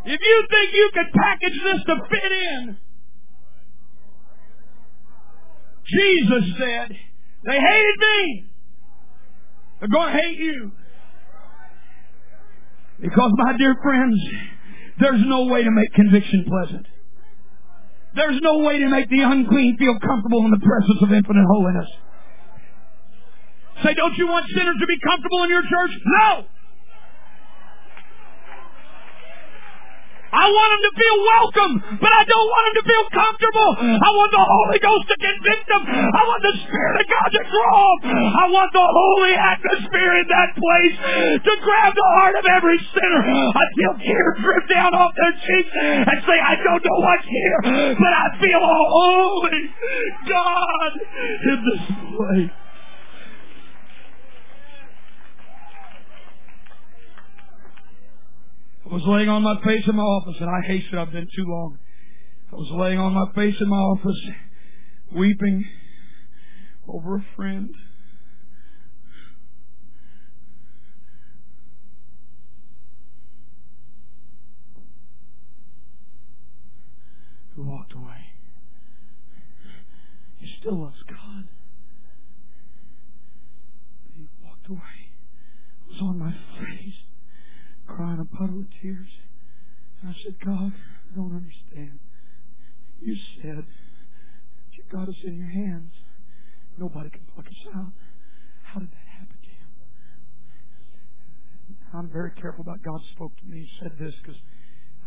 If 0.05 0.19
you 0.21 0.47
think 0.51 0.73
you 0.73 0.91
can 0.93 1.05
package 1.15 1.59
this 1.63 1.83
to 1.87 1.95
fit 2.09 2.31
in, 2.31 2.77
Jesus 5.85 6.55
said, 6.59 6.97
they 7.45 7.59
hated 7.59 7.99
me. 7.99 8.45
They're 9.79 9.89
going 9.89 10.13
to 10.13 10.21
hate 10.21 10.37
you. 10.37 10.71
Because, 13.01 13.31
my 13.35 13.57
dear 13.57 13.75
friends, 13.81 14.15
there's 14.99 15.21
no 15.25 15.45
way 15.45 15.63
to 15.63 15.71
make 15.71 15.91
conviction 15.93 16.45
pleasant. 16.47 16.87
There's 18.15 18.39
no 18.41 18.59
way 18.59 18.77
to 18.79 18.89
make 18.89 19.09
the 19.09 19.21
unclean 19.21 19.77
feel 19.77 19.97
comfortable 19.99 20.45
in 20.45 20.51
the 20.51 20.61
presence 20.61 21.01
of 21.01 21.11
infinite 21.11 21.45
holiness. 21.49 21.89
Say, 23.83 23.93
don't 23.95 24.15
you 24.17 24.27
want 24.27 24.45
sinners 24.53 24.77
to 24.79 24.87
be 24.87 24.99
comfortable 25.01 25.43
in 25.43 25.49
your 25.49 25.63
church? 25.63 25.97
No! 26.05 26.45
I 30.33 30.45
want 30.49 30.69
them 30.73 30.81
to 30.89 30.93
feel 30.97 31.17
welcome, 31.21 31.73
but 32.01 32.09
I 32.09 32.23
don't 32.25 32.49
want 32.49 32.63
them 32.65 32.75
to 32.81 32.85
feel 32.89 33.05
comfortable. 33.13 33.69
I 34.01 34.09
want 34.17 34.29
the 34.33 34.41
Holy 34.41 34.79
Ghost 34.81 35.05
to 35.13 35.17
convict 35.21 35.65
them. 35.69 35.83
I 35.85 36.21
want 36.25 36.41
the 36.41 36.55
Spirit 36.65 36.95
of 37.01 37.07
God 37.07 37.29
to 37.37 37.41
draw 37.53 37.77
them. 38.01 38.17
I 38.33 38.45
want 38.49 38.69
the 38.73 38.81
holy 38.81 39.33
atmosphere 39.37 40.13
in 40.19 40.27
that 40.33 40.49
place 40.57 40.95
to 41.45 41.53
grab 41.61 41.91
the 41.93 42.07
heart 42.17 42.35
of 42.41 42.45
every 42.49 42.79
sinner 42.97 43.21
until 43.29 43.91
tears 44.01 44.35
drip 44.41 44.65
down 44.73 44.91
off 44.97 45.13
their 45.13 45.33
cheeks 45.37 45.73
and 45.77 46.17
say, 46.25 46.37
I 46.41 46.57
don't 46.57 46.81
know 46.81 46.99
what's 47.05 47.29
here, 47.29 47.59
but 47.93 48.13
I 48.17 48.25
feel 48.41 48.61
a 48.61 48.77
holy 48.89 49.61
God 50.33 50.91
in 51.45 51.57
this 51.61 51.83
place. 52.17 52.62
Was 58.93 59.01
laying 59.07 59.27
on 59.27 59.41
my 59.41 59.55
face 59.63 59.83
in 59.87 59.95
my 59.95 60.03
office, 60.03 60.35
and 60.39 60.47
I 60.47 60.67
hasten, 60.67 60.99
I've 60.99 61.11
been 61.11 61.27
too 61.35 61.45
long. 61.47 61.79
I 62.51 62.55
was 62.55 62.69
laying 62.71 62.99
on 62.99 63.13
my 63.13 63.25
face 63.33 63.55
in 63.59 63.67
my 63.67 63.75
office, 63.75 64.21
weeping 65.15 65.65
over 66.87 67.15
a 67.15 67.25
friend. 67.35 67.73
Who 77.55 77.63
walked 77.63 77.93
away. 77.93 78.29
He 80.39 80.47
still 80.59 80.83
loves 80.83 81.01
God. 81.09 81.45
But 84.03 84.15
he 84.15 84.27
walked 84.43 84.67
away. 84.69 85.09
I 85.81 85.93
was 85.93 86.01
on 86.01 86.19
my 86.19 86.31
face 86.59 86.93
crying 87.87 88.19
a 88.19 88.25
puddle 88.25 88.59
of 88.61 88.67
tears. 88.81 89.07
And 90.01 90.11
I 90.11 90.15
said, 90.23 90.35
God, 90.43 90.71
I 90.73 91.15
don't 91.15 91.35
understand. 91.35 91.99
You 93.01 93.15
said 93.41 93.65
you 94.73 94.83
got 94.91 95.09
us 95.09 95.15
in 95.23 95.37
your 95.37 95.49
hands. 95.49 95.91
Nobody 96.77 97.09
can 97.09 97.21
pluck 97.33 97.47
us 97.47 97.67
out. 97.75 97.91
How 98.63 98.79
did 98.79 98.89
that 98.89 99.07
happen 99.19 99.37
to 99.41 99.49
you? 99.49 99.65
I'm 101.93 102.09
very 102.09 102.31
careful 102.31 102.61
about 102.61 102.81
God 102.81 103.01
spoke 103.15 103.37
to 103.37 103.45
me. 103.45 103.59
He 103.59 103.69
said 103.79 103.93
this 103.99 104.13
because 104.21 104.39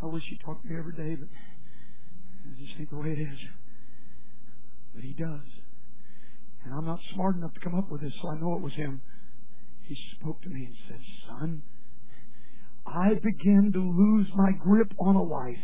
I 0.03 0.07
wish 0.07 0.22
He 0.29 0.39
talked 0.39 0.62
to 0.64 0.68
me 0.72 0.79
every 0.79 0.93
day, 0.93 1.16
but 1.16 1.29
I 1.31 2.62
just 2.62 2.77
think 2.77 2.91
the 2.91 2.97
way 2.97 3.11
it 3.11 3.18
is. 3.18 3.39
But 4.95 5.03
He 5.03 5.12
does. 5.12 5.41
And 6.66 6.74
I'm 6.74 6.85
not 6.85 6.99
smart 7.14 7.37
enough 7.37 7.55
to 7.55 7.61
come 7.61 7.77
up 7.77 7.91
with 7.91 8.01
this, 8.01 8.12
so 8.20 8.29
I 8.29 8.39
know 8.39 8.55
it 8.55 8.61
was 8.61 8.72
him. 8.74 9.01
He 9.85 9.97
spoke 10.18 10.43
to 10.43 10.49
me 10.49 10.64
and 10.64 10.74
said, 10.89 11.01
Son, 11.29 11.62
I 12.87 13.14
began 13.14 13.72
to 13.72 13.78
lose 13.80 14.28
my 14.34 14.53
grip 14.53 14.93
on 14.99 15.16
a 15.16 15.22
life 15.22 15.57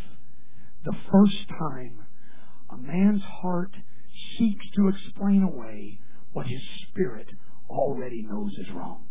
the 0.84 0.94
first 1.10 1.48
time 1.48 2.04
a 2.70 2.76
man's 2.76 3.22
heart 3.22 3.74
seeks 4.38 4.64
to 4.74 4.88
explain 4.88 5.42
away 5.42 6.00
what 6.32 6.46
his 6.46 6.60
spirit 6.88 7.28
already 7.68 8.22
knows 8.22 8.52
is 8.58 8.70
wrong. 8.74 9.04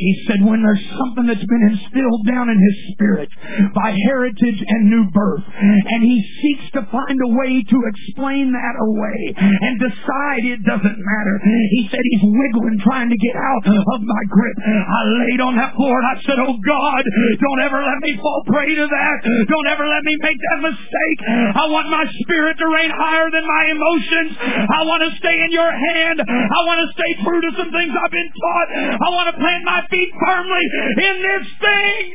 He 0.00 0.12
said, 0.24 0.40
when 0.40 0.64
there's 0.64 0.80
something 0.96 1.28
that's 1.28 1.44
been 1.44 1.64
instilled 1.76 2.24
down 2.24 2.48
in 2.48 2.56
his 2.56 2.76
spirit 2.96 3.28
by 3.76 3.92
heritage 4.08 4.60
and 4.64 4.88
new 4.88 5.04
birth, 5.12 5.44
and 5.44 6.00
he 6.00 6.24
seeks 6.40 6.72
to 6.80 6.88
find 6.88 7.18
a 7.20 7.30
way 7.36 7.60
to 7.60 7.78
explain 7.92 8.48
that 8.56 8.76
away 8.80 9.20
and 9.36 9.76
decide 9.76 10.42
it 10.48 10.64
doesn't 10.64 10.98
matter. 11.04 11.34
He 11.76 11.84
said 11.92 12.00
he's 12.00 12.24
wiggling 12.24 12.80
trying 12.80 13.12
to 13.12 13.18
get 13.20 13.36
out 13.36 13.64
of 13.68 14.00
my 14.00 14.22
grip. 14.32 14.56
I 14.64 15.02
laid 15.28 15.40
on 15.44 15.54
that 15.60 15.76
floor 15.76 15.92
and 16.00 16.08
I 16.08 16.16
said, 16.24 16.38
Oh 16.40 16.56
God, 16.56 17.02
don't 17.36 17.60
ever 17.68 17.84
let 17.84 18.00
me 18.00 18.16
fall 18.16 18.40
prey 18.48 18.72
to 18.72 18.86
that. 18.88 19.16
Don't 19.52 19.68
ever 19.68 19.84
let 19.84 20.02
me 20.04 20.16
make 20.24 20.40
that 20.40 20.58
mistake. 20.64 21.18
I 21.60 21.68
want 21.68 21.92
my 21.92 22.08
spirit 22.24 22.56
to 22.56 22.66
reign 22.72 22.88
higher 22.88 23.28
than 23.28 23.44
my 23.44 23.64
emotions. 23.68 24.32
I 24.64 24.80
want 24.88 25.04
to 25.04 25.10
stay 25.20 25.36
in 25.44 25.52
your 25.52 25.68
hand. 25.68 26.24
I 26.24 26.60
want 26.64 26.80
to 26.80 26.88
stay 26.96 27.10
true 27.20 27.40
to 27.44 27.50
some 27.60 27.68
things 27.68 27.92
I've 27.92 28.14
been 28.14 28.32
taught. 28.32 28.68
I 28.96 29.08
want 29.12 29.26
to 29.28 29.36
plant 29.36 29.62
my 29.68 29.84
feet 29.90 30.12
firmly 30.24 30.62
in 30.96 31.22
this 31.22 31.48
thing. 31.60 32.14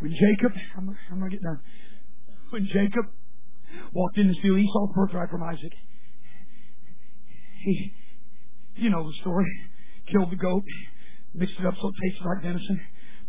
When 0.00 0.12
Jacob, 0.12 0.52
I'm, 0.76 0.98
I'm 1.12 1.18
going 1.20 1.30
to 1.30 1.36
get 1.36 1.44
done. 1.44 1.60
When 2.50 2.66
Jacob 2.66 3.06
walked 3.94 4.18
in 4.18 4.26
to 4.28 4.34
steal 4.34 4.58
Esau's 4.58 4.90
birthright 4.96 5.30
from 5.30 5.44
Isaac, 5.44 5.72
he, 7.64 7.92
you 8.76 8.90
know 8.90 9.06
the 9.06 9.14
story, 9.20 9.46
killed 10.10 10.32
the 10.32 10.36
goat, 10.36 10.64
mixed 11.34 11.54
it 11.60 11.66
up 11.66 11.74
so 11.80 11.88
it 11.88 11.94
tasted 12.02 12.26
like 12.26 12.42
venison, 12.42 12.80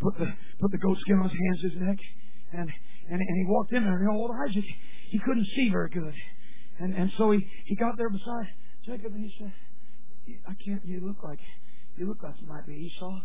put 0.02 0.18
the 0.18 0.26
put 0.60 0.72
the 0.72 0.80
goat 0.80 0.98
skin 1.02 1.18
on 1.18 1.30
his 1.30 1.38
hands, 1.38 1.62
his 1.62 1.82
neck, 1.82 1.98
and 2.54 2.70
and, 3.10 3.22
and 3.22 3.38
he 3.38 3.46
walked 3.48 3.72
in 3.74 3.84
there, 3.84 3.98
and 4.00 4.10
old 4.10 4.32
Isaac, 4.50 4.66
he 5.14 5.20
couldn't 5.20 5.46
see 5.56 5.70
very 5.70 5.90
good. 5.90 6.14
And 6.80 6.96
and 6.96 7.12
so 7.20 7.30
he, 7.30 7.46
he 7.66 7.76
got 7.76 7.98
there 7.98 8.10
beside 8.10 8.50
Jacob 8.84 9.14
and 9.14 9.24
he 9.24 9.34
said, 9.38 9.54
I 10.48 10.56
can't 10.66 10.84
you 10.84 11.02
look 11.06 11.24
like 11.24 11.40
you 11.96 12.08
look 12.08 12.24
like 12.24 12.34
you 12.42 12.48
might 12.48 12.66
be 12.66 12.74
Esau. 12.74 13.22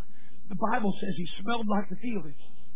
The 0.51 0.57
Bible 0.71 0.93
says 1.01 1.15
he 1.17 1.27
smelled 1.41 1.67
like 1.67 1.89
the 1.89 1.97
field. 1.97 2.25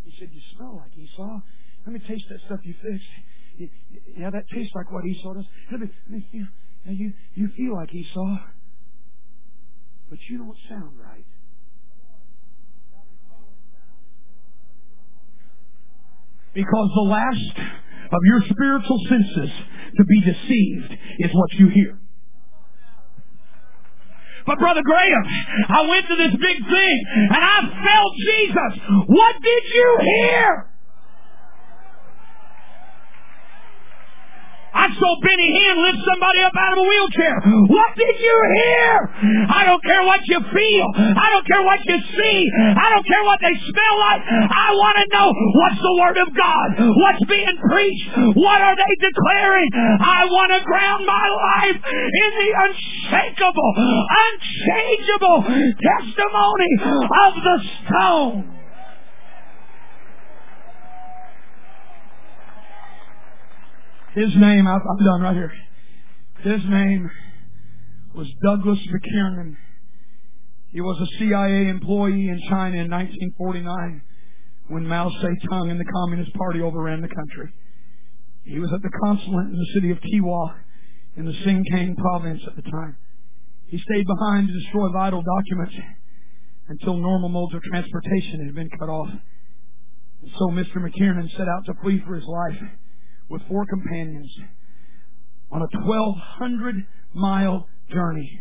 He 0.05 0.15
said, 0.19 0.31
You 0.33 0.41
smell 0.57 0.81
like 0.83 0.97
Esau. 0.97 1.41
Let 1.85 1.93
me 1.93 2.01
taste 2.01 2.25
that 2.31 2.41
stuff 2.47 2.61
you 2.65 2.75
fixed. 2.81 3.71
Yeah, 4.17 4.31
that 4.31 4.45
tastes 4.49 4.73
like 4.75 4.91
what 4.91 5.05
Esau 5.05 5.35
does. 5.35 5.45
Let 5.71 5.81
me, 5.81 5.89
let 6.09 6.19
me 6.19 6.27
feel. 6.33 6.47
Yeah, 6.87 6.93
you, 6.93 7.13
you 7.35 7.49
feel 7.55 7.75
like 7.75 7.95
Esau, 7.95 8.39
but 10.09 10.19
you 10.29 10.39
don't 10.39 10.57
sound 10.69 10.99
right. 10.99 11.27
Because 16.55 16.91
the 16.95 17.09
last 17.09 17.59
of 18.13 18.21
your 18.25 18.43
spiritual 18.51 19.01
senses 19.09 19.51
to 19.97 20.05
be 20.05 20.21
deceived 20.21 20.93
is 21.19 21.31
what 21.33 21.53
you 21.55 21.69
hear. 21.69 21.99
But 24.47 24.59
Brother 24.59 24.83
Graham, 24.83 25.25
I 25.69 25.87
went 25.87 26.07
to 26.09 26.17
this 26.17 26.33
big 26.33 26.59
thing 26.69 27.05
and 27.31 27.41
I 27.41 27.61
felt 27.63 28.13
Jesus. 28.27 28.83
What 29.07 29.37
did 29.41 29.63
you 29.73 29.99
hear? 30.01 30.72
I 34.73 34.89
saw 34.97 35.11
Benny 35.21 35.49
Hinn 35.53 35.77
lift 35.85 36.01
somebody 36.01 36.41
up 36.41 36.57
out 36.57 36.73
of 36.73 36.79
a 36.81 36.87
wheelchair. 36.89 37.37
What 37.69 37.93
did 37.93 38.17
you 38.17 38.37
hear? 38.57 38.93
I 39.53 39.69
don't 39.69 39.85
care 39.85 40.03
what 40.05 40.21
you 40.25 40.41
feel. 40.41 40.87
I 40.97 41.29
don't 41.29 41.47
care 41.47 41.63
what 41.63 41.81
you 41.85 41.99
see. 42.17 42.39
I 42.73 42.87
don't 42.89 43.07
care 43.07 43.25
what 43.25 43.39
they 43.45 43.53
smell 43.53 43.95
like. 44.01 44.23
I 44.49 44.69
want 44.73 44.97
to 44.97 45.07
know 45.13 45.29
what's 45.61 45.81
the 45.81 45.95
Word 46.01 46.19
of 46.25 46.29
God. 46.33 46.69
What's 47.05 47.25
being 47.29 47.59
preached. 47.69 48.09
What 48.33 48.61
are 48.65 48.77
they 48.77 48.93
declaring? 48.97 49.69
I 49.77 50.25
want 50.33 50.51
to 50.57 50.61
ground 50.65 51.05
my 51.05 51.27
life 51.29 51.81
in 51.93 52.31
the 52.41 52.49
unshakable, 52.65 53.73
unchangeable 53.77 55.41
testimony 55.85 56.73
of 57.13 57.33
the 57.45 57.57
stone. 57.85 58.62
His 64.15 64.29
name, 64.37 64.67
I'm 64.67 65.05
done 65.05 65.23
right 65.23 65.35
here. 65.35 65.53
His 66.41 66.61
name 66.69 67.11
was 68.15 68.29
Douglas 68.45 68.79
Mackiernan. 68.79 69.57
He 70.71 70.83
was 70.83 71.01
a 71.01 71.19
CIA 71.19 71.69
employee 71.69 72.29
in 72.29 72.39
China 72.51 72.77
in 72.77 72.91
1949 72.91 74.03
when 74.69 74.87
Mao 74.87 75.09
Zedong 75.09 75.71
and 75.71 75.81
the 75.81 75.91
Communist 75.91 76.35
Party 76.35 76.61
overran 76.61 77.01
the 77.01 77.09
country. 77.09 77.55
He 78.45 78.59
was 78.59 78.71
at 78.75 78.83
the 78.83 78.91
consulate 79.03 79.47
in 79.47 79.57
the 79.57 79.73
city 79.73 79.91
of 79.91 79.99
Tihwa 79.99 80.57
in 81.17 81.25
the 81.25 81.33
Xinjiang 81.33 81.97
province 81.97 82.43
at 82.47 82.57
the 82.57 82.71
time. 82.71 82.99
He 83.69 83.79
stayed 83.79 84.07
behind 84.07 84.49
to 84.49 84.53
destroy 84.53 84.93
vital 84.93 85.23
documents 85.23 85.75
until 86.69 86.99
normal 86.99 87.31
modes 87.31 87.55
of 87.55 87.63
transportation 87.63 88.45
had 88.45 88.55
been 88.55 88.69
cut 88.79 88.91
off. 88.91 89.09
And 89.09 90.31
so 90.39 90.49
Mr. 90.49 90.85
Mackiernan 90.85 91.31
set 91.31 91.49
out 91.49 91.65
to 91.65 91.73
flee 91.83 92.03
for 92.07 92.15
his 92.15 92.27
life 92.27 92.61
with 93.33 93.43
four 93.49 93.65
companions 93.65 94.31
on 95.51 95.63
a 95.63 95.79
1,200 95.87 96.87
mile 97.15 97.67
journey 97.91 98.41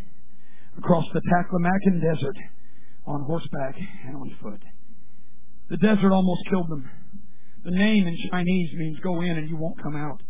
across 0.78 1.06
the 1.14 1.22
Taklamakan 1.22 2.02
Desert 2.02 2.36
on 3.08 3.24
horseback 3.24 3.76
and 4.06 4.18
on 4.18 4.36
foot. 4.44 4.62
The 5.70 5.78
desert 5.78 6.12
almost 6.12 6.42
killed 6.50 6.70
them. 6.70 6.90
The 7.64 7.72
name 7.72 8.06
in 8.06 8.18
Chinese 8.30 8.70
means 8.74 9.00
go 9.00 9.22
in 9.22 9.38
and 9.38 9.50
you 9.50 9.56
won't 9.56 9.82
come 9.82 9.96
out. 9.96 10.22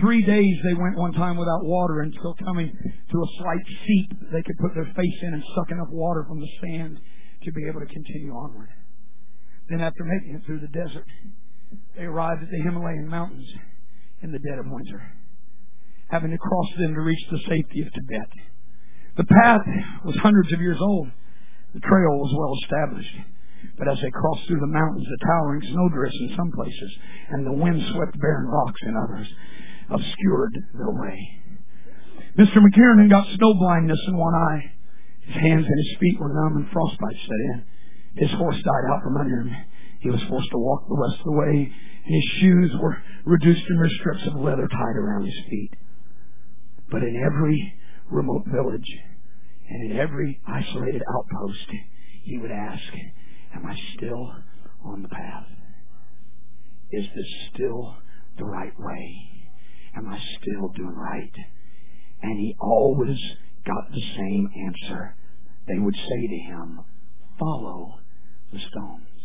Three 0.00 0.24
days 0.24 0.56
they 0.64 0.74
went 0.74 0.96
one 0.96 1.12
time 1.12 1.36
without 1.36 1.64
water 1.64 2.00
until 2.00 2.34
coming 2.44 2.72
to 2.72 3.18
a 3.18 3.26
slight 3.38 3.66
seep 3.86 4.30
they 4.32 4.42
could 4.42 4.56
put 4.58 4.74
their 4.74 4.90
face 4.96 5.18
in 5.22 5.34
and 5.34 5.42
suck 5.54 5.70
enough 5.70 5.90
water 5.90 6.24
from 6.26 6.40
the 6.40 6.48
sand 6.62 6.98
to 7.44 7.52
be 7.52 7.66
able 7.68 7.80
to 7.80 7.86
continue 7.86 8.32
onward. 8.32 8.70
Then 9.68 9.82
after 9.82 10.04
making 10.04 10.36
it 10.36 10.46
through 10.46 10.60
the 10.60 10.68
desert, 10.68 11.06
they 11.96 12.04
arrived 12.04 12.42
at 12.42 12.50
the 12.50 12.62
Himalayan 12.62 13.08
mountains 13.08 13.46
in 14.22 14.32
the 14.32 14.38
dead 14.38 14.58
of 14.58 14.66
winter, 14.66 15.12
having 16.10 16.30
to 16.30 16.38
cross 16.38 16.68
them 16.78 16.94
to 16.94 17.00
reach 17.00 17.24
the 17.30 17.38
safety 17.48 17.82
of 17.82 17.92
Tibet. 17.92 18.30
The 19.16 19.24
path 19.24 19.66
was 20.04 20.16
hundreds 20.16 20.52
of 20.52 20.60
years 20.60 20.78
old. 20.80 21.08
The 21.74 21.80
trail 21.80 22.20
was 22.20 22.34
well 22.36 22.54
established. 22.62 23.16
But 23.78 23.88
as 23.88 23.98
they 24.00 24.10
crossed 24.10 24.46
through 24.46 24.60
the 24.60 24.72
mountains, 24.72 25.06
the 25.08 25.26
towering 25.26 25.62
snowdrifts 25.64 26.18
in 26.20 26.36
some 26.36 26.52
places 26.52 26.92
and 27.30 27.46
the 27.46 27.52
wind-swept 27.52 28.20
barren 28.20 28.46
rocks 28.46 28.80
in 28.82 28.94
others 28.96 29.26
obscured 29.90 30.54
their 30.74 30.92
way. 30.92 31.16
Mr. 32.38 32.60
Mackiernan 32.60 33.08
got 33.08 33.26
snow 33.36 33.54
blindness 33.54 34.00
in 34.08 34.16
one 34.16 34.34
eye. 34.34 34.72
His 35.24 35.36
hands 35.36 35.66
and 35.66 35.78
his 35.78 35.96
feet 35.98 36.20
were 36.20 36.28
numb 36.28 36.56
and 36.56 36.70
frostbite 36.70 37.20
set 37.24 37.40
in. 37.52 37.64
His 38.16 38.30
horse 38.32 38.56
died 38.56 38.86
out 38.92 39.02
from 39.02 39.16
under 39.16 39.40
him. 39.40 39.56
He 40.06 40.12
was 40.12 40.22
forced 40.28 40.50
to 40.52 40.58
walk 40.58 40.86
the 40.86 40.94
rest 40.94 41.18
of 41.18 41.24
the 41.24 41.32
way. 41.32 41.72
His 42.04 42.24
shoes 42.38 42.72
were 42.80 42.96
reduced 43.24 43.66
to 43.66 43.74
mere 43.74 43.90
strips 43.98 44.24
of 44.28 44.40
leather 44.40 44.68
tied 44.68 44.96
around 44.96 45.24
his 45.24 45.34
feet. 45.50 45.74
But 46.92 47.02
in 47.02 47.16
every 47.16 47.74
remote 48.08 48.44
village 48.46 48.88
and 49.68 49.90
in 49.90 49.98
every 49.98 50.40
isolated 50.46 51.02
outpost, 51.12 51.72
he 52.22 52.38
would 52.38 52.52
ask, 52.52 52.84
Am 53.52 53.66
I 53.66 53.76
still 53.96 54.32
on 54.84 55.02
the 55.02 55.08
path? 55.08 55.46
Is 56.92 57.06
this 57.16 57.26
still 57.52 57.96
the 58.38 58.44
right 58.44 58.78
way? 58.78 59.50
Am 59.96 60.08
I 60.08 60.20
still 60.40 60.68
doing 60.68 60.94
right? 60.94 61.34
And 62.22 62.38
he 62.38 62.54
always 62.60 63.18
got 63.66 63.90
the 63.90 64.02
same 64.16 64.48
answer. 64.68 65.16
They 65.66 65.80
would 65.80 65.96
say 65.96 66.28
to 66.28 66.38
him, 66.38 66.78
Follow 67.40 67.98
the 68.52 68.60
stones. 68.60 69.15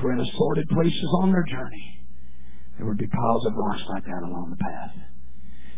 For 0.00 0.12
in 0.12 0.20
assorted 0.20 0.68
places 0.68 1.10
on 1.22 1.32
their 1.32 1.44
journey, 1.44 2.06
there 2.76 2.86
would 2.86 2.98
be 2.98 3.06
piles 3.06 3.46
of 3.46 3.56
rocks 3.56 3.82
like 3.88 4.04
that 4.04 4.26
along 4.28 4.50
the 4.50 4.60
path. 4.60 4.94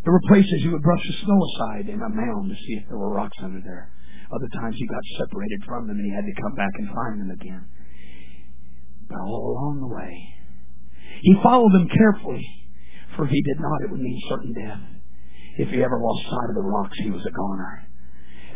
There 0.03 0.13
were 0.13 0.27
places 0.27 0.61
he 0.61 0.69
would 0.69 0.83
brush 0.83 1.03
the 1.07 1.25
snow 1.25 1.39
aside 1.39 1.87
in 1.87 2.01
a 2.01 2.09
mound 2.09 2.49
to 2.49 2.55
see 2.55 2.79
if 2.79 2.87
there 2.87 2.97
were 2.97 3.13
rocks 3.13 3.37
under 3.43 3.61
there. 3.61 3.91
Other 4.31 4.49
times 4.59 4.75
he 4.77 4.87
got 4.87 5.03
separated 5.17 5.63
from 5.65 5.87
them 5.87 5.97
and 5.97 6.05
he 6.05 6.15
had 6.15 6.25
to 6.27 6.41
come 6.41 6.55
back 6.55 6.71
and 6.75 6.87
find 6.87 7.21
them 7.21 7.31
again. 7.31 7.65
But 9.09 9.19
all 9.19 9.55
along 9.55 9.81
the 9.81 9.93
way, 9.95 10.13
he 11.21 11.35
followed 11.41 11.73
them 11.73 11.89
carefully, 11.89 12.45
for 13.15 13.25
if 13.25 13.31
he 13.31 13.41
did 13.41 13.59
not, 13.59 13.81
it 13.83 13.91
would 13.91 13.99
mean 13.99 14.21
certain 14.29 14.53
death. 14.53 14.83
If 15.57 15.69
he 15.69 15.83
ever 15.83 15.99
lost 15.99 16.29
sight 16.29 16.49
of 16.49 16.55
the 16.55 16.69
rocks, 16.69 16.97
he 16.99 17.11
was 17.11 17.25
a 17.25 17.31
goner. 17.31 17.88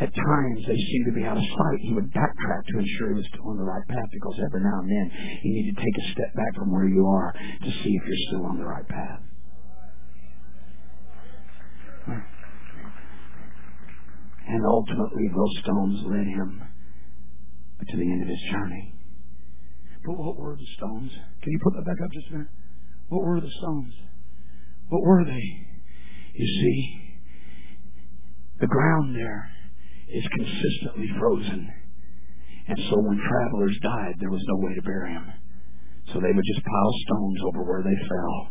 At 0.01 0.09
times 0.09 0.59
they 0.65 0.75
seemed 0.75 1.05
to 1.05 1.13
be 1.13 1.23
out 1.23 1.37
of 1.37 1.43
sight, 1.43 1.79
he 1.81 1.93
would 1.93 2.09
backtrack 2.11 2.65
to 2.67 2.79
ensure 2.79 3.09
he 3.09 3.19
was 3.21 3.27
still 3.29 3.49
on 3.49 3.57
the 3.57 3.63
right 3.63 3.85
path 3.87 4.09
because 4.11 4.39
every 4.41 4.61
now 4.61 4.79
and 4.81 4.89
then 4.89 5.11
you 5.43 5.51
need 5.53 5.69
to 5.69 5.77
take 5.77 5.97
a 5.97 6.11
step 6.11 6.33
back 6.33 6.55
from 6.55 6.71
where 6.71 6.87
you 6.87 7.05
are 7.05 7.31
to 7.33 7.69
see 7.69 7.91
if 7.93 8.03
you're 8.05 8.25
still 8.29 8.45
on 8.45 8.57
the 8.57 8.65
right 8.65 8.87
path. 8.87 9.21
And 14.47 14.65
ultimately, 14.65 15.29
those 15.29 15.63
stones 15.63 15.99
led 16.05 16.27
him 16.27 16.61
to 17.87 17.97
the 17.97 18.03
end 18.03 18.21
of 18.23 18.27
his 18.27 18.43
journey. 18.51 18.93
But 20.05 20.17
what 20.17 20.37
were 20.37 20.55
the 20.55 20.67
stones? 20.77 21.11
Can 21.41 21.51
you 21.51 21.59
put 21.63 21.73
that 21.75 21.85
back 21.85 21.95
up 22.03 22.11
just 22.11 22.27
a 22.29 22.31
minute? 22.33 22.47
What 23.07 23.23
were 23.23 23.39
the 23.39 23.51
stones? 23.59 23.93
What 24.89 25.01
were 25.01 25.23
they? 25.23 25.45
You 26.33 26.47
see, 26.47 27.17
the 28.59 28.67
ground 28.67 29.15
there 29.15 29.52
is 30.13 30.23
consistently 30.37 31.09
frozen. 31.19 31.73
And 32.67 32.77
so 32.89 32.95
when 33.01 33.17
travelers 33.17 33.77
died, 33.81 34.15
there 34.19 34.31
was 34.31 34.43
no 34.47 34.55
way 34.65 34.75
to 34.75 34.81
bury 34.81 35.13
them. 35.13 35.33
So 36.13 36.19
they 36.19 36.31
would 36.31 36.45
just 36.45 36.65
pile 36.65 36.93
stones 37.05 37.39
over 37.47 37.63
where 37.63 37.83
they 37.83 38.07
fell. 38.07 38.49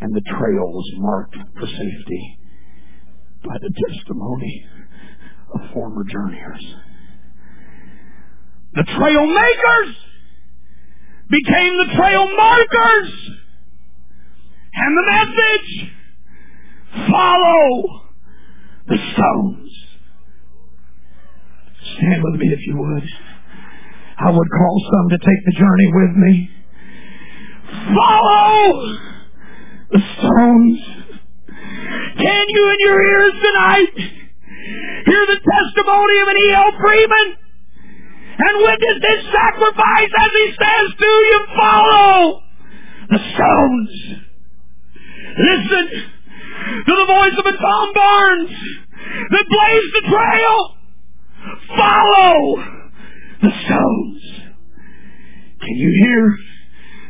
And 0.00 0.14
the 0.14 0.20
trail 0.20 0.68
was 0.68 0.92
marked 0.96 1.36
for 1.58 1.66
safety 1.66 2.38
by 3.42 3.56
the 3.60 3.72
testimony 3.88 4.66
of 5.54 5.72
former 5.72 6.04
journeyers. 6.04 6.74
The 8.74 8.84
trail 8.84 9.26
makers 9.26 9.96
became 11.30 11.78
the 11.78 11.94
trail 11.96 12.28
markers. 12.36 13.12
And 14.74 14.98
the 14.98 15.06
message, 15.10 15.90
follow 17.10 18.02
the 18.88 18.98
stones. 19.14 19.85
Stand 21.94 22.22
with 22.22 22.40
me 22.40 22.48
if 22.52 22.66
you 22.66 22.76
would. 22.76 23.04
I 24.18 24.30
would 24.30 24.50
call 24.50 24.90
some 24.90 25.08
to 25.10 25.18
take 25.18 25.42
the 25.44 25.52
journey 25.52 25.88
with 25.92 26.16
me. 26.16 26.50
Follow 27.94 28.96
the 29.92 30.00
stones. 30.18 30.78
Can 32.16 32.44
you 32.48 32.70
in 32.70 32.76
your 32.80 33.00
ears 33.00 33.32
tonight 33.42 33.94
hear 35.06 35.26
the 35.26 35.40
testimony 35.40 36.18
of 36.22 36.28
an 36.28 36.36
E.L. 36.36 36.72
Freeman? 36.80 37.36
And 38.38 38.58
witness 38.58 39.00
his 39.00 39.32
sacrifice 39.32 40.12
as 40.12 40.30
he 40.32 40.52
says 40.60 40.94
to 40.98 41.06
you, 41.06 41.46
follow 41.56 42.42
the 43.08 43.18
stones. 43.32 43.90
Listen 45.38 45.86
to 46.84 46.92
the 46.92 47.06
voice 47.06 47.36
of 47.38 47.46
a 47.46 47.56
Tom 47.56 47.92
Barnes 47.94 48.50
that 49.30 49.44
blazed 49.48 49.92
the 49.94 50.10
trail. 50.10 50.75
Follow 51.76 52.56
the 53.42 53.50
stones. 53.64 54.22
Can 55.60 55.76
you 55.76 55.90
hear 56.04 56.36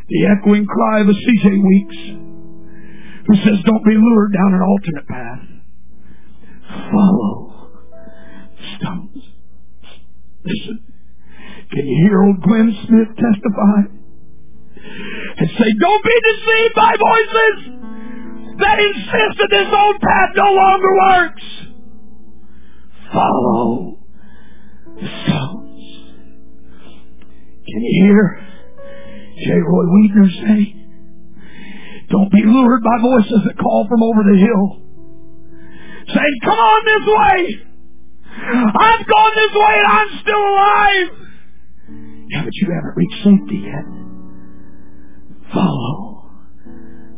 the 0.09 0.27
echoing 0.27 0.67
cry 0.67 1.01
of 1.01 1.09
a 1.09 1.15
C.J. 1.15 1.51
Weeks 1.59 1.97
who 3.27 3.35
says, 3.43 3.59
don't 3.65 3.85
be 3.85 3.97
lured 3.97 4.33
down 4.33 4.55
an 4.55 4.63
alternate 4.63 5.09
path. 5.09 5.43
Follow 6.93 7.71
the 8.57 8.77
stones. 8.79 9.23
Listen. 10.45 10.85
Can 11.73 11.87
you 11.87 12.07
hear 12.07 12.23
old 12.23 12.41
Glenn 12.43 12.71
Smith 12.87 13.09
testify? 13.17 13.91
And 15.39 15.49
say, 15.59 15.73
don't 15.81 16.05
be 16.05 16.21
deceived 16.23 16.75
by 16.77 16.95
voices 16.95 17.57
that 18.61 18.79
insist 18.79 19.39
that 19.39 19.49
this 19.51 19.69
old 19.73 20.01
path 20.01 20.31
no 20.37 20.53
longer 20.53 20.93
works. 20.95 21.43
Follow 23.13 23.99
stones. 24.99 25.83
Can 27.67 27.81
you 27.83 28.05
hear 28.05 28.47
J. 29.37 29.53
Roy 29.53 29.85
Weedner 29.85 30.29
say, 30.31 30.77
don't 32.09 32.31
be 32.33 32.43
lured 32.45 32.83
by 32.83 33.03
voices 33.03 33.43
that 33.47 33.59
call 33.59 33.87
from 33.89 34.03
over 34.03 34.23
the 34.23 34.39
hill. 34.39 34.83
Saying, 36.09 36.39
come 36.45 36.59
on 36.59 36.85
this 36.87 37.07
way. 37.07 37.67
I've 38.39 39.07
gone 39.07 39.33
this 39.35 39.55
way 39.55 39.75
and 39.77 39.87
I'm 39.87 40.09
still 40.21 40.41
alive. 40.41 41.09
Yeah, 42.29 42.45
but 42.45 42.55
you 42.55 42.69
haven't 42.75 42.97
reached 42.97 43.25
safety 43.25 43.59
yet. 43.67 43.85
Follow 45.53 46.31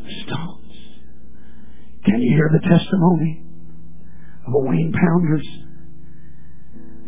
the 0.04 0.12
stones. 0.26 0.74
Can 2.04 2.20
you 2.22 2.30
hear 2.36 2.50
the 2.52 2.68
testimony 2.68 3.42
of 4.46 4.54
a 4.54 4.58
Wayne 4.58 4.92
Pounders 4.92 5.46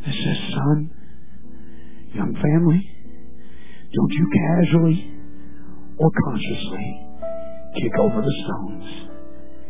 that 0.07 0.14
says, 0.14 0.38
son, 0.55 0.90
young 2.14 2.34
family, 2.34 2.90
don't 3.92 4.12
you 4.12 4.26
casually 4.32 5.11
or 5.98 6.11
consciously 6.24 7.07
kick 7.76 7.92
over 8.01 8.22
the 8.22 8.34
stones 8.44 9.11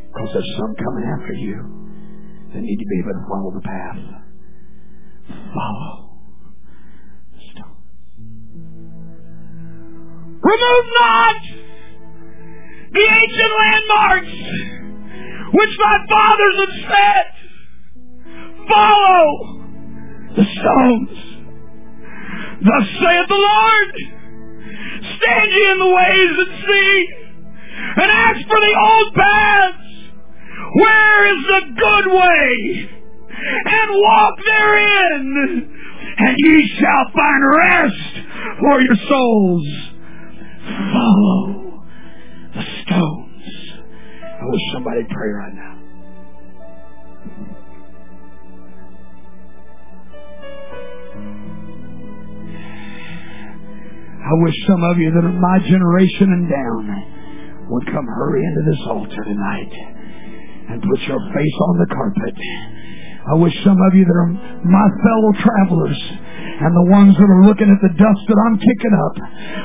because 0.06 0.30
there's 0.32 0.54
some 0.58 0.74
coming 0.74 1.04
after 1.18 1.32
you 1.34 1.56
that 2.52 2.60
need 2.60 2.76
to 2.76 2.86
be 2.86 2.98
able 2.98 3.12
to 3.12 3.26
follow 3.28 3.50
the 3.54 3.60
path. 3.60 3.98
Follow 5.54 6.18
the 7.32 7.42
stones. 7.52 7.86
Remove 10.42 10.86
not 11.00 11.36
the 12.92 13.06
ancient 13.06 13.52
landmarks 13.58 14.36
which 15.52 15.74
my 15.78 15.96
fathers 16.08 16.56
have 16.58 16.74
set. 16.90 17.26
Follow 18.68 19.59
the 20.36 20.44
stones. 20.44 21.10
Thus 22.62 22.86
saith 23.00 23.28
the 23.28 23.34
Lord, 23.34 23.92
stand 25.00 25.50
ye 25.50 25.70
in 25.70 25.78
the 25.78 25.92
ways 25.96 26.32
and 26.38 26.52
see, 26.68 27.08
and 27.96 28.10
ask 28.10 28.46
for 28.46 28.60
the 28.60 28.76
old 28.78 29.14
paths. 29.14 29.76
Where 30.74 31.26
is 31.34 31.42
the 31.46 31.62
good 31.74 32.12
way? 32.12 32.88
And 33.64 33.90
walk 33.90 34.38
therein, 34.44 35.70
and 36.18 36.36
ye 36.36 36.68
shall 36.78 37.10
find 37.14 37.42
rest 37.56 38.12
for 38.60 38.80
your 38.82 38.96
souls. 39.08 39.66
Follow 40.92 41.82
the 42.54 42.64
stones. 42.82 43.44
I 44.22 44.44
wish 44.44 44.60
somebody 44.72 45.04
pray 45.10 45.30
right 45.30 45.54
now. 45.54 45.79
I 54.30 54.34
wish 54.46 54.54
some 54.62 54.82
of 54.86 54.94
you 54.98 55.10
that 55.10 55.26
are 55.26 55.38
my 55.42 55.58
generation 55.58 56.30
and 56.30 56.46
down 56.46 56.82
would 57.66 57.86
come 57.90 58.06
hurry 58.06 58.38
into 58.46 58.62
this 58.70 58.82
altar 58.86 59.22
tonight 59.26 59.74
and 60.70 60.78
put 60.78 61.00
your 61.02 61.18
face 61.34 61.58
on 61.66 61.74
the 61.82 61.88
carpet. 61.90 62.38
I 63.26 63.34
wish 63.42 63.54
some 63.66 63.74
of 63.74 63.90
you 63.90 64.06
that 64.06 64.18
are 64.22 64.30
my 64.70 64.86
fellow 65.02 65.30
travelers 65.34 65.98
and 66.62 66.72
the 66.78 66.88
ones 66.94 67.18
that 67.18 67.26
are 67.26 67.42
looking 67.42 67.74
at 67.74 67.80
the 67.82 67.90
dust 67.98 68.22
that 68.30 68.38
I'm 68.46 68.56
kicking 68.62 68.94
up 68.94 69.16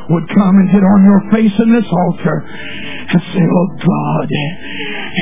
would 0.09 0.27
come 0.33 0.55
and 0.57 0.67
get 0.73 0.81
on 0.81 0.99
your 1.05 1.21
face 1.29 1.55
in 1.61 1.69
this 1.69 1.85
altar 1.85 2.37
and 2.41 3.21
say, 3.21 3.45
Oh 3.45 3.69
God, 3.85 4.27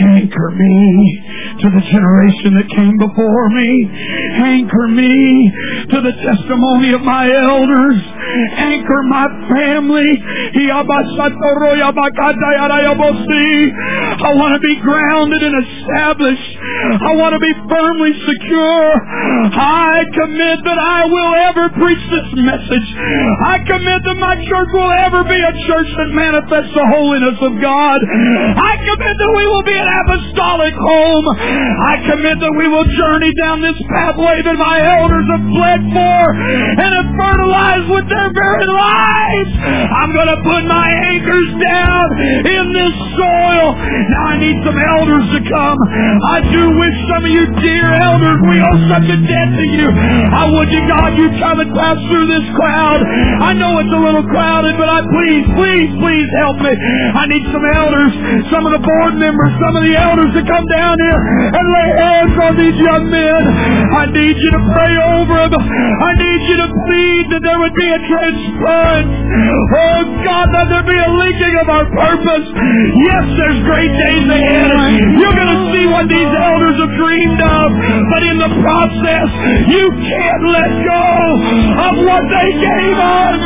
anchor 0.01 0.49
me 0.51 1.21
to 1.61 1.67
the 1.69 1.83
generation 1.91 2.57
that 2.57 2.67
came 2.73 2.97
before 2.97 3.49
me. 3.49 3.69
Anchor 4.41 4.87
me 4.89 5.51
to 5.89 6.01
the 6.01 6.13
testimony 6.23 6.93
of 6.93 7.01
my 7.01 7.29
elders. 7.29 8.01
Anchor 8.57 9.03
my 9.09 9.27
family. 9.53 10.09
I 14.23 14.31
want 14.33 14.53
to 14.55 14.61
be 14.63 14.75
grounded 14.81 15.41
and 15.43 15.55
established. 15.61 16.51
I 17.03 17.13
want 17.15 17.33
to 17.33 17.41
be 17.41 17.53
firmly 17.69 18.13
secure. 18.23 18.87
I 19.53 20.05
commit 20.13 20.63
that 20.63 20.79
I 20.79 21.05
will 21.05 21.33
ever 21.53 21.69
preach 21.77 22.03
this 22.09 22.29
message. 22.41 22.87
I 23.45 23.59
commit 23.67 23.99
that 24.07 24.17
my 24.17 24.35
church 24.41 24.69
will 24.73 24.91
ever 25.05 25.23
be 25.23 25.37
a 25.37 25.53
church 25.67 25.89
that 25.97 26.09
manifests 26.13 26.73
the 26.73 26.85
holiness 26.87 27.37
of 27.41 27.61
God. 27.61 27.99
I 28.01 28.73
commit 28.81 29.15
that 29.19 29.31
we 29.37 29.45
will 29.47 29.63
be 29.67 29.82
an 29.83 29.89
apostolic 29.91 30.75
home. 30.79 31.25
I 31.27 31.93
commit 32.07 32.39
that 32.39 32.53
we 32.55 32.67
will 32.71 32.87
journey 32.95 33.35
down 33.35 33.59
this 33.59 33.75
pathway 33.91 34.39
that 34.47 34.55
my 34.55 34.77
elders 34.79 35.27
have 35.27 35.43
bled 35.43 35.81
for 35.91 36.21
and 36.79 36.91
have 37.03 37.09
fertilized 37.19 37.87
with 37.91 38.07
their 38.07 38.29
very 38.31 38.67
lives. 38.67 39.51
I'm 39.91 40.11
going 40.15 40.31
to 40.31 40.39
put 40.47 40.63
my 40.71 40.87
anchors 41.11 41.49
down 41.59 42.05
in 42.47 42.65
this 42.71 42.95
soil 43.19 43.67
Now 43.75 44.23
I 44.31 44.35
need 44.39 44.57
some 44.63 44.77
elders 44.79 45.25
to 45.35 45.39
come. 45.51 45.77
I 46.31 46.37
do 46.47 46.63
wish 46.79 46.95
some 47.11 47.23
of 47.27 47.31
you 47.31 47.43
dear 47.59 47.87
elders, 47.99 48.39
we 48.47 48.57
owe 48.63 48.81
such 48.87 49.07
a 49.11 49.17
debt 49.19 49.49
to 49.51 49.65
you. 49.67 49.87
I 49.91 50.43
would 50.47 50.69
to 50.71 50.81
God 50.87 51.09
you 51.19 51.27
come 51.39 51.59
and 51.59 51.71
pass 51.75 51.99
through 52.07 52.27
this 52.31 52.47
crowd. 52.55 53.03
I 53.03 53.51
know 53.53 53.77
it's 53.83 53.91
a 53.91 54.01
little 54.01 54.25
crowded, 54.31 54.79
but 54.79 54.89
I 54.89 55.03
please, 55.11 55.45
please, 55.53 55.89
please 55.99 56.29
help 56.39 56.57
me. 56.63 56.71
I 56.71 57.23
need 57.27 57.43
some 57.51 57.65
elders, 57.65 58.11
some 58.49 58.63
of 58.65 58.71
the 58.73 58.83
board 58.83 59.13
members, 59.19 59.51
some 59.59 59.72
some 59.73 59.81
of 59.81 59.89
the 59.89 59.97
elders 59.97 60.29
to 60.37 60.43
come 60.45 60.65
down 60.69 60.93
here 61.01 61.21
and 61.49 61.65
lay 61.65 61.89
hands 61.97 62.35
on 62.45 62.53
these 62.61 62.77
young 62.77 63.09
men. 63.09 63.41
I 63.89 64.05
need 64.05 64.37
you 64.37 64.51
to 64.53 64.61
pray 64.69 64.93
over 65.17 65.49
them. 65.49 65.65
I 65.65 66.11
need 66.13 66.41
you 66.45 66.57
to 66.61 66.69
plead 66.69 67.23
that 67.33 67.41
there 67.41 67.57
would 67.57 67.73
be 67.73 67.89
a 67.89 67.97
transplant. 68.05 69.09
Oh 69.73 70.01
God, 70.21 70.45
let 70.53 70.69
there 70.69 70.85
be 70.85 70.93
a 70.93 71.09
linking 71.09 71.55
of 71.57 71.67
our 71.73 71.89
purpose. 71.89 72.53
Yes, 72.53 73.25
there's 73.33 73.65
great 73.65 73.89
days 73.97 74.25
ahead. 74.29 74.69
You're 75.17 75.37
going 75.41 75.53
to 75.57 75.61
see 75.73 75.85
what 75.89 76.05
these 76.05 76.29
elders 76.37 76.77
have 76.77 76.93
dreamed 76.93 77.41
of. 77.41 77.67
But 78.13 78.21
in 78.29 78.37
the 78.45 78.53
process, 78.61 79.29
you 79.73 79.89
can't 79.89 80.43
let 80.53 80.69
go 80.85 81.05
of 81.81 81.93
what 82.05 82.23
they 82.29 82.49
gave 82.61 82.97
us. 83.01 83.41